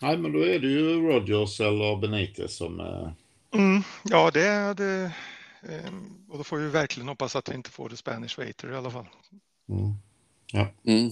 Nej, 0.00 0.18
men 0.18 0.32
då 0.32 0.38
är 0.38 0.58
det 0.58 0.66
ju 0.66 1.00
Rogers 1.00 1.60
eller 1.60 1.96
Benitez 1.96 2.56
som... 2.56 2.80
Eh... 2.80 3.10
Mm, 3.54 3.82
ja, 4.04 4.30
det 4.30 4.46
är 4.46 4.74
det. 4.74 5.12
Och 6.28 6.38
då 6.38 6.44
får 6.44 6.56
vi 6.56 6.68
verkligen 6.68 7.08
hoppas 7.08 7.36
att 7.36 7.48
vi 7.48 7.54
inte 7.54 7.70
får 7.70 7.88
det 7.88 7.96
Spanish 7.96 8.38
Waiter 8.38 8.72
i 8.72 8.76
alla 8.76 8.90
fall. 8.90 9.06
Mm. 9.68 9.94
Ja. 10.52 10.68
Mm. 10.86 11.10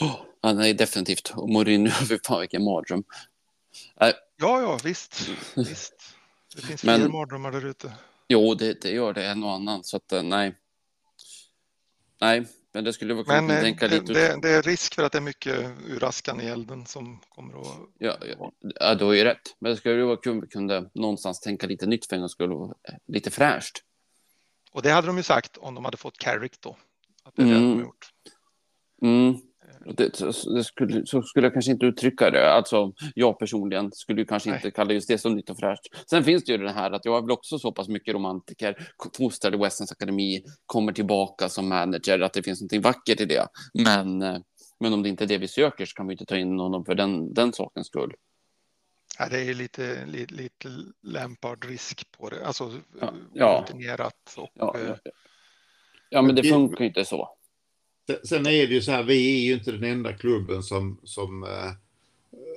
Oh, 0.00 0.54
nej, 0.54 0.74
definitivt. 0.74 1.32
Och 1.36 1.48
Mourinho, 1.48 1.90
fy 2.08 2.18
fan 2.24 2.40
vilken 2.40 2.64
mardröm. 2.64 3.04
Ja, 4.36 4.60
ja, 4.60 4.78
visst. 4.84 5.28
visst. 5.56 6.14
Det 6.56 6.62
finns 6.62 6.84
men, 6.84 7.00
fler 7.00 7.08
mardrömmar 7.08 7.52
där 7.52 7.66
ute. 7.66 7.92
Jo, 8.28 8.54
det, 8.54 8.80
det 8.80 8.90
gör 8.90 9.12
det 9.12 9.26
en 9.26 9.44
och 9.44 9.52
annan. 9.52 9.84
Så 9.84 9.96
att, 9.96 10.12
eh, 10.12 10.22
nej. 10.22 10.54
Nej, 12.20 12.46
men 12.72 12.84
det 12.84 12.92
skulle 12.92 13.14
vara 13.14 13.24
Men 13.26 13.56
eh, 13.56 13.62
tänka 13.62 13.88
det, 13.88 14.00
lite 14.00 14.12
det, 14.12 14.38
det, 14.42 14.50
är 14.50 14.62
risk 14.62 14.94
för 14.94 15.02
att 15.02 15.12
det 15.12 15.18
är 15.18 15.22
mycket 15.22 15.70
ur 15.86 16.04
askan 16.04 16.40
i 16.40 16.44
elden 16.44 16.86
som 16.86 17.20
kommer 17.28 17.60
att... 17.60 17.78
Ja, 17.98 18.16
ja, 18.38 18.52
ja 18.60 18.94
du 18.94 19.04
har 19.04 19.12
ju 19.12 19.24
rätt. 19.24 19.56
Men 19.58 19.70
det 19.70 19.76
skulle 19.76 20.04
vara 20.04 20.16
kul 20.16 20.32
om 20.32 20.40
vi 20.40 20.46
kunde 20.46 20.90
någonstans 20.94 21.40
tänka 21.40 21.66
lite 21.66 21.86
nytt 21.86 22.06
för 22.06 22.16
en 22.16 22.28
skulle 22.28 22.74
lite 23.06 23.30
fräscht. 23.30 23.82
Och 24.72 24.82
det 24.82 24.90
hade 24.90 25.06
de 25.06 25.16
ju 25.16 25.22
sagt 25.22 25.56
om 25.56 25.74
de 25.74 25.84
hade 25.84 25.96
fått 25.96 26.18
Carrick 26.18 26.60
då. 26.60 26.76
Att 27.24 27.36
det 27.36 27.42
är 27.42 27.46
mm. 27.46 27.60
det 27.60 27.68
de 27.68 27.74
har 27.74 27.82
gjort. 27.82 28.12
Mm. 29.02 29.40
Det, 29.94 30.18
det 30.54 30.64
skulle, 30.64 31.06
så 31.06 31.22
skulle 31.22 31.46
jag 31.46 31.52
kanske 31.52 31.70
inte 31.70 31.86
uttrycka 31.86 32.30
det. 32.30 32.52
Alltså, 32.52 32.92
jag 33.14 33.38
personligen 33.38 33.92
skulle 33.92 34.20
ju 34.20 34.26
kanske 34.26 34.50
Nej. 34.50 34.58
inte 34.58 34.70
kalla 34.70 34.92
just 34.92 35.08
det 35.08 35.18
som 35.18 35.34
nytt 35.34 35.50
och 35.50 35.58
fräscht. 35.58 35.82
Sen 36.10 36.24
finns 36.24 36.44
det 36.44 36.52
ju 36.52 36.58
det 36.58 36.72
här 36.72 36.90
att 36.90 37.04
jag 37.04 37.16
är 37.18 37.20
väl 37.20 37.30
också 37.30 37.58
så 37.58 37.72
pass 37.72 37.88
mycket 37.88 38.14
romantiker, 38.14 38.88
fostrad 39.16 39.54
i 39.54 39.58
Westens 39.58 39.92
Akademi, 39.92 40.44
kommer 40.66 40.92
tillbaka 40.92 41.48
som 41.48 41.68
manager, 41.68 42.20
att 42.20 42.32
det 42.32 42.42
finns 42.42 42.62
något 42.62 42.84
vackert 42.84 43.20
i 43.20 43.24
det. 43.24 43.46
Men, 43.74 44.22
eh, 44.22 44.38
men 44.80 44.92
om 44.92 45.02
det 45.02 45.08
inte 45.08 45.24
är 45.24 45.28
det 45.28 45.38
vi 45.38 45.48
söker 45.48 45.86
så 45.86 45.94
kan 45.94 46.06
vi 46.06 46.12
inte 46.12 46.26
ta 46.26 46.36
in 46.36 46.58
honom 46.58 46.84
för 46.84 46.94
den, 46.94 47.34
den 47.34 47.52
sakens 47.52 47.86
skull. 47.86 48.12
Ja, 49.18 49.28
det 49.30 49.40
är 49.40 49.54
lite, 49.54 50.06
lite, 50.06 50.34
lite 50.34 50.68
lämpad 51.02 51.64
risk 51.64 52.12
på 52.12 52.28
det, 52.28 52.46
alltså 52.46 52.72
ja, 53.00 53.12
ja. 53.32 53.64
rutinerat. 53.64 54.34
Och, 54.36 54.50
ja, 54.54 54.76
ja, 54.78 54.96
ja. 55.04 55.10
ja, 56.10 56.22
men 56.22 56.34
det 56.34 56.42
funkar 56.42 56.80
ju 56.80 56.86
inte 56.86 57.04
så. 57.04 57.35
Sen 58.24 58.46
är 58.46 58.66
det 58.66 58.74
ju 58.74 58.82
så 58.82 58.90
här, 58.90 59.02
vi 59.02 59.36
är 59.36 59.46
ju 59.46 59.54
inte 59.54 59.72
den 59.72 59.84
enda 59.84 60.12
klubben 60.12 60.62
som, 60.62 60.98
som 61.04 61.44
äh, 61.44 61.72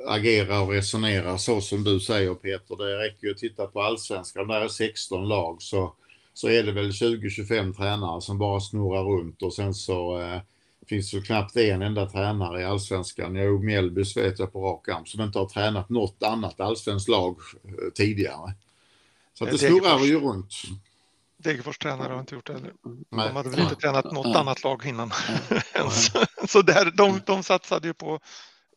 agerar 0.07 0.61
och 0.61 0.71
resonerar 0.71 1.37
så 1.37 1.61
som 1.61 1.83
du 1.83 1.99
säger 1.99 2.33
Peter. 2.33 2.77
Det 2.77 2.97
räcker 2.97 3.27
ju 3.27 3.31
att 3.31 3.37
titta 3.37 3.67
på 3.67 3.81
allsvenskan, 3.81 4.47
där 4.47 4.61
är 4.61 4.67
16 4.67 5.27
lag 5.27 5.61
så, 5.61 5.93
så 6.33 6.49
är 6.49 6.63
det 6.63 6.71
väl 6.71 6.89
20-25 6.89 7.73
tränare 7.73 8.21
som 8.21 8.37
bara 8.37 8.59
snurrar 8.59 9.03
runt 9.03 9.41
och 9.41 9.53
sen 9.53 9.73
så 9.73 10.21
äh, 10.21 10.41
finns 10.89 11.11
det 11.11 11.21
knappt 11.21 11.55
en 11.55 11.81
enda 11.81 12.09
tränare 12.09 12.61
i 12.61 12.65
allsvenskan. 12.65 13.35
Jo, 13.35 13.59
Mjällbys 13.59 14.17
vet 14.17 14.39
jag 14.39 14.53
på 14.53 14.61
rak 14.61 14.87
arm 14.87 15.05
som 15.05 15.21
inte 15.21 15.39
har 15.39 15.49
tränat 15.49 15.89
något 15.89 16.23
annat 16.23 16.59
allsvenskt 16.59 17.09
lag 17.09 17.37
äh, 17.63 17.71
tidigare. 17.95 18.53
Så 19.33 19.45
det 19.45 19.57
snurrar 19.57 20.05
ju 20.05 20.19
runt. 20.19 20.53
Degerfors 21.43 21.77
tränare 21.77 22.13
har 22.13 22.19
inte 22.19 22.35
gjort 22.35 22.47
det 22.47 22.53
heller. 22.53 22.73
De 23.09 23.35
hade 23.35 23.49
väl 23.49 23.59
inte 23.59 23.75
tränat 23.75 24.11
något 24.11 24.35
annat 24.35 24.63
lag 24.63 24.85
innan. 24.85 25.11
så 26.47 26.61
där, 26.61 26.91
de, 26.97 27.21
de 27.25 27.43
satsade 27.43 27.87
ju 27.87 27.93
på 27.93 28.19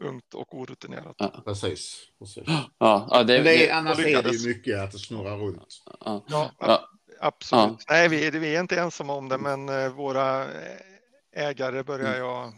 ungt 0.00 0.34
och 0.34 0.54
orutinerat. 0.58 1.14
Ja. 1.18 1.42
Precis. 1.44 2.08
precis. 2.18 2.44
Ja, 2.46 3.08
ja, 3.10 3.22
det, 3.22 3.42
det, 3.42 3.70
annars 3.70 3.98
är 3.98 4.22
det 4.22 4.30
ju 4.30 4.48
mycket 4.48 4.80
att 4.80 4.92
det 4.92 4.98
snurrar 4.98 5.38
runt. 5.38 5.82
Ja, 6.00 6.24
ja 6.58 6.88
absolut. 7.20 7.84
Nej, 7.88 8.08
vi, 8.08 8.30
vi 8.30 8.56
är 8.56 8.60
inte 8.60 8.80
ensamma 8.80 9.14
om 9.14 9.28
det, 9.28 9.38
men 9.38 9.68
eh, 9.68 9.88
våra 9.88 10.46
ägare 11.36 11.82
börjar 11.82 12.14
mm. 12.14 12.18
jag... 12.18 12.52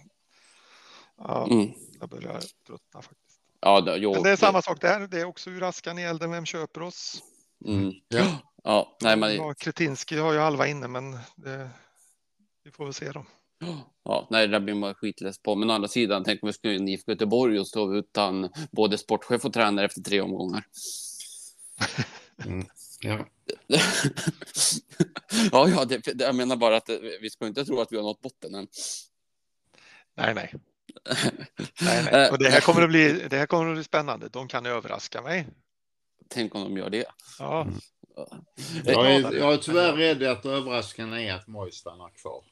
Ja, 1.18 1.46
mm. 1.50 1.72
jag 2.00 2.08
börjar 2.08 2.40
tröttna 2.66 3.02
faktiskt. 3.02 3.40
Ja, 3.60 3.80
det, 3.80 3.96
jo, 3.96 4.12
men 4.12 4.22
det 4.22 4.30
är 4.30 4.36
samma 4.36 4.62
sak 4.62 4.80
där. 4.80 5.06
Det 5.06 5.20
är 5.20 5.24
också 5.24 5.50
ur 5.50 5.62
askan 5.62 5.98
i 5.98 6.02
elden. 6.02 6.30
Vem 6.30 6.46
köper 6.46 6.82
oss? 6.82 7.22
Mm. 7.66 7.92
Ja. 8.08 8.24
Ja, 8.64 8.96
nej, 9.02 9.16
men... 9.16 9.36
ja, 9.36 9.54
Kretinski 9.54 10.16
har 10.16 10.32
ju 10.32 10.38
halva 10.38 10.66
inne, 10.66 10.88
men 10.88 11.12
det... 11.36 11.70
vi 12.64 12.70
får 12.70 12.84
väl 12.84 12.94
se 12.94 13.12
då. 13.12 13.24
Ja, 14.04 14.26
nej, 14.30 14.48
det 14.48 14.60
blir 14.60 14.74
man 14.74 14.94
skitless 14.94 15.38
på. 15.38 15.54
Men 15.54 15.70
å 15.70 15.72
andra 15.72 15.88
sidan, 15.88 16.24
tänk 16.24 16.42
om 16.42 16.46
vi 16.46 16.52
skulle 16.52 16.74
in 16.74 16.88
i 16.88 17.02
Göteborg 17.06 17.60
och 17.60 17.68
stå 17.68 17.94
utan 17.94 18.48
både 18.70 18.98
sportchef 18.98 19.44
och 19.44 19.52
tränare 19.52 19.86
efter 19.86 20.00
tre 20.00 20.20
omgångar. 20.20 20.64
Mm. 22.44 22.66
Ja. 23.00 23.26
Ja, 25.52 25.68
ja 25.68 25.84
det, 25.84 25.98
det, 26.14 26.24
jag 26.24 26.34
menar 26.34 26.56
bara 26.56 26.76
att 26.76 26.90
vi 27.20 27.30
ska 27.30 27.46
inte 27.46 27.64
tro 27.64 27.80
att 27.80 27.92
vi 27.92 27.96
har 27.96 28.02
nått 28.02 28.20
botten 28.20 28.54
än. 28.54 28.66
Nej, 30.14 30.34
nej. 30.34 30.54
nej, 31.80 32.08
nej. 32.12 32.30
Och 32.30 32.38
det, 32.38 32.50
här 32.50 32.60
kommer 32.60 32.82
att 32.82 32.88
bli, 32.88 33.26
det 33.30 33.36
här 33.36 33.46
kommer 33.46 33.70
att 33.70 33.76
bli 33.76 33.84
spännande. 33.84 34.28
De 34.28 34.48
kan 34.48 34.66
överraska 34.66 35.22
mig. 35.22 35.46
Tänk 36.28 36.54
om 36.54 36.62
de 36.62 36.76
gör 36.76 36.90
det. 36.90 37.04
Ja. 37.38 37.66
Jag 38.84 39.12
är, 39.12 39.32
jag 39.32 39.52
är 39.52 39.56
tyvärr 39.56 39.92
rädd 39.92 40.22
att 40.22 40.46
överraskningen 40.46 41.14
är 41.14 41.34
att 41.34 41.46
Moj 41.46 41.72
stannar 41.72 42.10
kvar. 42.10 42.44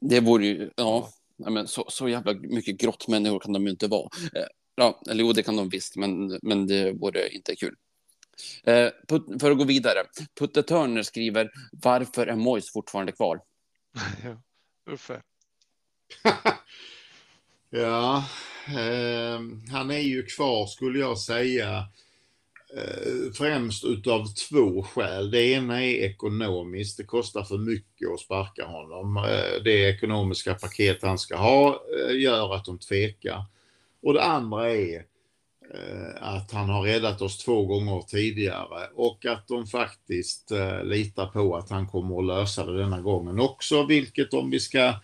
Det 0.00 0.20
vore 0.20 0.46
ju, 0.46 0.70
ja, 0.76 1.08
men 1.36 1.68
så, 1.68 1.86
så 1.88 2.08
jävla 2.08 2.32
mycket 2.32 2.80
grottmänniskor 2.80 3.38
kan 3.38 3.52
de 3.52 3.64
ju 3.64 3.70
inte 3.70 3.88
vara. 3.88 4.08
Eh, 4.34 4.46
Ja, 4.76 5.00
eller 5.10 5.24
jo, 5.24 5.32
det 5.32 5.42
kan 5.42 5.56
de 5.56 5.68
visst, 5.68 5.96
men, 5.96 6.38
men 6.42 6.66
det 6.66 6.92
vore 6.92 7.28
inte 7.28 7.56
kul. 7.56 7.74
Eh, 8.64 8.88
put, 9.08 9.40
för 9.40 9.50
att 9.50 9.58
gå 9.58 9.64
vidare. 9.64 10.04
Putte 10.38 10.62
Turner 10.62 11.02
skriver, 11.02 11.50
varför 11.72 12.26
är 12.26 12.36
Mois 12.36 12.72
fortfarande 12.72 13.12
kvar? 13.12 13.40
Uffe. 14.90 15.22
ja, 17.70 18.24
eh, 18.68 19.40
han 19.72 19.90
är 19.90 19.98
ju 19.98 20.26
kvar 20.26 20.66
skulle 20.66 20.98
jag 20.98 21.18
säga 21.18 21.78
eh, 21.78 21.84
Eh, 22.76 23.32
främst 23.32 23.84
utav 23.84 24.26
två 24.26 24.82
skäl. 24.82 25.30
Det 25.30 25.42
ena 25.46 25.82
är 25.82 25.94
ekonomiskt. 25.94 26.96
Det 26.96 27.04
kostar 27.04 27.42
för 27.42 27.58
mycket 27.58 28.08
att 28.14 28.20
sparka 28.20 28.64
honom. 28.64 29.16
Eh, 29.16 29.62
det 29.64 29.88
ekonomiska 29.90 30.54
paket 30.54 31.02
han 31.02 31.18
ska 31.18 31.36
ha 31.36 31.68
eh, 31.68 32.20
gör 32.20 32.54
att 32.54 32.64
de 32.64 32.78
tvekar. 32.78 33.44
Och 34.02 34.14
det 34.14 34.22
andra 34.22 34.70
är 34.70 35.04
att 36.20 36.52
han 36.52 36.68
har 36.68 36.82
räddat 36.82 37.22
oss 37.22 37.44
två 37.44 37.66
gånger 37.66 38.00
tidigare 38.00 38.88
och 38.94 39.26
att 39.26 39.48
de 39.48 39.66
faktiskt 39.66 40.52
litar 40.82 41.26
på 41.26 41.56
att 41.56 41.70
han 41.70 41.88
kommer 41.88 42.18
att 42.18 42.26
lösa 42.26 42.66
det 42.66 42.78
denna 42.78 43.00
gången 43.00 43.40
också, 43.40 43.86
vilket 43.86 44.34
om 44.34 44.50
vi 44.50 44.60
ska 44.60 44.94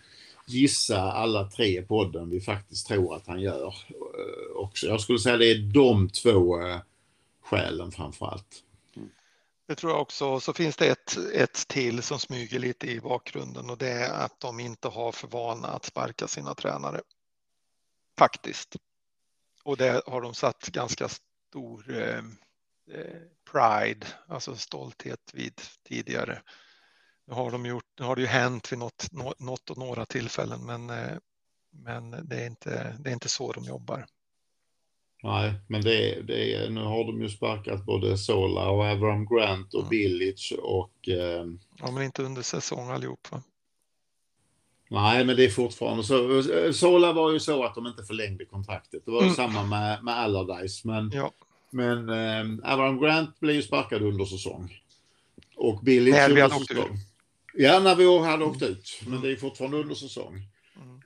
gissa 0.47 1.11
alla 1.11 1.43
tre 1.43 1.79
i 1.79 1.81
podden 1.81 2.29
vi 2.29 2.41
faktiskt 2.41 2.87
tror 2.87 3.15
att 3.15 3.27
han 3.27 3.41
gör 3.41 3.73
också. 4.55 4.87
Jag 4.87 5.01
skulle 5.01 5.19
säga 5.19 5.37
det 5.37 5.51
är 5.51 5.73
de 5.73 6.09
två 6.09 6.57
skälen 7.51 7.91
framför 7.91 8.25
allt. 8.25 8.63
Det 9.67 9.75
tror 9.75 9.91
jag 9.91 10.01
också. 10.01 10.39
Så 10.39 10.53
finns 10.53 10.75
det 10.75 10.87
ett, 10.87 11.17
ett 11.33 11.67
till 11.67 12.03
som 12.03 12.19
smyger 12.19 12.59
lite 12.59 12.91
i 12.91 13.01
bakgrunden 13.01 13.69
och 13.69 13.77
det 13.77 13.91
är 13.91 14.13
att 14.13 14.39
de 14.39 14.59
inte 14.59 14.87
har 14.87 15.11
för 15.11 15.27
vana 15.27 15.67
att 15.67 15.85
sparka 15.85 16.27
sina 16.27 16.55
tränare. 16.55 17.01
Faktiskt. 18.17 18.75
Och 19.63 19.77
det 19.77 20.01
har 20.05 20.21
de 20.21 20.33
satt 20.33 20.67
ganska 20.67 21.09
stor 21.09 21.99
eh, 22.01 22.23
eh, 22.97 23.21
pride, 23.51 24.07
alltså 24.27 24.55
stolthet 24.55 25.31
vid 25.33 25.61
tidigare. 25.87 26.41
Nu 27.27 27.33
har, 27.33 27.51
de 27.51 27.65
gjort, 27.65 27.99
nu 27.99 28.05
har 28.05 28.15
det 28.15 28.21
ju 28.21 28.27
hänt 28.27 28.71
vid 28.71 28.79
något, 28.79 29.07
något 29.39 29.69
och 29.69 29.77
några 29.77 30.05
tillfällen, 30.05 30.65
men, 30.65 30.89
eh, 30.89 31.17
men 31.69 32.11
det, 32.11 32.41
är 32.41 32.47
inte, 32.47 32.97
det 32.99 33.09
är 33.09 33.13
inte 33.13 33.29
så 33.29 33.51
de 33.51 33.63
jobbar. 33.63 34.05
Nej, 35.23 35.53
men 35.67 35.81
det 35.81 36.11
är, 36.11 36.23
det 36.23 36.55
är, 36.55 36.69
nu 36.69 36.81
har 36.81 37.03
de 37.03 37.21
ju 37.21 37.29
sparkat 37.29 37.85
både 37.85 38.17
Sola 38.17 38.69
och 38.69 38.83
Avram 38.83 39.25
Grant 39.25 39.73
och 39.73 39.93
mm. 39.93 40.33
Och... 40.61 41.09
Eh... 41.09 41.45
Ja, 41.79 41.91
men 41.91 42.03
inte 42.03 42.23
under 42.23 42.41
säsong 42.41 42.89
allihop 42.89 43.31
va? 43.31 43.43
Nej, 44.89 45.25
men 45.25 45.35
det 45.35 45.45
är 45.45 45.49
fortfarande 45.49 46.03
så. 46.03 46.43
Sola 46.73 47.13
var 47.13 47.31
ju 47.31 47.39
så 47.39 47.63
att 47.63 47.75
de 47.75 47.87
inte 47.87 48.03
förlängde 48.03 48.45
kontraktet. 48.45 49.01
Det 49.05 49.11
var 49.11 49.21
mm. 49.21 49.33
samma 49.33 49.63
med, 49.63 50.03
med 50.03 50.19
Allardyce. 50.19 50.87
Men, 50.87 51.11
ja. 51.13 51.31
men 51.69 52.09
eh, 52.09 52.71
Avram 52.73 52.99
Grant 52.99 53.39
blev 53.39 53.55
ju 53.55 53.61
sparkad 53.61 54.01
under 54.01 54.25
säsong. 54.25 54.81
Och 55.55 55.83
Billy 55.83 56.11
När 56.11 56.29
vi 56.29 56.41
hade 56.41 56.55
åkt 56.55 56.71
ut. 56.71 56.77
Ja, 57.53 57.79
när 57.79 57.95
vi 57.95 58.19
hade 58.19 58.45
åkt 58.45 58.61
ut. 58.61 59.01
Men 59.07 59.21
det 59.21 59.31
är 59.31 59.35
fortfarande 59.35 59.77
under 59.77 59.95
säsong. 59.95 60.47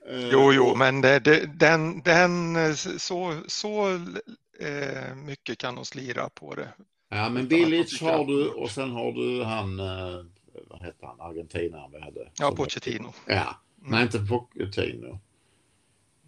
Mm. 0.08 0.24
Uh, 0.24 0.28
jo, 0.32 0.52
jo, 0.52 0.74
men 0.74 1.00
det, 1.00 1.18
det, 1.18 1.46
den, 1.46 2.02
den, 2.02 2.76
så, 2.76 3.40
så 3.46 3.86
eh, 4.60 5.14
mycket 5.14 5.58
kan 5.58 5.74
de 5.74 5.84
slira 5.84 6.28
på 6.28 6.54
det. 6.54 6.68
Ja, 7.08 7.28
men 7.28 7.48
Billich 7.48 8.02
har 8.02 8.24
du 8.24 8.48
och 8.48 8.70
sen 8.70 8.90
har 8.90 9.12
du 9.12 9.44
han, 9.44 9.80
eh, 9.80 10.24
vad 10.68 10.82
heter 10.82 11.06
han, 11.06 11.20
argentinaren 11.20 11.92
vi 11.92 12.00
hade? 12.00 12.30
Ja, 12.38 12.52
Pochettino. 12.56 13.12
Ja, 13.26 13.56
Nej, 13.88 14.02
inte 14.02 14.18
Pochettino. 14.18 15.20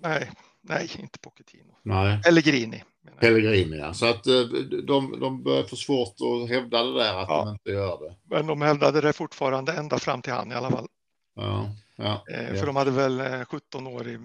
Nej, 0.00 0.30
nej, 0.60 0.90
inte 0.98 1.18
Pochettino. 1.18 1.74
Nej. 1.82 2.22
Pellegrini. 2.22 2.82
Pellegrini, 3.20 3.76
ja. 3.76 3.94
Så 3.94 4.06
att 4.06 4.26
eh, 4.26 4.40
de, 4.86 5.20
de 5.20 5.42
börjar 5.42 5.62
få 5.62 5.76
svårt 5.76 6.14
att 6.20 6.48
hävda 6.48 6.82
det 6.82 6.94
där 6.94 7.22
att 7.22 7.28
ja. 7.28 7.44
de 7.44 7.52
inte 7.52 7.70
gör 7.70 7.98
det. 8.00 8.14
Men 8.36 8.46
de 8.46 8.62
hävdade 8.62 9.00
det 9.00 9.12
fortfarande 9.12 9.72
ända 9.72 9.98
fram 9.98 10.22
till 10.22 10.32
han 10.32 10.52
i 10.52 10.54
alla 10.54 10.70
fall. 10.70 10.88
Ja, 11.34 11.70
ja, 11.98 12.24
eh, 12.30 12.54
för 12.54 12.66
de 12.66 12.76
hade 12.76 12.90
väl 12.90 13.44
17 13.44 13.86
eh, 13.86 13.92
år 13.92 14.08
i, 14.08 14.18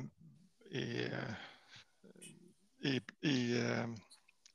i, 0.72 1.10
i, 2.84 3.02
i 3.30 3.64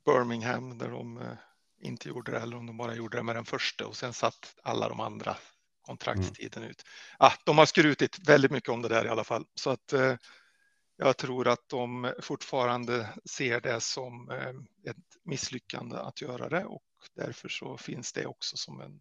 Birmingham 0.05 0.79
där 0.79 0.89
de 0.89 1.37
inte 1.81 2.09
gjorde 2.09 2.33
det 2.33 2.39
eller 2.39 2.57
om 2.57 2.66
de 2.66 2.77
bara 2.77 2.95
gjorde 2.95 3.16
det 3.16 3.23
med 3.23 3.37
den 3.37 3.45
första 3.45 3.87
och 3.87 3.97
sen 3.97 4.12
satt 4.12 4.55
alla 4.62 4.89
de 4.89 5.01
andra 5.01 5.37
kontraktstiden 5.83 6.62
mm. 6.62 6.71
ut. 6.71 6.85
Ah, 7.19 7.33
de 7.45 7.59
har 7.59 7.66
skrutit 7.66 8.29
väldigt 8.29 8.51
mycket 8.51 8.71
om 8.71 8.83
det 8.83 8.89
där 8.89 9.05
i 9.05 9.09
alla 9.09 9.25
fall, 9.25 9.45
så 9.55 9.71
att 9.71 9.93
eh, 9.93 10.16
jag 10.97 11.16
tror 11.16 11.49
att 11.49 11.69
de 11.69 12.14
fortfarande 12.23 13.09
ser 13.25 13.61
det 13.61 13.81
som 13.81 14.31
eh, 14.31 14.91
ett 14.91 14.97
misslyckande 15.25 15.97
att 15.97 16.21
göra 16.21 16.49
det 16.49 16.64
och 16.64 16.83
därför 17.14 17.49
så 17.49 17.77
finns 17.77 18.12
det 18.12 18.27
också 18.27 18.57
som 18.57 18.81
en, 18.81 19.01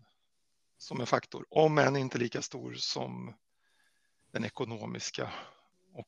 som 0.78 1.00
en 1.00 1.08
faktor, 1.08 1.46
om 1.50 1.78
än 1.78 1.96
inte 1.96 2.18
lika 2.18 2.42
stor 2.42 2.74
som 2.74 3.34
den 4.32 4.46
ekonomiska 4.46 5.32
och 5.94 6.08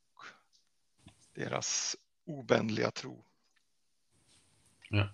deras 1.35 1.95
obändliga 2.25 2.91
tro. 2.91 3.23
Ja. 4.89 5.09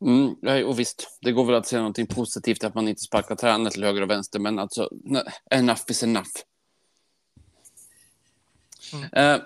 Mm, 0.00 0.36
nej, 0.42 0.64
och 0.64 0.78
visst, 0.78 1.18
det 1.20 1.32
går 1.32 1.44
väl 1.44 1.54
att 1.54 1.66
säga 1.66 1.80
någonting 1.80 2.06
positivt 2.06 2.64
att 2.64 2.74
man 2.74 2.88
inte 2.88 3.00
sparkar 3.00 3.36
tränare 3.36 3.70
till 3.70 3.84
höger 3.84 4.02
och 4.02 4.10
vänster, 4.10 4.38
men 4.38 4.58
alltså, 4.58 4.90
enough 5.50 5.82
is 5.88 6.02
enough. 6.02 6.30
Mm. 8.92 9.04
Eh, 9.12 9.42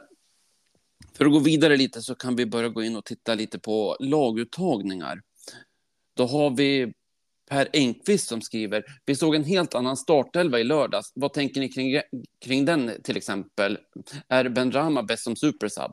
för 1.15 1.27
att 1.27 1.33
gå 1.33 1.39
vidare 1.39 1.77
lite 1.77 2.03
så 2.03 2.15
kan 2.15 2.37
vi 2.37 2.47
börja 2.47 2.69
gå 2.69 2.83
in 2.83 2.97
och 2.97 3.05
titta 3.05 3.35
lite 3.35 3.59
på 3.59 3.97
laguttagningar. 4.01 5.23
Då 6.15 6.27
har 6.27 6.51
vi 6.51 6.95
Per 7.53 7.69
Engqvist 7.73 8.29
som 8.29 8.41
skriver, 8.41 8.85
vi 9.05 9.17
såg 9.17 9.35
en 9.35 9.45
helt 9.45 9.75
annan 9.75 9.97
startelva 9.97 10.61
i 10.61 10.65
lördags. 10.65 11.13
Vad 11.15 11.33
tänker 11.33 11.61
ni 11.61 11.69
kring, 11.69 12.01
kring 12.45 12.65
den 12.65 12.93
till 13.05 13.17
exempel? 13.17 13.79
Är 14.29 14.49
Ben 14.49 14.73
Rama 14.73 15.03
bäst 15.03 15.25
som 15.25 15.37
supersub? 15.37 15.93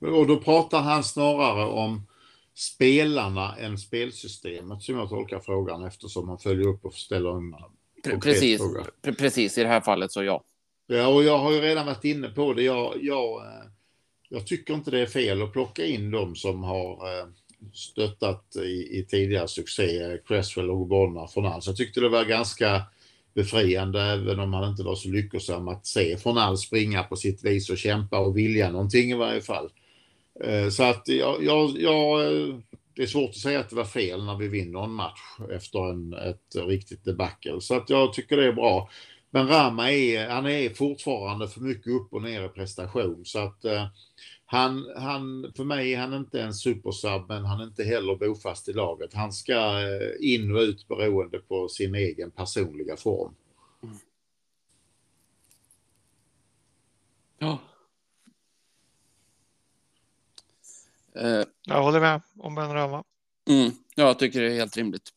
Och 0.00 0.26
då 0.26 0.40
pratar 0.40 0.80
han 0.80 1.04
snarare 1.04 1.66
om 1.66 2.06
spelarna 2.54 3.56
än 3.56 3.78
spelsystemet 3.78 4.82
som 4.82 4.96
jag 4.96 5.08
tolkar 5.08 5.40
frågan 5.40 5.84
eftersom 5.84 6.26
man 6.26 6.38
följer 6.38 6.68
upp 6.68 6.84
och 6.84 6.94
ställer 6.94 7.30
en 7.36 7.54
Precis, 8.20 8.60
fråga. 8.60 8.84
precis, 9.02 9.58
i 9.58 9.62
det 9.62 9.68
här 9.68 9.80
fallet 9.80 10.12
så 10.12 10.22
ja. 10.22 10.44
Ja, 10.86 11.08
och 11.08 11.24
jag 11.24 11.38
har 11.38 11.52
ju 11.52 11.60
redan 11.60 11.86
varit 11.86 12.04
inne 12.04 12.28
på 12.28 12.52
det. 12.52 12.62
Jag, 12.62 12.94
jag, 13.02 13.46
eh, 13.46 13.64
jag 14.28 14.46
tycker 14.46 14.74
inte 14.74 14.90
det 14.90 15.00
är 15.00 15.06
fel 15.06 15.42
att 15.42 15.52
plocka 15.52 15.84
in 15.84 16.10
de 16.10 16.36
som 16.36 16.62
har 16.62 17.18
eh, 17.18 17.26
stöttat 17.72 18.56
i, 18.56 18.98
i 18.98 19.06
tidigare 19.08 19.48
succé, 19.48 20.18
Cresswell 20.26 20.70
och 20.70 20.86
Bonnar 20.86 21.26
från. 21.26 21.60
Jag 21.66 21.76
tyckte 21.76 22.00
det 22.00 22.08
var 22.08 22.24
ganska 22.24 22.82
befriande, 23.34 24.02
även 24.02 24.40
om 24.40 24.54
han 24.54 24.70
inte 24.70 24.82
var 24.82 24.94
så 24.94 25.08
lyckosam, 25.08 25.68
att 25.68 25.86
se 25.86 26.16
Fornals 26.16 26.60
springa 26.60 27.02
på 27.02 27.16
sitt 27.16 27.44
vis 27.44 27.70
och 27.70 27.78
kämpa 27.78 28.18
och 28.18 28.36
vilja 28.36 28.70
någonting 28.70 29.10
i 29.10 29.14
varje 29.14 29.40
fall. 29.40 29.70
Eh, 30.44 30.68
så 30.68 30.82
att 30.82 31.08
jag, 31.08 31.44
jag, 31.44 31.70
jag, 31.78 32.20
det 32.94 33.02
är 33.02 33.06
svårt 33.06 33.30
att 33.30 33.36
säga 33.36 33.60
att 33.60 33.70
det 33.70 33.76
var 33.76 33.84
fel 33.84 34.24
när 34.24 34.36
vi 34.36 34.48
vinner 34.48 34.84
en 34.84 34.92
match 34.92 35.20
efter 35.52 35.90
en, 35.90 36.12
ett 36.12 36.68
riktigt 36.68 37.04
debacle. 37.04 37.60
Så 37.60 37.74
att 37.76 37.90
jag 37.90 38.12
tycker 38.12 38.36
det 38.36 38.46
är 38.46 38.52
bra. 38.52 38.90
Men 39.30 39.48
Rama 39.48 39.92
är, 39.92 40.28
han 40.28 40.46
är 40.46 40.70
fortfarande 40.70 41.48
för 41.48 41.60
mycket 41.60 41.92
upp 41.92 42.12
och 42.12 42.22
ner 42.22 42.44
i 42.44 42.48
prestation. 42.48 43.22
Så 43.24 43.38
att 43.38 43.64
eh, 43.64 43.86
han, 44.46 44.86
han, 44.96 45.52
för 45.56 45.64
mig 45.64 45.94
är 45.94 45.98
han 45.98 46.14
inte 46.14 46.42
en 46.42 46.54
supersub, 46.54 47.22
men 47.28 47.44
han 47.44 47.60
är 47.60 47.64
inte 47.64 47.84
heller 47.84 48.16
bofast 48.16 48.68
i 48.68 48.72
laget. 48.72 49.14
Han 49.14 49.32
ska 49.32 49.54
uh, 49.54 50.12
in 50.20 50.56
och 50.56 50.60
ut 50.60 50.88
beroende 50.88 51.38
på 51.38 51.68
sin 51.68 51.94
egen 51.94 52.30
personliga 52.30 52.96
form. 52.96 53.34
Mm. 53.82 53.96
Ja, 57.38 57.58
Eh, 61.16 61.44
jag 61.62 61.82
håller 61.82 62.00
med 62.00 62.20
om 62.38 62.54
Ben 62.54 62.74
Rama. 62.74 63.04
Mm, 63.48 63.70
jag 63.94 64.18
tycker 64.18 64.40
det 64.40 64.52
är 64.52 64.54
helt 64.54 64.76
rimligt. 64.76 65.10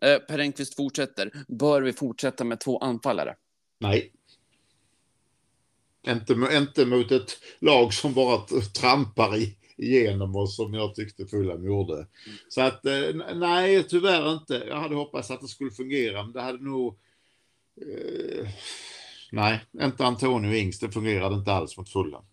Eh, 0.00 0.18
per 0.18 0.38
Engqvist 0.38 0.76
fortsätter. 0.76 1.32
Bör 1.48 1.82
vi 1.82 1.92
fortsätta 1.92 2.44
med 2.44 2.60
två 2.60 2.78
anfallare? 2.78 3.36
Nej. 3.78 4.12
Inte, 6.08 6.32
inte 6.52 6.86
mot 6.86 7.12
ett 7.12 7.38
lag 7.58 7.94
som 7.94 8.14
bara 8.14 8.38
trampar 8.80 9.36
i, 9.36 9.56
igenom 9.76 10.36
och 10.36 10.50
som 10.52 10.74
jag 10.74 10.94
tyckte 10.94 11.26
Fulham 11.26 11.64
gjorde. 11.64 12.06
Så 12.48 12.60
att 12.60 12.86
eh, 12.86 13.14
nej, 13.34 13.82
tyvärr 13.88 14.32
inte. 14.32 14.54
Jag 14.68 14.76
hade 14.76 14.94
hoppats 14.94 15.30
att 15.30 15.40
det 15.40 15.48
skulle 15.48 15.70
fungera, 15.70 16.22
men 16.22 16.32
det 16.32 16.42
hade 16.42 16.64
nog... 16.64 16.98
Eh, 17.80 18.48
nej, 19.32 19.64
inte 19.80 20.06
Antonio 20.06 20.54
Ings. 20.54 20.78
Det 20.78 20.90
fungerade 20.90 21.34
inte 21.34 21.52
alls 21.52 21.76
mot 21.76 21.88
Fulham. 21.88 22.24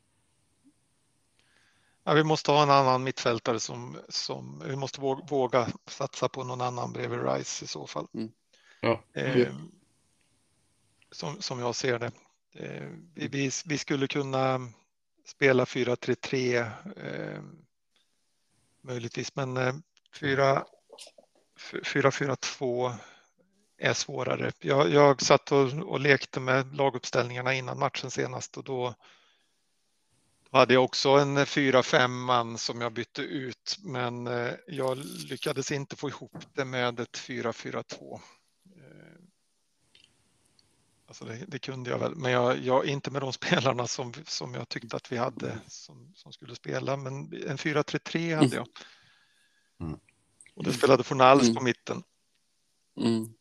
Ja, 2.03 2.13
vi 2.13 2.23
måste 2.23 2.51
ha 2.51 2.63
en 2.63 2.69
annan 2.69 3.03
mittfältare 3.03 3.59
som, 3.59 3.97
som 4.09 4.63
vi 4.67 4.75
måste 4.75 5.01
våga, 5.01 5.25
våga 5.29 5.67
satsa 5.87 6.29
på 6.29 6.43
någon 6.43 6.61
annan 6.61 6.93
bredvid 6.93 7.23
Rice 7.23 7.65
i 7.65 7.67
så 7.67 7.87
fall. 7.87 8.07
Mm. 8.13 8.31
Ja. 8.81 9.03
Eh, 9.13 9.47
som, 11.11 11.41
som 11.41 11.59
jag 11.59 11.75
ser 11.75 11.99
det. 11.99 12.11
Eh, 12.55 12.89
vi, 13.13 13.27
vi, 13.27 13.51
vi, 13.65 13.77
skulle 13.77 14.07
kunna 14.07 14.71
spela 15.25 15.65
4-3-3 15.65 16.71
eh, 16.97 17.41
möjligtvis, 18.81 19.35
men 19.35 19.57
eh, 19.57 19.73
4-4-2 21.71 22.93
är 23.77 23.93
svårare. 23.93 24.51
Jag, 24.59 24.89
jag 24.89 25.21
satt 25.21 25.51
och, 25.51 25.73
och 25.73 25.99
lekte 25.99 26.39
med 26.39 26.75
laguppställningarna 26.75 27.53
innan 27.53 27.79
matchen 27.79 28.11
senast 28.11 28.57
och 28.57 28.63
då 28.63 28.95
hade 30.51 30.73
jag 30.73 30.83
också 30.83 31.09
en 31.09 31.45
fyra 31.45 31.83
fem 31.83 32.23
man 32.23 32.57
som 32.57 32.81
jag 32.81 32.93
bytte 32.93 33.21
ut, 33.21 33.77
men 33.83 34.27
eh, 34.27 34.53
jag 34.67 34.97
lyckades 35.29 35.71
inte 35.71 35.95
få 35.95 36.09
ihop 36.09 36.37
det 36.53 36.65
med 36.65 36.99
ett 36.99 37.17
4-4-2. 37.17 38.19
Alltså 41.13 41.25
det, 41.25 41.45
det, 41.47 41.59
kunde 41.59 41.89
jag 41.89 41.99
väl, 41.99 42.15
men 42.15 42.31
jag, 42.31 42.59
jag, 42.59 42.85
inte 42.85 43.11
med 43.11 43.21
de 43.21 43.33
spelarna 43.41 43.87
som, 43.87 44.13
som 44.25 44.53
jag 44.53 44.69
tyckte 44.69 44.95
att 44.95 45.11
vi 45.11 45.17
hade 45.17 45.59
som, 45.67 46.11
som 46.15 46.33
skulle 46.33 46.55
spela, 46.55 46.97
men 46.97 47.15
en 47.47 47.57
4-3-3 47.57 48.35
hade 48.35 48.55
jag. 48.55 48.67
Mm. 49.81 49.99
Och 50.55 50.63
det 50.63 50.73
spelade 50.73 51.03
Fornals 51.03 51.43
mm. 51.43 51.55
på 51.55 51.63
mitten. 51.63 52.03
Mm. 52.97 53.33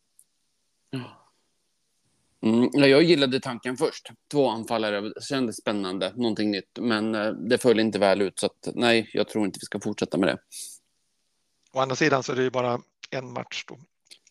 Mm, 2.43 2.71
jag 2.73 3.03
gillade 3.03 3.41
tanken 3.41 3.77
först. 3.77 4.11
Två 4.31 4.49
anfallare 4.49 5.13
kändes 5.21 5.57
spännande, 5.57 6.13
någonting 6.17 6.51
nytt. 6.51 6.79
Men 6.81 7.15
eh, 7.15 7.33
det 7.33 7.59
föll 7.59 7.81
inte 7.81 7.99
väl 7.99 8.23
ut, 8.23 8.39
så 8.39 8.47
att, 8.47 8.69
nej, 8.75 9.11
jag 9.13 9.29
tror 9.29 9.45
inte 9.47 9.59
vi 9.63 9.67
ska 9.67 9.81
fortsätta 9.81 10.19
med 10.19 10.29
det. 10.29 10.39
Å 11.73 11.81
andra 11.81 11.97
sidan 11.97 12.23
så 12.23 12.33
är 12.33 12.37
det 12.37 12.43
ju 12.43 12.51
bara 12.51 12.81
en 13.11 13.33
match 13.33 13.65
då. 13.69 13.79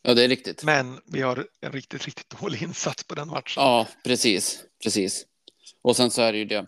Ja, 0.02 0.14
det 0.14 0.24
är 0.24 0.28
riktigt. 0.28 0.64
Men 0.64 0.99
vi 1.06 1.22
har 1.22 1.47
en 1.62 1.72
riktigt, 1.72 2.06
riktigt 2.06 2.41
dålig 2.41 2.64
insats 2.64 3.04
på 3.04 3.16
den 3.16 3.28
matchen. 3.28 3.64
Ja, 3.64 3.88
precis, 4.04 4.64
precis. 4.84 5.26
Och 5.82 5.95
sen 5.95 6.12
så 6.12 6.22
är 6.22 6.32
det 6.32 6.38
ju 6.39 6.45
det. 6.45 6.66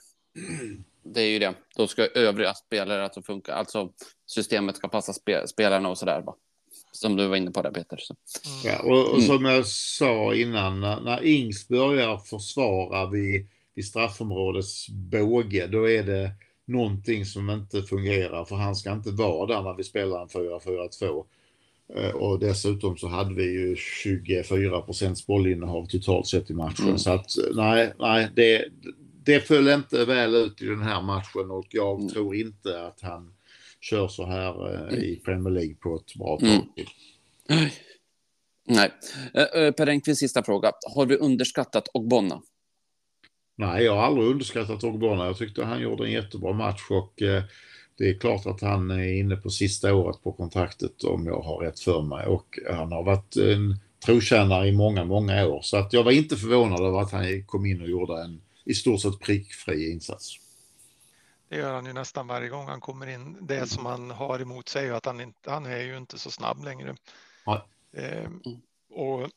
Det 1.04 1.22
är 1.22 1.30
ju 1.30 1.40
det. 1.40 1.54
Då 1.76 1.88
ska 1.88 2.08
övriga 2.08 2.54
spelare 2.54 3.04
alltså 3.04 3.22
funka. 3.22 3.54
Alltså 3.54 3.90
systemet 4.26 4.76
ska 4.76 4.88
passa 4.88 5.14
spe 5.14 5.48
spelarna 5.48 5.90
och 5.90 5.98
så 5.98 6.06
där. 6.06 6.22
Va? 6.22 6.36
som 6.96 7.16
du 7.16 7.28
var 7.28 7.36
inne 7.36 7.52
på 7.52 7.62
där 7.62 7.72
Peter. 7.72 7.98
Så. 7.98 8.16
Ja, 8.64 8.80
och, 8.84 9.10
och 9.10 9.16
mm. 9.16 9.28
som 9.28 9.46
jag 9.46 9.66
sa 9.66 10.34
innan, 10.34 10.80
när, 10.82 11.02
när 11.02 11.26
Ings 11.26 11.68
börjar 11.68 12.18
försvara 12.18 13.10
vid, 13.10 13.48
vid 13.76 13.86
straffområdets 13.86 14.90
båge, 14.90 15.68
då 15.68 15.90
är 15.90 16.04
det 16.04 16.32
någonting 16.66 17.26
som 17.26 17.50
inte 17.50 17.84
fungerar, 17.84 18.46
för 18.46 18.56
han 18.56 18.76
ska 18.76 18.92
inte 18.92 19.12
vara 19.12 19.56
där 19.56 19.62
när 19.62 19.74
vi 19.74 19.84
spelar 19.84 20.22
en 20.22 20.28
4-4-2. 20.28 21.26
Eh, 21.96 22.12
och 22.12 22.40
dessutom 22.40 22.98
så 22.98 23.08
hade 23.08 23.34
vi 23.34 23.44
ju 23.44 23.76
24 23.76 24.82
procents 24.82 25.28
bollinnehav 25.28 25.86
totalt 25.86 26.28
sett 26.28 26.50
i 26.50 26.54
matchen. 26.54 26.86
Mm. 26.86 26.98
Så 26.98 27.12
att 27.12 27.26
nej, 27.56 27.94
nej 28.00 28.30
det, 28.36 28.66
det 29.24 29.40
föll 29.40 29.68
inte 29.68 30.06
väl 30.06 30.36
ut 30.36 30.62
i 30.62 30.66
den 30.66 30.82
här 30.82 31.02
matchen 31.02 31.52
och 31.52 31.68
jag 31.70 32.00
mm. 32.00 32.10
tror 32.10 32.36
inte 32.36 32.86
att 32.86 33.02
han 33.02 33.34
kör 33.82 34.08
så 34.08 34.26
här 34.26 34.74
eh, 34.74 34.98
i 34.98 35.22
Premier 35.26 35.54
League 35.54 35.76
på 35.76 35.96
ett 35.96 36.16
bra 36.16 36.40
tag. 36.40 36.68
Mm. 37.50 37.70
Nej. 38.68 38.92
Per 39.72 39.88
Engqvist 39.88 40.20
sista 40.20 40.44
fråga. 40.44 40.72
Har 40.96 41.06
du 41.06 41.18
underskattat 41.18 41.88
Ogbonna? 41.94 42.42
Nej, 43.56 43.84
jag 43.84 43.96
har 43.96 44.04
aldrig 44.04 44.28
underskattat 44.28 44.84
Ogbonna. 44.84 45.26
Jag 45.26 45.38
tyckte 45.38 45.64
han 45.64 45.82
gjorde 45.82 46.06
en 46.06 46.12
jättebra 46.12 46.54
match 46.54 46.82
och 46.90 47.22
uh, 47.22 47.44
det 47.98 48.10
är 48.10 48.20
klart 48.20 48.46
att 48.46 48.62
han 48.62 48.92
är 48.92 49.14
inne 49.20 49.36
på 49.36 49.50
sista 49.50 49.94
året 49.94 50.24
på 50.24 50.32
kontraktet 50.32 51.04
om 51.04 51.26
jag 51.26 51.42
har 51.42 51.58
rätt 51.58 51.80
för 51.80 52.02
mig 52.02 52.28
och 52.28 52.60
han 52.72 52.92
har 52.92 53.04
varit 53.04 53.36
en 53.36 53.80
trotjänare 54.06 54.68
i 54.68 54.72
många, 54.72 55.06
många 55.06 55.46
år. 55.46 55.62
Så 55.62 55.78
att 55.78 55.94
jag 55.94 56.04
var 56.04 56.12
inte 56.12 56.36
förvånad 56.36 56.80
över 56.80 57.02
att 57.02 57.12
han 57.12 57.44
kom 57.46 57.66
in 57.66 57.82
och 57.82 57.90
gjorde 57.90 58.24
en 58.24 58.42
i 58.66 58.74
stort 58.74 59.02
sett 59.02 59.20
prickfri 59.20 59.92
insats. 59.92 60.40
Det 61.50 61.56
gör 61.56 61.74
han 61.74 61.86
ju 61.86 61.94
nästan 61.94 62.28
varje 62.28 62.50
gång 62.50 62.68
han 62.68 62.82
kommer 62.82 63.08
in. 63.08 63.38
Det 63.42 63.56
mm. 63.56 63.68
som 63.68 63.86
han 63.86 64.12
har 64.12 64.40
emot 64.40 64.70
sig 64.70 64.88
är 64.88 64.94
att 64.94 65.06
han, 65.06 65.22
inte, 65.22 65.52
han 65.52 65.66
är 65.66 65.80
ju 65.80 65.98
inte 65.98 66.20
så 66.20 66.32
snabb 66.32 66.64
längre. 66.64 66.96
Eh, 67.94 68.30
och 68.90 69.30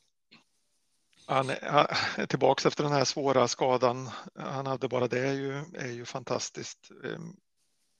han 1.26 1.50
är 1.50 2.26
tillbaka 2.26 2.68
efter 2.68 2.84
den 2.84 2.92
här 2.92 3.04
svåra 3.04 3.48
skadan. 3.48 4.11
Han 4.34 4.66
hade 4.66 4.88
bara 4.88 5.09
det 5.09 5.28
är 5.28 5.32
ju, 5.32 5.64
är 5.74 5.92
ju 5.92 6.04
fantastiskt. 6.04 6.90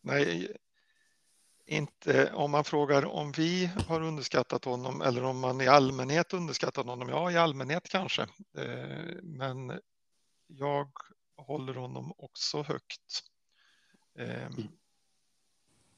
Eh, 0.07 0.13
nej, 0.13 0.57
inte 1.67 2.33
om 2.33 2.51
man 2.51 2.65
frågar 2.65 3.05
om 3.05 3.33
vi 3.33 3.71
har 3.89 4.03
underskattat 4.03 4.65
honom 4.65 5.03
eller 5.03 5.25
om 5.25 5.41
man 5.41 5.61
i 5.61 5.67
allmänhet 5.67 6.33
underskattat 6.33 6.87
honom. 6.87 7.09
Ja, 7.09 7.31
i 7.31 7.37
allmänhet 7.37 7.89
kanske. 7.89 8.23
Eh, 8.59 9.17
men 9.23 9.81
jag 10.47 10.91
håller 11.37 11.75
honom 11.75 12.13
också 12.19 12.63
högt. 12.63 13.23
Ehm, 14.19 14.29
mm. 14.29 14.69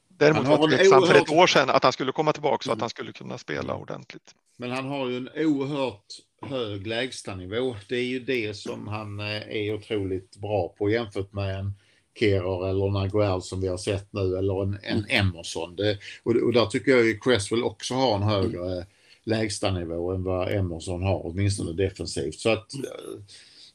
Däremot 0.09 0.47
var 0.47 0.69
det 0.69 0.77
tveksam 0.77 0.99
oerhört... 0.99 1.17
för 1.17 1.23
ett 1.23 1.39
år 1.39 1.47
sedan 1.47 1.71
att 1.71 1.83
han 1.83 1.93
skulle 1.93 2.13
komma 2.13 2.33
tillbaka 2.33 2.63
så 2.63 2.71
att 2.71 2.77
mm. 2.77 2.81
han 2.81 2.91
skulle 2.91 3.13
kunna 3.13 3.39
spela 3.39 3.75
ordentligt. 3.75 4.35
Men 4.57 4.71
han 4.71 4.89
har 4.89 5.09
ju 5.09 5.17
en 5.17 5.31
oerhört 5.37 6.07
hög 6.43 6.87
lägstanivå. 6.87 7.77
Det 7.89 7.97
är 7.97 8.05
ju 8.05 8.21
det 8.21 8.55
som 8.57 8.89
han 8.89 9.21
eh, 9.21 9.27
är 9.49 9.75
otroligt 9.75 10.37
bra 10.37 10.69
på 10.69 10.91
jämfört 10.91 11.33
med 11.33 11.59
en 11.59 11.75
Kerer 12.19 12.69
eller 12.69 12.91
Naguel 12.91 13.43
som 13.43 13.61
vi 13.61 13.69
har 13.69 13.77
sett 13.77 14.13
nu 14.13 14.39
eller 14.39 14.63
en, 14.63 14.79
en 14.83 15.05
mm. 15.05 15.11
Emerson. 15.11 15.77
Det, 15.77 15.99
och, 16.23 16.37
och 16.37 16.53
där 16.53 16.67
tycker 16.67 16.91
jag 16.91 17.07
ju 17.07 17.19
Cresswell 17.19 17.63
också 17.63 17.95
har 17.95 18.17
en 18.17 18.23
högre 18.23 18.73
mm. 18.73 18.85
lägstanivå 19.25 20.13
än 20.13 20.25
vad 20.25 20.53
Emerson 20.53 21.03
har, 21.03 21.27
åtminstone 21.27 21.73
defensivt. 21.73 22.35
Så 22.35 22.51
att, 22.51 22.75
eh, 22.75 23.21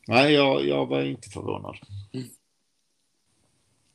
nej, 0.08 0.34
jag, 0.34 0.68
jag 0.68 0.86
var 0.86 1.02
inte 1.02 1.30
förvånad. 1.30 1.76
Mm. 2.14 2.28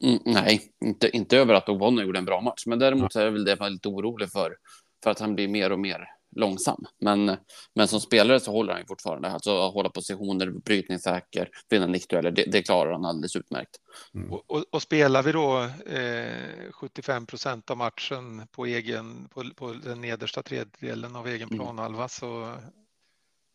Mm, 0.03 0.19
nej, 0.25 0.61
inte, 0.85 1.17
inte 1.17 1.39
över 1.39 1.55
att 1.55 1.69
Ogbonna 1.69 2.03
gjorde 2.03 2.19
en 2.19 2.25
bra 2.25 2.41
match, 2.41 2.67
men 2.67 2.79
däremot 2.79 3.13
så 3.13 3.21
är 3.21 3.25
det 3.25 3.31
väl 3.31 3.45
det 3.45 3.57
man 3.59 3.67
är 3.67 3.71
lite 3.71 3.89
orolig 3.89 4.31
för, 4.31 4.57
för 5.03 5.11
att 5.11 5.19
han 5.19 5.35
blir 5.35 5.49
mer 5.49 5.73
och 5.73 5.81
mer 5.81 6.09
långsam. 6.37 6.85
Men, 7.01 7.37
men 7.75 7.89
som 7.89 8.01
spelare 8.01 8.41
så 8.41 8.53
håller 8.53 8.73
han 8.73 8.87
fortfarande, 8.87 9.29
alltså 9.29 9.67
att 9.67 9.75
hålla 9.75 9.89
positioner, 9.89 10.51
brytningssäker, 10.51 11.49
vinna 11.69 11.87
nickdueller, 11.87 12.31
det, 12.31 12.45
det 12.45 12.63
klarar 12.63 12.93
han 12.93 13.05
alldeles 13.05 13.37
utmärkt. 13.37 13.77
Mm. 14.15 14.33
Och, 14.33 14.45
och, 14.51 14.65
och, 14.71 14.83
spelar 14.83 15.23
vi 15.23 15.33
då 15.33 15.63
eh, 15.87 16.73
75 16.73 17.27
procent 17.27 17.71
av 17.71 17.77
matchen 17.77 18.47
på 18.51 18.67
egen, 18.67 19.29
på, 19.29 19.45
på 19.57 19.73
den 19.73 20.01
nedersta 20.01 20.43
tredjedelen 20.43 21.17
av 21.17 21.29
egen 21.29 21.49
mm. 21.49 21.59
planhalva 21.59 21.99
mm. 21.99 22.09
så 22.09 22.55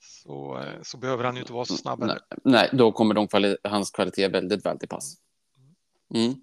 så, 0.05 0.65
så 0.81 0.97
behöver 0.97 1.23
han 1.23 1.35
ju 1.35 1.41
inte 1.41 1.53
vara 1.53 1.65
så 1.65 1.77
snabb. 1.77 1.99
Nej, 1.99 2.17
nej 2.43 2.69
då 2.73 2.91
kommer 2.91 3.15
de 3.15 3.27
kvali 3.27 3.57
hans 3.63 3.91
kvalitet 3.91 4.27
väldigt 4.27 4.65
väl 4.65 4.79
till 4.79 4.89
pass. 4.89 5.15
Mm. 6.15 6.35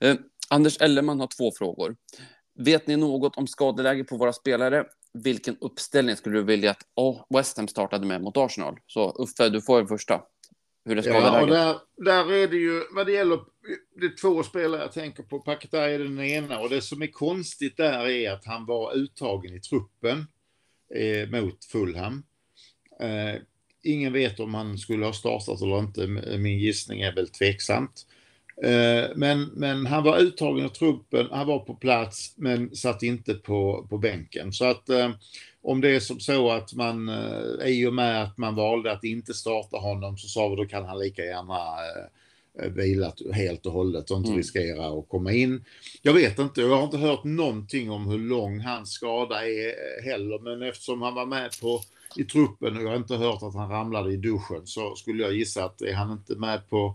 Eh, 0.00 0.16
Anders 0.48 0.80
Ellerman 0.80 1.20
har 1.20 1.26
två 1.26 1.52
frågor. 1.58 1.96
Vet 2.58 2.86
ni 2.86 2.96
något 2.96 3.36
om 3.36 3.46
skadeläge 3.46 4.04
på 4.04 4.16
våra 4.16 4.32
spelare? 4.32 4.84
Vilken 5.14 5.56
uppställning 5.60 6.16
skulle 6.16 6.38
du 6.38 6.42
vilja 6.42 6.70
att 6.70 6.86
oh, 6.94 7.24
West 7.30 7.56
Ham 7.56 7.68
startade 7.68 8.06
med 8.06 8.22
mot 8.22 8.36
Arsenal? 8.36 8.78
Så 8.86 9.22
Uffe, 9.22 9.48
du 9.48 9.62
får 9.62 9.78
den 9.78 9.88
första. 9.88 10.22
Hur 10.84 10.98
är 10.98 11.02
skadeläget? 11.02 11.48
Ja, 11.48 11.80
där, 11.96 12.04
där 12.04 12.32
är 12.32 12.48
det 12.48 12.56
ju, 12.56 12.82
vad 12.90 13.06
det 13.06 13.12
gäller, 13.12 13.40
det 14.00 14.06
är 14.06 14.20
två 14.20 14.42
spelare 14.42 14.80
jag 14.80 14.92
tänker 14.92 15.22
på. 15.22 15.38
Paketa 15.40 15.90
är 15.90 15.98
den 15.98 16.20
ena 16.20 16.60
och 16.60 16.70
det 16.70 16.80
som 16.80 17.02
är 17.02 17.06
konstigt 17.06 17.76
där 17.76 18.06
är 18.06 18.32
att 18.32 18.44
han 18.44 18.66
var 18.66 18.96
uttagen 18.96 19.54
i 19.54 19.60
truppen 19.60 20.26
eh, 20.94 21.28
mot 21.28 21.64
Fulham. 21.64 22.22
Eh, 23.00 23.40
ingen 23.82 24.12
vet 24.12 24.40
om 24.40 24.54
han 24.54 24.78
skulle 24.78 25.06
ha 25.06 25.12
startat 25.12 25.62
eller 25.62 25.78
inte. 25.78 26.06
Min 26.38 26.58
gissning 26.58 27.00
är 27.00 27.14
väl 27.14 27.28
tveksamt. 27.28 28.06
Eh, 28.62 29.10
men, 29.14 29.44
men 29.44 29.86
han 29.86 30.04
var 30.04 30.18
uttagen 30.18 30.66
i 30.66 30.68
truppen, 30.68 31.28
han 31.30 31.46
var 31.46 31.58
på 31.58 31.74
plats 31.74 32.34
men 32.36 32.76
satt 32.76 33.02
inte 33.02 33.34
på, 33.34 33.86
på 33.90 33.98
bänken. 33.98 34.52
Så 34.52 34.64
att 34.64 34.88
eh, 34.88 35.10
om 35.62 35.80
det 35.80 35.88
är 35.88 36.00
som 36.00 36.20
så 36.20 36.50
att 36.50 36.74
man, 36.74 37.08
eh, 37.08 37.66
i 37.66 37.86
och 37.86 37.94
med 37.94 38.22
att 38.22 38.38
man 38.38 38.54
valde 38.54 38.92
att 38.92 39.04
inte 39.04 39.34
starta 39.34 39.76
honom 39.76 40.16
så 40.16 40.28
sa 40.28 40.48
vi 40.48 40.56
då 40.56 40.66
kan 40.66 40.84
han 40.84 40.98
lika 40.98 41.24
gärna 41.24 41.58
eh, 42.62 42.70
vila 42.72 43.12
helt 43.32 43.66
och 43.66 43.72
hållet 43.72 44.10
och 44.10 44.16
inte 44.16 44.28
mm. 44.28 44.38
riskera 44.38 44.86
att 44.86 45.08
komma 45.08 45.32
in. 45.32 45.64
Jag 46.02 46.12
vet 46.12 46.38
inte, 46.38 46.60
jag 46.60 46.76
har 46.76 46.84
inte 46.84 46.98
hört 46.98 47.24
någonting 47.24 47.90
om 47.90 48.06
hur 48.06 48.18
lång 48.18 48.60
hans 48.60 48.90
skada 48.90 49.46
är 49.46 50.02
heller, 50.04 50.38
men 50.38 50.68
eftersom 50.68 51.02
han 51.02 51.14
var 51.14 51.26
med 51.26 51.50
på 51.60 51.80
i 52.16 52.24
truppen 52.24 52.76
och 52.76 52.82
jag 52.82 52.88
har 52.88 52.96
inte 52.96 53.16
hört 53.16 53.42
att 53.42 53.54
han 53.54 53.70
ramlade 53.70 54.12
i 54.12 54.16
duschen 54.16 54.66
så 54.66 54.94
skulle 54.94 55.22
jag 55.22 55.34
gissa 55.34 55.64
att 55.64 55.82
är 55.82 55.94
han 55.94 56.12
inte 56.12 56.34
med 56.34 56.68
på 56.68 56.94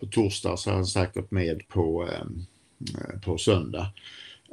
på 0.00 0.06
torsdag 0.06 0.56
så 0.56 0.70
är 0.70 0.74
han 0.74 0.86
säkert 0.86 1.30
med 1.30 1.68
på, 1.68 2.02
ehm, 2.08 2.44
eh, 2.98 3.20
på 3.20 3.38
söndag. 3.38 3.92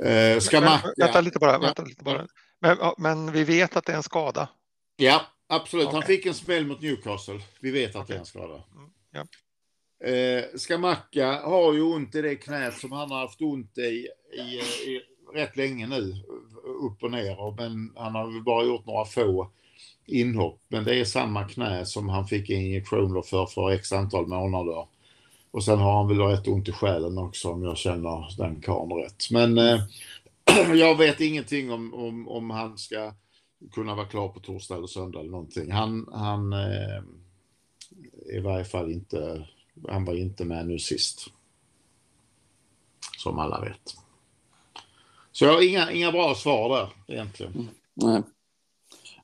Eh, 0.03 0.39
ska 0.39 0.59
Men- 0.61 0.69
man... 0.69 0.79
Vänta 0.97 1.21
lite 1.21 1.39
bara. 1.39 1.59
Vänta 1.59 1.83
lite 1.83 2.03
bara. 2.03 2.27
Men, 2.59 2.77
men 2.97 3.31
vi 3.31 3.43
vet 3.43 3.75
att 3.77 3.85
det 3.85 3.91
är 3.91 3.97
en 3.97 4.03
skada. 4.03 4.49
Ja, 4.97 5.21
absolut. 5.47 5.87
Han 5.87 5.95
Okej. 5.97 6.15
fick 6.17 6.25
en 6.25 6.33
smäll 6.33 6.65
mot 6.67 6.81
Newcastle. 6.81 7.39
Vi 7.59 7.71
vet 7.71 7.95
att 7.95 8.07
det 8.07 8.13
är 8.15 8.19
en 8.19 8.25
skada. 8.25 8.53
Mm, 8.75 8.89
ja. 9.11 9.23
Eh, 10.07 10.43
Skamacka 10.55 11.31
har 11.43 11.73
ju 11.73 11.81
ont 11.81 12.15
i 12.15 12.21
det 12.21 12.35
knät 12.35 12.77
som 12.77 12.91
han 12.91 13.11
har 13.11 13.19
haft 13.19 13.41
ont 13.41 13.77
i, 13.77 14.07
i, 14.37 14.41
i 14.91 15.01
rätt 15.33 15.57
länge 15.57 15.87
nu. 15.87 16.13
Upp 16.81 17.03
och 17.03 17.11
ner. 17.11 17.39
Och- 17.41 17.55
Men 17.55 17.93
han 17.95 18.15
har 18.15 18.31
väl 18.33 18.43
bara 18.43 18.65
gjort 18.65 18.85
några 18.85 19.05
få 19.05 19.51
inhopp. 20.05 20.61
Men 20.67 20.83
det 20.83 20.95
är 20.95 21.05
samma 21.05 21.43
knä 21.43 21.85
som 21.85 22.09
han 22.09 22.27
fick 22.27 22.49
injektioner 22.49 23.21
för 23.21 23.45
för 23.45 23.71
x 23.71 23.91
antal 23.93 24.27
månader. 24.27 24.87
Och 25.51 25.63
sen 25.63 25.79
har 25.79 25.97
han 25.97 26.07
väl 26.07 26.19
rätt 26.19 26.47
ont 26.47 26.67
i 26.67 26.71
själen 26.71 27.17
också 27.17 27.51
om 27.51 27.63
jag 27.63 27.77
känner 27.77 28.37
den 28.37 28.61
karln 28.61 28.91
rätt. 28.91 29.31
Men 29.31 29.57
eh, 29.57 29.81
jag 30.75 30.97
vet 30.97 31.21
ingenting 31.21 31.71
om, 31.71 31.93
om, 31.93 32.27
om 32.27 32.49
han 32.49 32.77
ska 32.77 33.13
kunna 33.71 33.95
vara 33.95 34.05
klar 34.05 34.27
på 34.27 34.39
torsdag 34.39 34.75
eller 34.75 34.87
söndag 34.87 35.19
eller 35.19 35.31
någonting. 35.31 35.71
Han, 35.71 36.09
han 36.13 36.53
eh, 36.53 37.01
i 38.35 38.39
varje 38.39 38.65
fall 38.65 38.91
inte, 38.91 39.47
han 39.87 40.05
var 40.05 40.13
inte 40.13 40.45
med 40.45 40.67
nu 40.67 40.79
sist. 40.79 41.27
Som 43.17 43.39
alla 43.39 43.61
vet. 43.61 43.95
Så 45.31 45.45
jag 45.45 45.53
har 45.53 45.69
inga, 45.69 45.91
inga 45.91 46.11
bra 46.11 46.35
svar 46.35 46.77
där 46.77 47.15
egentligen. 47.15 47.53
Mm. 47.53 48.23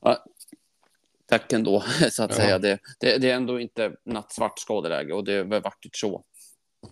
Nej. 0.01 0.17
Ja, 1.33 1.39
tack 1.39 1.53
ändå, 1.53 1.83
så 2.11 2.23
att 2.23 2.29
Ja. 2.31 2.35
säga. 2.35 2.59
Det, 2.59 2.79
det, 2.99 3.17
det 3.17 3.29
är 3.31 3.35
ändå 3.35 3.59
inte 3.59 3.95
nattsvart 4.05 4.59
skadeläge 4.59 5.13
och 5.13 5.23
det 5.23 5.43
väl 5.43 5.61
vackert 5.61 5.95
så. 5.95 6.23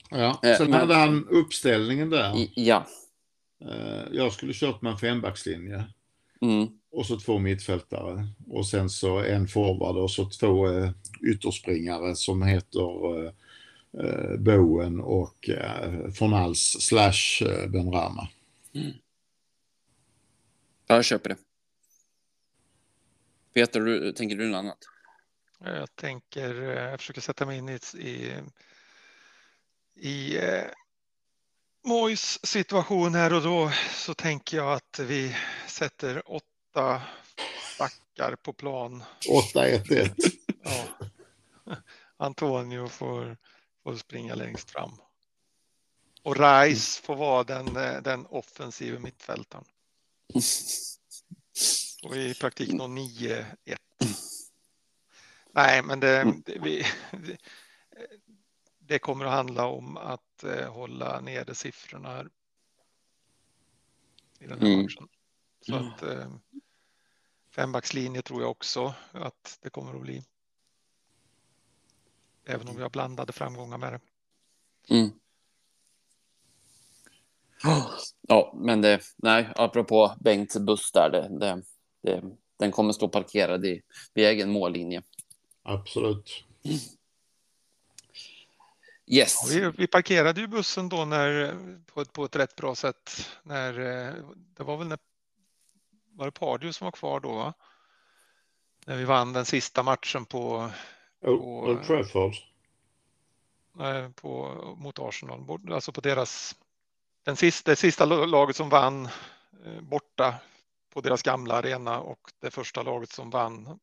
Ja. 0.10 0.40
Eh, 0.44 0.58
Sen 0.58 0.70
men- 0.72 0.80
hade 0.80 0.96
han 0.96 1.28
uppställningen 1.28 2.10
där. 2.10 2.38
I, 2.38 2.52
ja. 2.56 2.86
Eh, 3.66 4.04
Jag 4.12 4.34
skulle 4.34 4.54
kört 4.54 4.82
med 4.82 4.92
en 4.92 4.98
fembackslinje. 4.98 5.84
Mm. 6.42 6.68
och 6.92 7.06
så 7.06 7.20
två 7.20 7.40
mittfältare 7.40 8.28
och 8.48 8.68
sen 8.68 8.90
så 8.90 9.20
en 9.20 9.48
forward 9.48 9.98
och 9.98 10.12
så 10.12 10.30
två 10.30 10.68
eh, 10.72 10.90
ytterspringare 11.34 12.16
som 12.16 12.44
heter 12.44 13.18
eh, 13.26 13.32
eh, 14.06 14.38
Bowen 14.40 15.00
och 15.00 15.50
eh, 15.50 16.10
Fornals 16.12 16.60
slash 16.80 17.48
eh, 17.48 17.70
Benrahma. 17.70 18.28
Ja, 20.88 20.96
jag 20.96 21.06
köper 21.06 21.30
det. 21.30 21.36
Peter, 23.54 23.80
du, 23.80 24.14
tänker 24.14 24.36
du 24.36 24.48
något 24.48 24.58
annat? 24.60 24.78
Jag 25.60 25.96
tänker, 25.96 26.62
eh, 26.62 26.90
jag 26.90 27.00
försöker 27.00 27.22
sätta 27.22 27.46
mig 27.46 27.58
in 27.58 27.70
i, 27.70 27.80
i, 27.98 28.34
i 29.96 30.38
eh, 30.38 30.64
Mois 31.84 32.46
situation 32.46 33.16
här 33.16 33.34
och 33.34 33.42
då 33.42 33.72
så 33.92 34.14
tänker 34.14 34.58
jag 34.58 34.74
att 34.74 35.00
vi 35.00 35.36
sätter 35.68 36.32
åtta 36.32 37.02
backar 37.80 38.36
på 38.36 38.54
plan. 38.54 39.04
8-1-1. 39.54 40.12
Ja. 40.64 41.08
Antonio 42.18 42.88
får, 42.88 43.38
får 43.84 43.96
springa 43.96 44.36
längst 44.36 44.72
fram. 44.72 44.92
Och 46.24 46.38
Rice 46.38 47.02
får 47.02 47.16
vara 47.16 47.44
den, 47.44 47.78
eh, 47.78 48.02
den 48.02 48.26
offensiva 48.26 49.00
mittfältaren. 49.00 49.66
Och 52.02 52.16
i 52.16 52.34
praktiken 52.34 52.78
då 52.78 52.86
9-1. 52.86 53.46
Nej, 55.52 55.84
men 55.84 56.00
det, 56.00 56.34
det, 56.46 56.60
vi, 56.60 56.86
det, 58.80 59.00
kommer 59.00 59.26
att 59.26 59.32
handla 59.32 59.66
om 59.66 59.98
att 59.98 60.44
eh, 60.44 60.74
hålla 60.74 61.22
nere 61.22 61.56
siffrorna 61.56 62.10
här. 62.10 62.30
I 64.40 64.48
den 64.48 64.60
här 64.60 64.68
Mm. 64.68 64.82
matchen. 64.82 65.08
Så 65.62 65.76
att 65.76 66.04
eh, 66.04 66.32
fembackslinje 67.52 68.22
tror 68.22 68.42
jag 68.42 68.52
också 68.52 68.94
att 69.12 69.58
det 69.62 69.70
kommer 69.70 69.96
att 69.96 70.02
bli. 70.02 70.24
Även 72.46 72.68
om 72.68 72.76
vi 72.76 72.82
har 72.82 72.90
blandade 72.90 73.34
framgångar 73.34 73.78
med 73.78 73.94
det. 73.94 74.00
Mm. 74.96 75.10
Ja, 78.28 78.54
men 78.56 78.82
det, 78.82 79.02
nej, 79.16 79.54
apropå 79.56 80.16
Bengts 80.20 80.58
buss 80.58 80.92
där, 80.92 81.10
det, 81.10 81.40
det, 81.40 81.64
det, 82.02 82.24
den 82.60 82.72
kommer 82.72 82.94
stå 82.94 83.08
parkerad 83.08 83.66
i, 83.66 83.82
vid 84.14 84.26
egen 84.26 84.52
mållinje. 84.52 85.04
Absolut. 85.64 86.44
Yes. 89.08 89.36
Ja, 89.54 89.72
vi, 89.72 89.78
vi 89.78 89.88
parkerade 89.88 90.42
ju 90.42 90.48
bussen 90.48 90.90
då 90.90 91.06
när, 91.06 91.56
på, 91.86 92.02
ett, 92.02 92.14
på 92.14 92.26
ett 92.26 92.36
rätt 92.36 92.56
bra 92.56 92.76
sätt. 92.76 93.30
När, 93.44 93.80
eh, 93.80 94.14
det 94.58 94.64
var 94.64 94.78
väl 94.78 94.88
när 94.88 95.00
var 96.14 96.26
det 96.26 96.32
Pardew 96.32 96.74
som 96.74 96.86
var 96.86 96.92
kvar 96.92 97.20
då? 97.20 97.36
Va? 97.36 97.54
När 98.86 98.98
vi 98.98 99.04
vann 99.06 99.34
den 99.34 99.46
sista 99.46 99.84
matchen 99.84 100.26
på, 100.26 100.70
Old 101.22 101.42
Old 101.42 101.84
Trafford. 101.84 102.34
eh, 103.80 104.10
på, 104.10 104.54
mot 104.78 105.00
Arsenal, 105.00 105.42
bort- 105.42 105.70
alltså 105.72 105.92
på 105.92 106.02
deras, 106.02 106.56
den 107.24 107.36
sista, 107.36 107.72
det 107.72 107.76
sista 107.76 108.06
laget 108.06 108.56
som 108.56 108.70
vann 108.70 109.06
eh, 109.66 109.82
borta 109.82 110.36
på 110.94 111.02
deras 111.02 111.22
gamla 111.24 111.54
arena 111.56 112.00
och 112.00 112.20
det 112.42 112.52
första 112.52 112.84
laget 112.84 113.10
som 113.12 113.30
vann. 113.30 113.80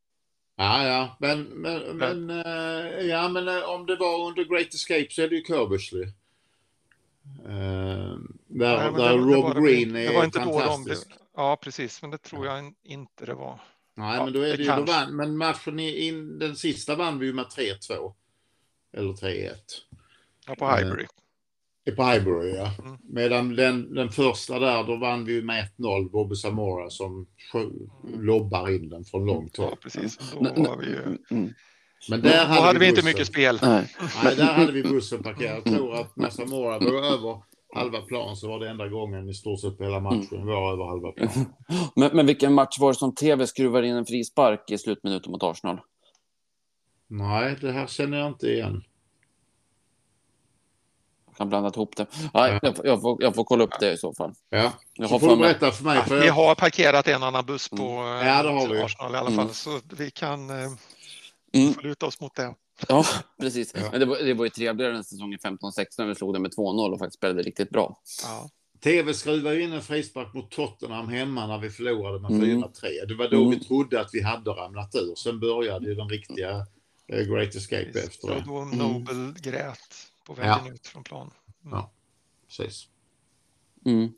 Ja, 0.57 0.87
ja, 0.87 1.17
men, 1.21 1.43
men, 1.43 1.97
men, 1.97 2.31
eh, 2.31 3.07
ja, 3.07 3.29
men 3.29 3.49
eh, 3.49 3.63
om 3.71 3.87
det 3.87 3.97
var 3.97 4.27
under 4.29 4.45
Great 4.45 4.75
Escape 4.75 5.07
så 5.11 5.23
är 5.23 5.29
det 5.29 5.37
ju 5.37 5.45
Kerbersley. 5.45 6.03
Eh, 6.03 6.09
där 7.49 8.19
Nej, 8.47 8.93
där 8.93 8.93
det- 8.93 8.99
det 8.99 9.35
Rob 9.35 9.55
det- 9.55 9.61
Green 9.61 9.93
det 9.93 10.07
är 10.07 10.15
var 10.15 10.25
inte 10.25 10.39
då 10.39 10.45
de 10.45 10.61
fantastisk. 10.61 11.09
Ja, 11.37 11.57
precis, 11.63 12.03
men 12.03 12.11
det 12.11 12.19
tror 12.19 12.47
jag 12.47 12.59
in- 12.59 12.75
inte 12.83 13.27
det 13.27 13.35
var. 13.35 13.61
Nej, 13.95 14.17
Ja, 14.17 14.25
men 14.25 14.33
då 14.33 14.41
är 14.41 14.45
det 14.51 14.57
det, 14.57 14.63
ju, 14.63 14.69
då 14.77 14.83
vann, 14.83 15.17
men 15.17 15.37
matchen 15.37 15.81
i, 15.81 16.07
in, 16.09 16.39
den 16.39 16.57
sista 16.57 16.95
vann 16.97 17.19
vi 17.19 17.27
ju 17.27 17.33
med 17.33 17.45
3-2. 17.47 18.15
Eller 18.93 19.13
3-1. 19.13 19.55
Ja, 20.47 20.55
på 20.55 20.65
Eh, 20.65 20.77
Highbury. 20.77 21.07
På 21.97 22.05
Highbury, 22.05 22.55
ja. 22.57 22.71
Mm. 22.85 22.99
Medan 23.03 23.57
den, 23.57 23.95
den 23.95 24.09
första 24.09 24.59
där, 24.59 24.85
då 24.85 24.97
vann 24.97 25.25
vi 25.25 25.43
med 25.43 25.69
1-0. 25.79 26.11
Bobby 26.11 26.35
Zamora 26.35 26.91
som 26.91 27.27
lobbar 28.19 28.69
in 28.71 28.89
den 28.89 29.05
från 29.05 29.27
långt 29.27 29.55
Ja, 29.59 29.65
håll. 29.65 29.77
precis. 29.83 30.19
Då 30.33 30.39
N- 30.41 30.53
n- 30.57 30.65
var 30.69 30.77
vi 30.77 30.87
ju... 30.87 31.03
Mm. 31.31 31.53
Men 32.11 32.21
Då 32.23 32.29
där 32.29 32.45
hade, 32.47 32.79
vi 32.79 32.87
inte 32.89 32.97
bussen. 32.97 33.11
mycket 33.11 33.27
spel. 33.27 33.59
Nej. 33.63 33.95
Nej, 34.25 34.37
där 34.37 34.45
hade 34.53 34.73
vi 34.73 34.83
bussen 34.83 35.23
parkerad. 35.23 35.57
Jag 35.65 35.65
tror 35.65 35.95
att 35.95 36.17
när 36.17 36.31
Zamora 36.31 36.79
var 36.79 37.03
över 37.13 37.43
halva 37.75 38.01
plan 38.01 38.37
så 38.37 38.49
var 38.49 38.61
det 38.61 38.69
enda 38.71 38.89
gången 38.89 39.29
i 39.29 39.35
stort 39.35 39.61
sett 39.61 39.79
på 39.79 39.85
hela 39.85 40.01
matchen 40.01 40.47
var 40.47 40.73
över 40.73 40.85
halva 40.85 41.13
plan. 41.13 41.29
Men, 41.97 42.17
men 42.17 42.27
vilken 42.27 42.55
match 42.55 42.79
var 42.81 42.89
det 42.93 42.99
som 42.99 43.15
TV 43.15 43.47
skruvar 43.47 43.83
in 43.83 43.97
en 43.97 44.07
frispark 44.07 44.71
i 44.71 44.79
slutminuten 44.79 45.33
mot 45.33 45.43
Arsenal? 45.43 45.81
Nej, 47.09 47.57
det 47.61 47.73
här 47.73 47.87
känner 47.87 48.19
jag 48.19 48.29
inte 48.29 48.47
igen. 48.47 48.83
Jag 51.39 51.45
kan 51.45 51.49
blanda 51.49 51.71
ihop 51.75 51.97
det. 51.97 52.07
Nej, 52.35 52.59
jag, 52.63 52.77
får- 52.77 52.87
jag, 52.87 53.01
får, 53.01 53.23
jag 53.23 53.35
får 53.35 53.45
kolla 53.45 53.65
upp 53.65 53.81
det 53.81 53.93
i 53.93 53.97
så 53.97 54.13
fall. 54.15 54.33
Ja, 54.51 54.73
Jag 54.95 55.09
har 55.09 55.19
får 55.19 55.29
du 55.29 55.37
berätta 55.37 55.71
för 55.71 55.85
mig. 55.85 56.03
För 56.05 56.21
Vi 56.21 56.27
jag, 56.27 56.35
har 56.35 56.55
parkerat 56.55 57.09
en 57.09 57.23
annan 57.23 57.47
buss 57.47 57.69
på 57.69 57.77
Mm. 57.83 58.21
eh, 58.21 58.27
Ja, 58.29 58.43
det 58.43 58.49
har 58.51 58.69
vi. 58.69 58.83
Arsenal 58.83 59.15
i 59.15 59.17
alla 59.17 59.31
Mm. 59.31 59.37
fall, 59.47 59.55
så 59.55 59.81
vi 59.97 60.11
kan 60.11 60.51
eh, 60.51 60.57
Mm. 61.55 61.75
få 61.75 61.81
luta 61.81 62.07
oss 62.07 62.21
mot 62.21 62.35
det. 62.35 62.55
Ja, 62.89 63.05
precis. 63.41 63.73
Ja. 63.75 63.81
Men 63.91 64.01
det 64.01 64.07
var, 64.07 64.17
det 64.19 64.35
var 64.35 64.45
ju 64.45 64.51
trevligare 64.51 64.93
den 64.93 65.05
säsongen 65.05 65.39
15-16 65.39 65.85
när 65.99 66.07
vi 66.07 66.15
slog 66.15 66.35
det 66.35 66.41
med 66.41 66.51
2-0 66.55 66.93
och 66.93 66.99
faktiskt 66.99 67.17
spelade 67.19 67.43
riktigt 67.43 67.71
bra. 67.71 68.01
Ja. 68.25 68.49
TV 68.85 69.15
skruvar 69.15 69.53
ju 69.53 69.63
in 69.63 69.73
en 69.73 69.83
frispark 69.83 70.35
mot 70.35 70.51
Tottenham 70.51 71.09
hemma 71.09 71.47
när 71.47 71.59
vi 71.59 71.71
förlorade 71.71 72.21
med 72.21 72.31
Mm. 72.31 72.45
4-3. 72.63 73.07
Det 73.09 73.15
var 73.15 73.29
då 73.29 73.37
Mm. 73.37 73.51
vi 73.51 73.65
trodde 73.65 74.01
att 74.01 74.11
vi 74.13 74.23
hade 74.23 74.51
ramlat 74.51 74.95
ur. 74.95 75.15
Sen 75.15 75.41
började 75.41 75.87
ju 75.89 75.95
den 75.95 76.09
riktiga 76.09 76.51
eh, 77.13 77.21
Great 77.21 77.55
Escape 77.55 78.01
efter 78.07 78.29
Det 78.29 78.35
var 78.35 78.41
då 78.43 78.65
Nobel 78.89 79.35
grät 79.41 79.79
på 80.35 80.43
Ja. 80.43 80.57
vägen 80.57 80.75
ut 80.75 80.87
från 80.87 81.05
plan. 81.05 81.31
Mm. 81.65 81.79
Ja. 81.79 81.91
Precis. 82.49 82.89
Mm. 83.87 84.13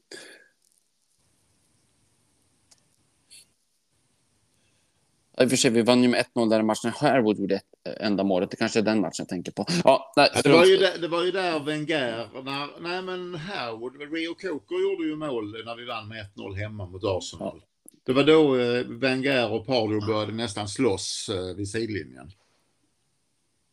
I 5.41 5.45
och 5.45 5.51
för 5.51 5.57
sig, 5.57 5.71
vi 5.71 5.83
vann 5.83 6.03
ju 6.03 6.09
med 6.09 6.25
1-0 6.35 6.51
där 6.51 6.61
i 6.61 6.63
matchen. 6.63 6.93
Harewood 6.97 7.39
gjorde 7.39 7.55
ett 7.55 7.65
eh, 7.87 8.07
enda 8.07 8.25
målet. 8.25 8.51
Det 8.51 8.57
kanske 8.57 8.79
är 8.79 8.83
den 8.83 9.01
matchen 9.01 9.15
jag 9.19 9.29
tänker 9.29 9.53
på. 9.53 9.67
Ja, 9.85 10.13
nej, 10.17 10.31
Ja, 10.35 10.41
det, 10.43 10.53
var 10.53 10.65
ju 10.65 10.77
där, 10.77 10.99
det 10.99 11.09
var 11.09 11.25
ju 11.25 11.31
där 11.31 11.61
Wenger, 11.61 12.43
när, 12.43 12.81
nej 12.81 13.03
men 13.03 13.35
Herwood, 13.35 14.13
Rio 14.13 14.35
Coker 14.35 14.83
gjorde 14.83 15.05
ju 15.09 15.17
mål 15.17 15.65
när 15.65 15.77
vi 15.77 15.85
vann 15.85 16.09
med 16.09 16.27
1-0 16.37 16.55
hemma 16.55 16.87
mot 16.87 17.05
Arsenal. 17.05 17.63
Det 18.07 18.13
var 18.13 18.25
då 18.25 18.57
eh, 18.59 18.85
Wenger 18.87 19.53
och 19.53 19.67
Pardew 19.67 20.07
började 20.07 20.33
nästan 20.33 20.69
slåss 20.69 21.29
eh, 21.33 21.57
vid 21.57 21.69
sidlinjen. 21.71 22.31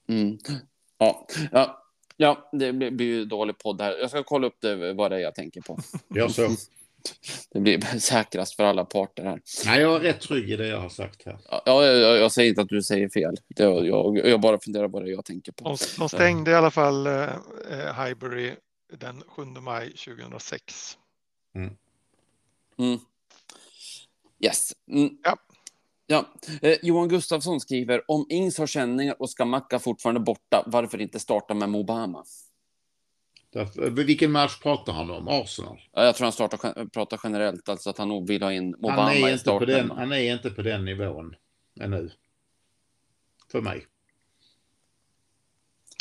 Mm. 0.09 0.37
Ja, 0.97 1.27
ja, 1.51 1.86
ja, 2.17 2.49
det 2.51 2.73
blir, 2.73 2.91
blir 2.91 3.07
ju 3.07 3.25
dålig 3.25 3.57
podd 3.57 3.81
här. 3.81 3.97
Jag 4.01 4.09
ska 4.09 4.23
kolla 4.23 4.47
upp 4.47 4.57
det, 4.59 4.93
vad 4.93 5.11
det 5.11 5.15
är 5.15 5.19
jag 5.19 5.35
tänker 5.35 5.61
på. 5.61 5.79
Jag 6.07 6.31
så. 6.31 6.49
Det 7.51 7.59
blir 7.59 7.99
säkrast 7.99 8.55
för 8.55 8.63
alla 8.63 8.85
parter 8.85 9.23
här. 9.23 9.41
Nej, 9.65 9.81
jag 9.81 9.95
är 9.95 9.99
rätt 9.99 10.21
trygg 10.21 10.51
i 10.51 10.55
det 10.55 10.67
jag 10.67 10.79
har 10.79 10.89
sagt 10.89 11.25
här. 11.25 11.37
Ja, 11.49 11.61
jag, 11.65 11.85
jag, 11.85 12.17
jag 12.17 12.31
säger 12.31 12.49
inte 12.49 12.61
att 12.61 12.69
du 12.69 12.81
säger 12.81 13.09
fel. 13.09 13.35
Det, 13.47 13.63
jag, 13.63 14.17
jag 14.17 14.41
bara 14.41 14.59
funderar 14.59 14.87
på 14.87 14.91
vad 14.91 15.03
det 15.03 15.09
är 15.09 15.11
jag 15.11 15.25
tänker 15.25 15.51
på. 15.51 15.63
De, 15.63 15.77
de 15.97 16.09
stängde 16.09 16.51
i 16.51 16.53
alla 16.53 16.71
fall 16.71 17.07
eh, 17.07 17.23
eh, 17.71 18.05
Highbury 18.05 18.51
den 18.93 19.23
7 19.27 19.45
maj 19.45 19.89
2006. 19.89 20.97
Mm. 21.55 21.73
Mm. 22.77 22.99
Yes. 24.39 24.71
Mm. 24.91 25.09
Ja. 25.23 25.37
Ja. 26.07 26.25
Eh, 26.61 26.77
Johan 26.81 27.09
Gustafsson 27.09 27.59
skriver 27.59 28.11
om 28.11 28.25
Ings 28.29 28.57
har 28.57 28.67
känningar 28.67 29.15
och 29.19 29.29
ska 29.29 29.45
Macka 29.45 29.79
fortfarande 29.79 30.19
borta, 30.19 30.63
varför 30.65 31.01
inte 31.01 31.19
starta 31.19 31.53
med 31.53 31.69
Mobama? 31.69 32.23
Därför, 33.53 33.89
vilken 33.89 34.31
match 34.31 34.59
pratar 34.59 34.93
han 34.93 35.11
om? 35.11 35.27
Arsenal? 35.27 35.79
Ja, 35.91 36.05
jag 36.05 36.15
tror 36.15 36.25
han 36.25 36.31
startar, 36.31 36.85
pratar 36.85 37.19
generellt, 37.23 37.69
alltså 37.69 37.89
att 37.89 37.97
han 37.97 38.07
nog 38.09 38.27
vill 38.27 38.43
ha 38.43 38.53
in 38.53 38.69
Mobama 38.69 39.01
han 39.01 39.13
är 39.13 39.33
i 39.33 39.37
starten. 39.37 39.91
Han 39.91 40.11
är 40.11 40.33
inte 40.33 40.49
på 40.49 40.61
den 40.61 40.85
nivån 40.85 41.35
ännu. 41.79 42.11
För 43.51 43.61
mig. 43.61 43.85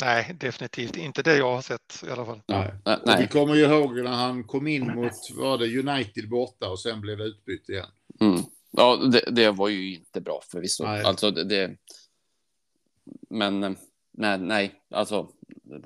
Nej, 0.01 0.35
definitivt 0.39 0.97
inte 0.97 1.21
det 1.21 1.37
jag 1.37 1.55
har 1.55 1.61
sett 1.61 2.03
i 2.07 2.11
alla 2.11 2.25
fall. 2.25 2.41
Nej. 2.47 2.73
Nej. 2.85 3.17
Vi 3.19 3.27
kommer 3.27 3.55
ju 3.55 3.61
ihåg 3.61 3.95
när 3.95 4.11
han 4.11 4.43
kom 4.43 4.67
in 4.67 4.95
mot 4.95 5.11
var 5.37 5.57
det 5.57 5.79
United 5.79 6.29
borta 6.29 6.69
och 6.69 6.79
sen 6.79 7.01
blev 7.01 7.21
utbytt 7.21 7.69
igen. 7.69 7.89
Mm. 8.19 8.41
Ja, 8.77 8.95
det, 8.95 9.31
det, 9.31 9.51
var 9.51 9.67
ju 9.67 9.95
inte 9.95 10.21
bra 10.21 10.41
förvisso. 10.51 10.83
Nej. 10.83 11.03
Alltså 11.03 11.31
det, 11.31 11.43
det, 11.43 11.77
men 13.29 13.77
nej, 14.11 14.37
nej, 14.39 14.81
alltså 14.89 15.31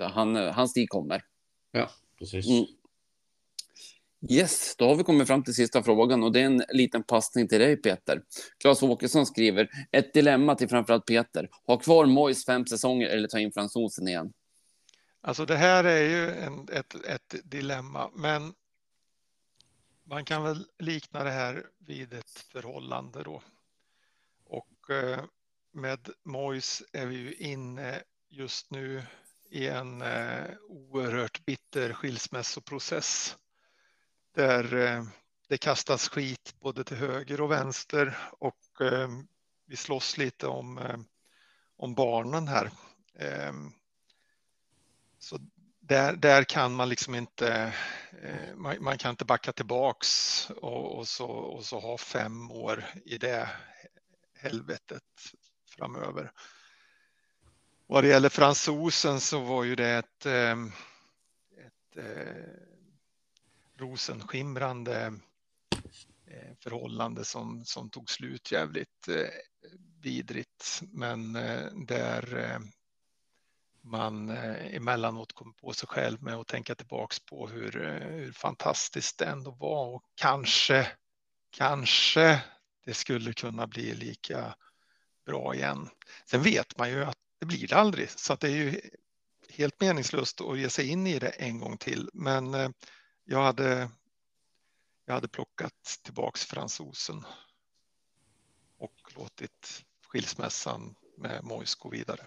han, 0.00 0.36
hans 0.36 0.72
tid 0.72 0.88
kommer. 0.88 1.24
Ja, 1.70 1.90
precis. 2.18 2.48
Mm. 2.48 2.64
Yes, 4.30 4.76
då 4.76 4.88
har 4.88 4.96
vi 4.96 5.04
kommit 5.04 5.26
fram 5.26 5.44
till 5.44 5.54
sista 5.54 5.82
frågan 5.82 6.22
och 6.22 6.32
det 6.32 6.40
är 6.40 6.44
en 6.44 6.64
liten 6.68 7.02
passning 7.02 7.48
till 7.48 7.60
dig 7.60 7.76
Peter. 7.76 8.22
Claes 8.58 8.82
Åkesson 8.82 9.26
skriver 9.26 9.68
ett 9.92 10.14
dilemma 10.14 10.54
till 10.54 10.68
framförallt 10.68 11.06
Peter. 11.06 11.48
Ha 11.66 11.78
kvar 11.78 12.06
Mois 12.06 12.46
fem 12.46 12.66
säsonger 12.66 13.08
eller 13.08 13.28
ta 13.28 13.38
in 13.38 13.52
fransosen 13.52 14.08
igen? 14.08 14.32
Alltså 15.20 15.46
det 15.46 15.56
här 15.56 15.84
är 15.84 16.08
ju 16.08 16.30
en, 16.30 16.68
ett, 16.72 16.94
ett 16.94 17.34
dilemma, 17.44 18.10
men 18.14 18.52
man 20.04 20.24
kan 20.24 20.42
väl 20.42 20.66
likna 20.78 21.24
det 21.24 21.30
här 21.30 21.66
vid 21.86 22.12
ett 22.12 22.38
förhållande 22.38 23.22
då. 23.22 23.42
Och 24.44 24.90
eh, 24.90 25.24
med 25.72 26.08
Mois 26.24 26.82
är 26.92 27.06
vi 27.06 27.16
ju 27.16 27.34
inne 27.34 28.02
just 28.28 28.70
nu 28.70 29.02
i 29.50 29.68
en 29.68 30.02
eh, 30.02 30.50
oerhört 30.68 31.44
bitter 31.44 31.92
skilsmässoprocess 31.92 33.36
där 34.34 34.74
eh, 34.74 35.04
det 35.48 35.58
kastas 35.58 36.08
skit 36.08 36.54
både 36.60 36.84
till 36.84 36.96
höger 36.96 37.40
och 37.40 37.50
vänster 37.50 38.18
och 38.38 38.56
vi 39.66 39.76
slåss 39.76 40.18
lite 40.18 40.46
om, 40.46 40.80
om 41.76 41.94
barnen 41.94 42.48
här. 42.48 42.70
Ehm, 43.14 43.72
så 45.18 45.38
där, 45.82 46.16
där 46.16 46.44
kan 46.44 46.74
man 46.74 46.88
liksom 46.88 47.14
inte, 47.14 47.72
eh, 48.22 48.54
man, 48.54 48.76
man 48.80 48.98
kan 48.98 49.10
inte 49.10 49.24
backa 49.24 49.52
tillbaks 49.52 50.50
och, 50.50 50.98
och, 50.98 51.08
så, 51.08 51.26
och 51.26 51.64
så 51.64 51.80
ha 51.80 51.98
fem 51.98 52.50
år 52.50 52.84
i 53.04 53.18
det 53.18 53.48
helvetet 54.34 55.02
framöver. 55.76 56.32
Vad 57.86 58.04
det 58.04 58.08
gäller 58.08 58.28
fransosen 58.28 59.20
så 59.20 59.40
var 59.40 59.64
ju 59.64 59.76
det 59.76 59.90
ett, 59.90 60.26
eh, 60.26 60.56
ett 61.66 61.96
eh, 61.96 62.44
rosenskimrande 63.78 65.12
förhållande 66.58 67.24
som, 67.24 67.64
som 67.64 67.90
tog 67.90 68.10
slut 68.10 68.52
jävligt 68.52 69.08
vidrigt. 70.00 70.80
Men 70.82 71.32
där 71.86 72.58
man 73.82 74.30
eh, 74.30 74.74
emellanåt 74.76 75.32
kommer 75.32 75.52
på 75.52 75.72
sig 75.72 75.88
själv 75.88 76.22
med 76.22 76.34
att 76.34 76.48
tänka 76.48 76.74
tillbaks 76.74 77.20
på 77.20 77.48
hur, 77.48 77.82
eh, 77.82 78.08
hur 78.08 78.32
fantastiskt 78.32 79.18
det 79.18 79.24
ändå 79.24 79.50
var 79.50 79.86
och 79.94 80.04
kanske, 80.14 80.88
kanske 81.50 82.44
det 82.84 82.94
skulle 82.94 83.32
kunna 83.32 83.66
bli 83.66 83.94
lika 83.94 84.54
bra 85.26 85.54
igen. 85.54 85.88
Sen 86.26 86.42
vet 86.42 86.78
man 86.78 86.90
ju 86.90 87.04
att 87.04 87.18
det 87.38 87.46
blir 87.46 87.68
det 87.68 87.76
aldrig, 87.76 88.10
så 88.10 88.32
att 88.32 88.40
det 88.40 88.48
är 88.48 88.56
ju 88.56 88.80
helt 89.48 89.80
meningslöst 89.80 90.40
att 90.40 90.58
ge 90.58 90.70
sig 90.70 90.88
in 90.88 91.06
i 91.06 91.18
det 91.18 91.28
en 91.28 91.58
gång 91.58 91.78
till. 91.78 92.10
Men 92.12 92.54
eh, 92.54 92.70
jag 93.24 93.42
hade, 93.42 93.90
jag 95.04 95.14
hade 95.14 95.28
plockat 95.28 96.00
tillbaks 96.02 96.44
fransosen 96.44 97.24
och 98.78 99.12
låtit 99.16 99.84
skilsmässan 100.06 100.94
med 101.16 101.44
Mois 101.44 101.74
gå 101.74 101.88
vidare. 101.88 102.26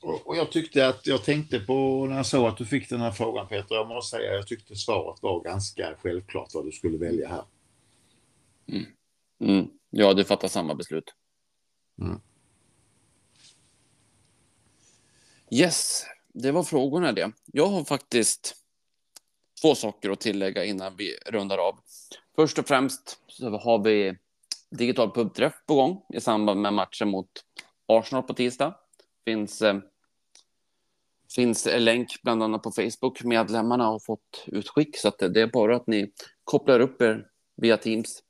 Och 0.00 0.36
jag 0.36 0.52
tyckte 0.52 0.88
att 0.88 1.06
jag 1.06 1.24
tänkte 1.24 1.60
på 1.60 2.06
när 2.06 2.16
jag 2.16 2.26
såg 2.26 2.46
att 2.46 2.56
du 2.56 2.66
fick 2.66 2.88
den 2.88 3.00
här 3.00 3.10
frågan 3.10 3.48
Peter, 3.48 3.74
jag 3.74 3.88
måste 3.88 4.16
säga 4.16 4.34
jag 4.34 4.46
tyckte 4.46 4.76
svaret 4.76 5.22
var 5.22 5.40
ganska 5.40 5.96
självklart 5.98 6.54
vad 6.54 6.64
du 6.64 6.72
skulle 6.72 6.98
välja 6.98 7.28
här. 7.28 7.44
Mm. 8.68 8.86
Mm. 9.40 9.70
Ja, 9.90 10.14
du 10.14 10.24
fattar 10.24 10.48
samma 10.48 10.74
beslut. 10.74 11.14
Mm. 12.00 12.20
Yes, 15.50 16.04
det 16.32 16.52
var 16.52 16.62
frågorna 16.62 17.12
det. 17.12 17.32
Jag 17.46 17.66
har 17.66 17.84
faktiskt 17.84 18.56
två 19.62 19.74
saker 19.74 20.10
att 20.10 20.20
tillägga 20.20 20.64
innan 20.64 20.96
vi 20.96 21.16
rundar 21.26 21.58
av. 21.58 21.78
Först 22.36 22.58
och 22.58 22.68
främst 22.68 23.20
så 23.28 23.50
har 23.58 23.84
vi 23.84 24.16
digital 24.70 25.10
pubträff 25.10 25.54
på 25.66 25.74
gång 25.74 26.02
i 26.14 26.20
samband 26.20 26.60
med 26.60 26.72
matchen 26.72 27.08
mot 27.08 27.30
Arsenal 27.86 28.22
på 28.22 28.34
tisdag. 28.34 28.74
Finns, 29.26 29.62
eh, 29.62 29.78
finns 31.34 31.66
en 31.66 31.84
länk 31.84 32.22
bland 32.22 32.42
annat 32.42 32.62
på 32.62 32.70
Facebook. 32.70 33.24
Medlemmarna 33.24 33.84
har 33.84 33.98
fått 33.98 34.44
utskick 34.46 34.96
så 34.96 35.12
det 35.18 35.40
är 35.40 35.46
bara 35.46 35.76
att 35.76 35.86
ni 35.86 36.12
kopplar 36.44 36.80
upp 36.80 37.02
er 37.02 37.26
via 37.56 37.76
Teams 37.76 38.22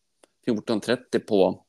14.30 0.47 1.18
på 1.18 1.66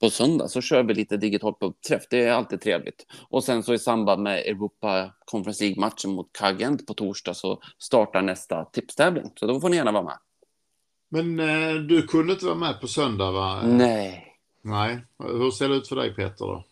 på 0.00 0.10
söndag 0.10 0.48
så 0.48 0.60
kör 0.60 0.82
vi 0.82 0.94
lite 0.94 1.16
digital 1.16 1.54
pubträff. 1.60 2.02
Det 2.10 2.24
är 2.24 2.32
alltid 2.32 2.60
trevligt. 2.60 3.06
Och 3.30 3.44
sen 3.44 3.62
så 3.62 3.74
i 3.74 3.78
samband 3.78 4.22
med 4.22 4.38
Europa 4.38 5.14
Conference 5.24 5.64
League-matchen 5.64 6.10
mot 6.10 6.32
Kagent 6.32 6.86
på 6.86 6.94
torsdag 6.94 7.34
så 7.34 7.60
startar 7.78 8.22
nästa 8.22 8.64
tipstävling. 8.64 9.30
Så 9.36 9.46
då 9.46 9.60
får 9.60 9.68
ni 9.68 9.76
gärna 9.76 9.92
vara 9.92 10.04
med. 10.04 10.18
Men 11.08 11.40
eh, 11.40 11.74
du 11.74 12.02
kunde 12.02 12.32
inte 12.32 12.44
vara 12.44 12.54
med 12.54 12.80
på 12.80 12.86
söndag 12.86 13.30
va? 13.30 13.62
Nej. 13.62 14.24
Nej. 14.62 14.98
Hur 15.18 15.50
ser 15.50 15.68
det 15.68 15.74
ut 15.74 15.88
för 15.88 15.96
dig 15.96 16.14
Peter 16.14 16.44
då? 16.44 16.64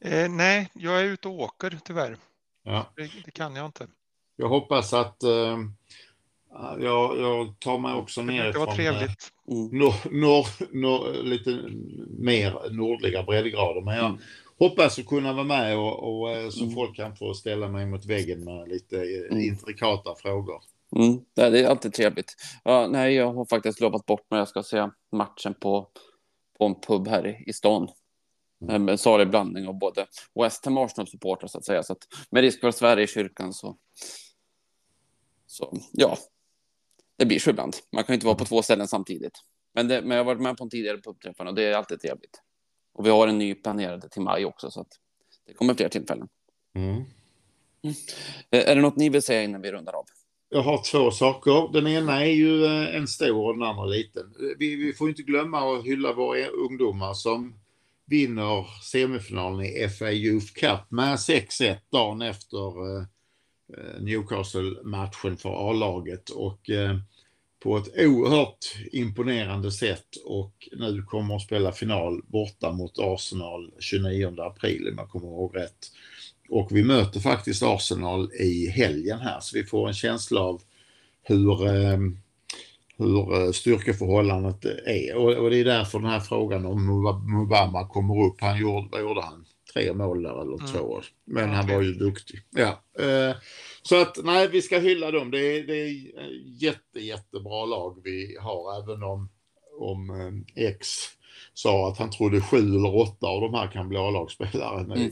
Eh, 0.00 0.30
nej, 0.30 0.70
jag 0.72 1.00
är 1.00 1.04
ute 1.04 1.28
och 1.28 1.40
åker 1.40 1.78
tyvärr. 1.84 2.16
Ja. 2.64 2.92
Det, 2.96 3.10
det 3.24 3.30
kan 3.30 3.56
jag 3.56 3.66
inte. 3.66 3.86
Jag 4.36 4.48
hoppas 4.48 4.92
att 4.92 5.22
eh, 5.22 5.58
jag, 6.78 7.18
jag 7.18 7.60
tar 7.60 7.78
mig 7.78 7.94
också 7.94 8.22
ner 8.22 8.52
Det 8.52 8.58
var 8.58 8.74
trevligt. 8.74 9.32
Mm. 9.50 9.78
Nor, 9.78 9.94
nor, 10.10 10.46
nor, 10.80 11.22
lite 11.22 11.50
mer 12.08 12.70
nordliga 12.70 13.22
breddgrader. 13.22 13.80
Men 13.80 13.96
jag 13.96 14.06
mm. 14.06 14.20
hoppas 14.58 14.98
att 14.98 15.06
kunna 15.06 15.32
vara 15.32 15.44
med 15.44 15.78
och, 15.78 16.20
och 16.20 16.30
eh, 16.30 16.48
så 16.48 16.62
mm. 16.62 16.74
folk 16.74 16.96
kan 16.96 17.16
få 17.16 17.34
ställa 17.34 17.68
mig 17.68 17.86
mot 17.86 18.06
väggen 18.06 18.44
med 18.44 18.68
lite 18.68 18.96
eh, 18.96 19.32
mm. 19.32 19.44
intrikata 19.44 20.14
frågor. 20.14 20.62
Mm, 20.96 21.20
det 21.34 21.60
är 21.60 21.68
alltid 21.68 21.92
trevligt. 21.92 22.34
Ja, 22.64 22.86
nej, 22.86 23.14
jag 23.14 23.32
har 23.32 23.44
faktiskt 23.44 23.80
lovat 23.80 24.06
bort 24.06 24.30
mig. 24.30 24.38
Jag 24.38 24.48
ska 24.48 24.62
se 24.62 24.88
matchen 25.12 25.54
på, 25.54 25.88
på 26.58 26.64
en 26.64 26.80
pub 26.80 27.08
här 27.08 27.48
i 27.48 27.52
stan. 27.52 27.88
Mm. 28.60 28.88
En 28.88 28.98
salig 28.98 29.30
blandning 29.30 29.68
av 29.68 29.78
både 29.78 30.06
West 30.34 30.64
Ham 30.64 30.78
Arsenal-supportrar 30.78 31.48
så 31.48 31.58
att 31.58 31.64
säga. 31.64 31.82
Så 31.82 31.92
att 31.92 32.06
med 32.30 32.40
risk 32.40 32.60
för 32.60 32.70
Sverige 32.70 33.04
i 33.04 33.06
kyrkan 33.06 33.52
så, 33.52 33.76
så 35.46 35.78
ja, 35.92 36.18
det 37.16 37.26
blir 37.26 37.38
så 37.38 37.50
ibland. 37.50 37.76
Man 37.92 38.04
kan 38.04 38.14
inte 38.14 38.26
vara 38.26 38.36
på 38.36 38.44
två 38.44 38.62
ställen 38.62 38.88
samtidigt. 38.88 39.38
Men, 39.74 39.88
det, 39.88 40.02
men 40.02 40.10
jag 40.10 40.18
har 40.18 40.24
varit 40.24 40.42
med 40.42 40.56
på 40.56 40.64
en 40.64 40.70
tidigare 40.70 40.98
pubträffar 40.98 41.46
och 41.46 41.54
det 41.54 41.64
är 41.64 41.74
alltid 41.74 42.00
trevligt. 42.00 42.42
Och 42.92 43.06
vi 43.06 43.10
har 43.10 43.28
en 43.28 43.38
ny 43.38 43.54
planerad 43.54 44.10
till 44.10 44.22
maj 44.22 44.44
också 44.44 44.70
så 44.70 44.80
att 44.80 44.92
det 45.46 45.54
kommer 45.54 45.74
fler 45.74 45.88
tillfällen. 45.88 46.28
Mm. 46.74 46.94
Mm. 47.82 47.96
Är 48.50 48.74
det 48.74 48.80
något 48.80 48.96
ni 48.96 49.08
vill 49.08 49.22
säga 49.22 49.42
innan 49.42 49.62
vi 49.62 49.72
rundar 49.72 49.92
av? 49.92 50.04
Jag 50.48 50.62
har 50.62 50.82
två 50.92 51.10
saker. 51.10 51.72
Den 51.72 51.86
ena 51.86 52.24
är 52.24 52.30
ju 52.30 52.64
eh, 52.64 52.96
en 52.96 53.08
stor 53.08 53.46
och 53.46 53.54
den 53.54 53.62
andra 53.62 53.84
liten. 53.84 54.34
Vi, 54.58 54.76
vi 54.76 54.92
får 54.92 55.08
inte 55.08 55.22
glömma 55.22 55.76
att 55.76 55.84
hylla 55.84 56.12
våra 56.12 56.46
ungdomar 56.46 57.14
som 57.14 57.54
vinner 58.08 58.66
semifinalen 58.82 59.66
i 59.66 59.88
FA 59.88 60.12
Youth 60.12 60.52
Cup 60.52 60.90
med 60.90 61.16
6-1 61.16 61.76
dagen 61.92 62.22
efter 62.22 62.96
eh, 62.96 63.02
eh, 63.78 64.02
Newcastle-matchen 64.02 65.36
för 65.36 65.70
A-laget 65.70 66.30
och 66.30 66.70
eh, 66.70 66.98
på 67.62 67.76
ett 67.76 67.88
oerhört 67.96 68.76
imponerande 68.92 69.72
sätt 69.72 70.08
och 70.24 70.68
nu 70.72 71.02
kommer 71.02 71.36
att 71.36 71.42
spela 71.42 71.72
final 71.72 72.22
borta 72.26 72.72
mot 72.72 72.98
Arsenal 72.98 73.72
29 73.78 74.40
april 74.40 74.88
om 74.88 74.98
jag 74.98 75.08
kommer 75.08 75.26
ihåg 75.26 75.56
rätt. 75.56 75.92
Och 76.48 76.68
vi 76.70 76.84
möter 76.84 77.20
faktiskt 77.20 77.62
Arsenal 77.62 78.32
i 78.32 78.68
helgen 78.68 79.18
här 79.18 79.40
så 79.40 79.58
vi 79.58 79.64
får 79.64 79.88
en 79.88 79.94
känsla 79.94 80.40
av 80.40 80.62
hur, 81.22 81.66
eh, 81.66 81.98
hur 82.98 83.52
styrkeförhållandet 83.52 84.64
är 84.86 85.16
och, 85.16 85.50
det 85.50 85.56
är 85.56 85.64
därför 85.64 85.98
den 85.98 86.10
här 86.10 86.20
frågan 86.20 86.66
om 86.66 86.86
Mubama 87.32 87.88
kommer 87.88 88.26
upp. 88.26 88.40
Han 88.40 88.60
gjorde, 88.60 88.88
vad 88.90 89.00
gjorde 89.00 89.22
han? 89.22 89.44
tre 89.72 89.92
mål 89.92 90.22
där 90.22 90.42
eller 90.42 90.54
mm. 90.54 90.66
två. 90.66 91.00
Men 91.24 91.50
han 91.50 91.68
var 91.68 91.82
ju 91.82 91.92
duktig. 91.92 92.40
Ja. 92.50 92.82
Eh, 93.04 93.36
så 93.82 94.00
att 94.00 94.18
nej, 94.24 94.48
vi 94.48 94.62
ska 94.62 94.78
hylla 94.78 95.10
dem. 95.10 95.30
Det 95.30 95.38
är, 95.38 95.66
det 95.66 95.76
är 95.76 95.94
jätte, 96.62 97.00
jättebra 97.00 97.64
lag 97.64 98.00
vi 98.04 98.36
har, 98.40 98.82
även 98.82 99.02
om, 99.02 99.28
om 99.78 100.10
eh, 100.10 100.64
X 100.68 100.88
sa 101.54 101.88
att 101.88 101.98
han 101.98 102.10
trodde 102.10 102.40
sju 102.40 102.56
eller 102.56 102.96
åtta 102.96 103.26
av 103.26 103.40
de 103.40 103.54
här 103.54 103.66
kan 103.66 103.88
bli 103.88 103.98
A-lagsspelare 103.98 104.80
mm. 104.80 105.10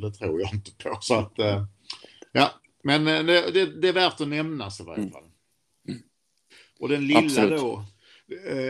Det 0.00 0.10
tror 0.10 0.40
jag 0.40 0.52
inte 0.52 0.70
på. 0.70 0.98
Så 1.00 1.14
att, 1.14 1.38
eh, 1.38 1.64
ja, 2.32 2.50
men 2.82 3.04
det, 3.04 3.50
det, 3.50 3.80
det, 3.80 3.88
är 3.88 3.92
värt 3.92 4.20
att 4.20 4.28
nämnas 4.28 4.80
i 4.80 4.84
varje 4.84 4.98
mm. 4.98 5.12
fall. 5.12 5.22
Mm. 5.22 5.35
Och 6.78 6.88
den 6.88 7.06
lilla 7.06 7.20
Absolut. 7.20 7.60
då, 7.60 7.84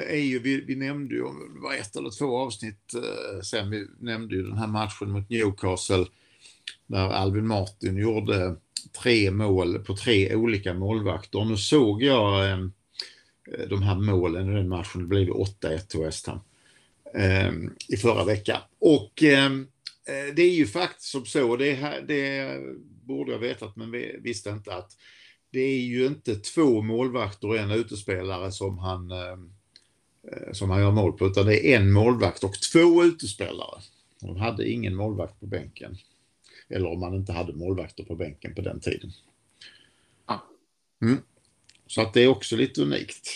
är 0.06 0.16
ju, 0.16 0.38
vi, 0.38 0.60
vi 0.60 0.76
nämnde 0.76 1.14
ju, 1.14 1.22
det 1.54 1.60
var 1.60 1.74
ett 1.74 1.96
eller 1.96 2.10
två 2.10 2.38
avsnitt 2.38 2.94
sen, 3.42 3.70
vi 3.70 3.86
nämnde 4.00 4.34
ju 4.34 4.42
den 4.42 4.58
här 4.58 4.66
matchen 4.66 5.10
mot 5.10 5.30
Newcastle 5.30 6.06
där 6.86 7.08
Alvin 7.08 7.46
Martin 7.46 7.96
gjorde 7.96 8.56
tre 9.02 9.30
mål 9.30 9.78
på 9.78 9.96
tre 9.96 10.34
olika 10.34 10.74
målvakter. 10.74 11.38
Och 11.38 11.46
nu 11.46 11.56
såg 11.56 12.02
jag 12.02 12.50
eh, 12.50 12.58
de 13.68 13.82
här 13.82 13.94
målen 13.94 14.52
i 14.52 14.54
den 14.54 14.68
matchen, 14.68 15.00
det 15.00 15.06
blev 15.06 15.28
8-1 15.28 15.78
till 15.78 16.00
West 16.00 16.26
Ham 16.26 16.40
eh, 17.14 17.52
i 17.88 17.96
förra 17.96 18.24
veckan. 18.24 18.60
Och 18.78 19.22
eh, 19.22 19.50
det 20.34 20.42
är 20.42 20.54
ju 20.54 20.66
faktiskt 20.66 21.10
som 21.10 21.26
så, 21.26 21.56
det, 21.56 21.72
här, 21.72 22.04
det 22.08 22.56
borde 23.06 23.32
jag 23.32 23.38
vetat 23.38 23.76
men 23.76 23.90
visste 24.22 24.50
inte 24.50 24.74
att 24.74 24.92
det 25.50 25.60
är 25.60 25.80
ju 25.80 26.06
inte 26.06 26.36
två 26.36 26.82
målvakter 26.82 27.48
och 27.48 27.56
en 27.56 27.70
utespelare 27.70 28.52
som 28.52 28.78
han, 28.78 29.10
eh, 29.10 29.36
som 30.52 30.70
han 30.70 30.80
gör 30.80 30.90
mål 30.90 31.12
på, 31.12 31.26
utan 31.26 31.46
det 31.46 31.72
är 31.72 31.76
en 31.76 31.92
målvakt 31.92 32.44
och 32.44 32.54
två 32.72 33.04
utespelare. 33.04 33.80
De 34.20 34.36
hade 34.36 34.68
ingen 34.68 34.94
målvakt 34.94 35.40
på 35.40 35.46
bänken. 35.46 35.96
Eller 36.68 36.88
om 36.88 37.00
man 37.00 37.14
inte 37.14 37.32
hade 37.32 37.52
målvakter 37.52 38.04
på 38.04 38.14
bänken 38.14 38.54
på 38.54 38.60
den 38.60 38.80
tiden. 38.80 39.12
Mm. 41.02 41.22
Så 41.86 42.02
att 42.02 42.14
det 42.14 42.20
är 42.20 42.28
också 42.28 42.56
lite 42.56 42.82
unikt. 42.82 43.28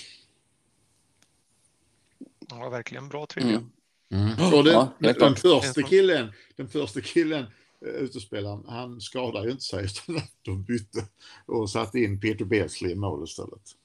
Ja, 2.48 2.68
verkligen 2.68 3.08
bra 3.08 3.26
trivia. 3.26 3.56
Mm. 3.56 3.70
Mm. 4.10 4.54
Och 4.54 4.64
den, 4.64 4.72
ja, 4.72 4.92
den, 4.98 5.36
första 5.36 5.82
killen, 5.82 6.32
den 6.56 6.68
första 6.68 7.00
killen, 7.00 7.42
eh, 7.42 7.48
utespelaren, 7.80 8.64
han 8.68 9.00
skadade 9.00 9.46
ju 9.46 9.52
inte 9.52 9.64
sig 9.64 9.84
utan 10.08 10.22
de 10.42 10.62
bytte 10.62 11.04
och 11.46 11.70
satte 11.70 11.98
in 11.98 12.20
Peter 12.20 12.44
Beasley 12.44 12.92
i 12.92 12.94
mål 12.94 13.24
istället. 13.24 13.76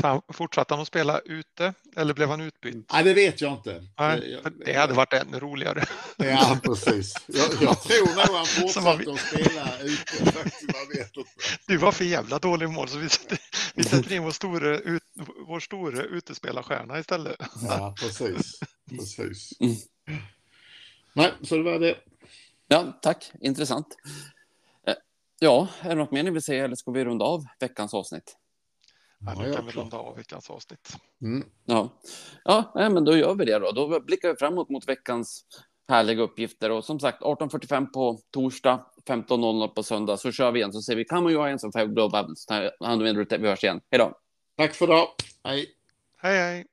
Så 0.00 0.22
fortsatte 0.28 0.74
han 0.74 0.80
att 0.80 0.88
spela 0.88 1.18
ute 1.18 1.74
eller 1.96 2.14
blev 2.14 2.28
han 2.28 2.40
utbytt? 2.40 2.92
Nej, 2.92 3.04
det 3.04 3.14
vet 3.14 3.40
jag 3.40 3.52
inte. 3.52 3.86
Nej, 3.98 4.42
det 4.66 4.72
hade 4.72 4.94
varit 4.94 5.12
ännu 5.12 5.40
roligare. 5.40 5.84
Ja, 6.16 6.58
precis. 6.62 7.14
Jag, 7.26 7.46
jag 7.60 7.82
tror 7.82 8.06
nog 8.06 8.36
han 8.36 8.46
fortsatte 8.46 9.12
att 9.12 9.20
spela 9.20 9.78
ute. 9.80 10.32
Faktiskt. 10.32 11.16
Du 11.66 11.76
var 11.76 11.92
för 11.92 12.04
jävla 12.04 12.38
dålig 12.38 12.68
mål 12.68 12.88
så 12.88 12.98
vi 12.98 13.08
vi 13.74 13.84
sätter 13.84 14.12
in 14.12 14.22
vår 14.22 14.30
store, 14.30 14.78
ut, 14.78 15.02
vår 15.46 15.60
store 15.60 16.02
utespelarstjärna 16.02 16.98
istället. 16.98 17.36
Ja, 17.62 17.94
precis. 18.00 18.60
precis. 18.90 19.52
Nej, 21.12 21.32
så 21.42 21.56
det 21.56 21.62
var 21.62 21.78
det. 21.78 21.96
Ja, 22.68 22.98
tack. 23.02 23.32
Intressant. 23.40 23.86
Eh, 24.86 24.94
ja, 25.38 25.68
är 25.80 25.88
det 25.88 25.94
något 25.94 26.10
mer 26.10 26.22
ni 26.22 26.30
vill 26.30 26.42
säga 26.42 26.64
eller 26.64 26.76
ska 26.76 26.90
vi 26.90 27.04
runda 27.04 27.24
av 27.24 27.44
veckans 27.60 27.94
avsnitt? 27.94 28.36
Ja, 29.18 29.34
nu 29.42 29.54
kan 29.54 29.66
vi 29.66 29.72
runda 29.72 29.96
av 29.96 30.16
veckans 30.16 30.50
avsnitt. 30.50 30.96
Mm. 31.22 31.48
Ja, 31.64 31.90
ja 32.44 32.64
men 32.74 33.04
då 33.04 33.16
gör 33.16 33.34
vi 33.34 33.44
det 33.44 33.58
då. 33.58 33.72
Då 33.72 34.00
blickar 34.00 34.28
vi 34.28 34.36
framåt 34.36 34.70
mot 34.70 34.88
veckans 34.88 35.44
härliga 35.88 36.22
uppgifter 36.22 36.70
och 36.70 36.84
som 36.84 37.00
sagt 37.00 37.22
18.45 37.22 37.86
på 37.86 38.18
torsdag, 38.30 38.86
15.00 39.08 39.68
på 39.68 39.82
söndag 39.82 40.16
så 40.16 40.32
kör 40.32 40.52
vi 40.52 40.58
igen 40.58 40.72
så 40.72 40.82
ser 40.82 40.96
vi 40.96 41.04
kan 41.04 41.22
man 41.22 41.32
göra 41.32 41.50
en 41.50 41.58
som 41.58 41.72
Five 41.72 41.86
Global. 41.86 42.34
Vi 43.38 43.48
hörs 43.48 43.64
igen. 43.64 43.80
Hej 43.90 43.98
då. 43.98 44.12
Tack 44.56 44.74
för 44.74 44.84
idag. 44.84 45.08
Hej. 45.44 45.66
Hej, 46.16 46.38
hej. 46.38 46.66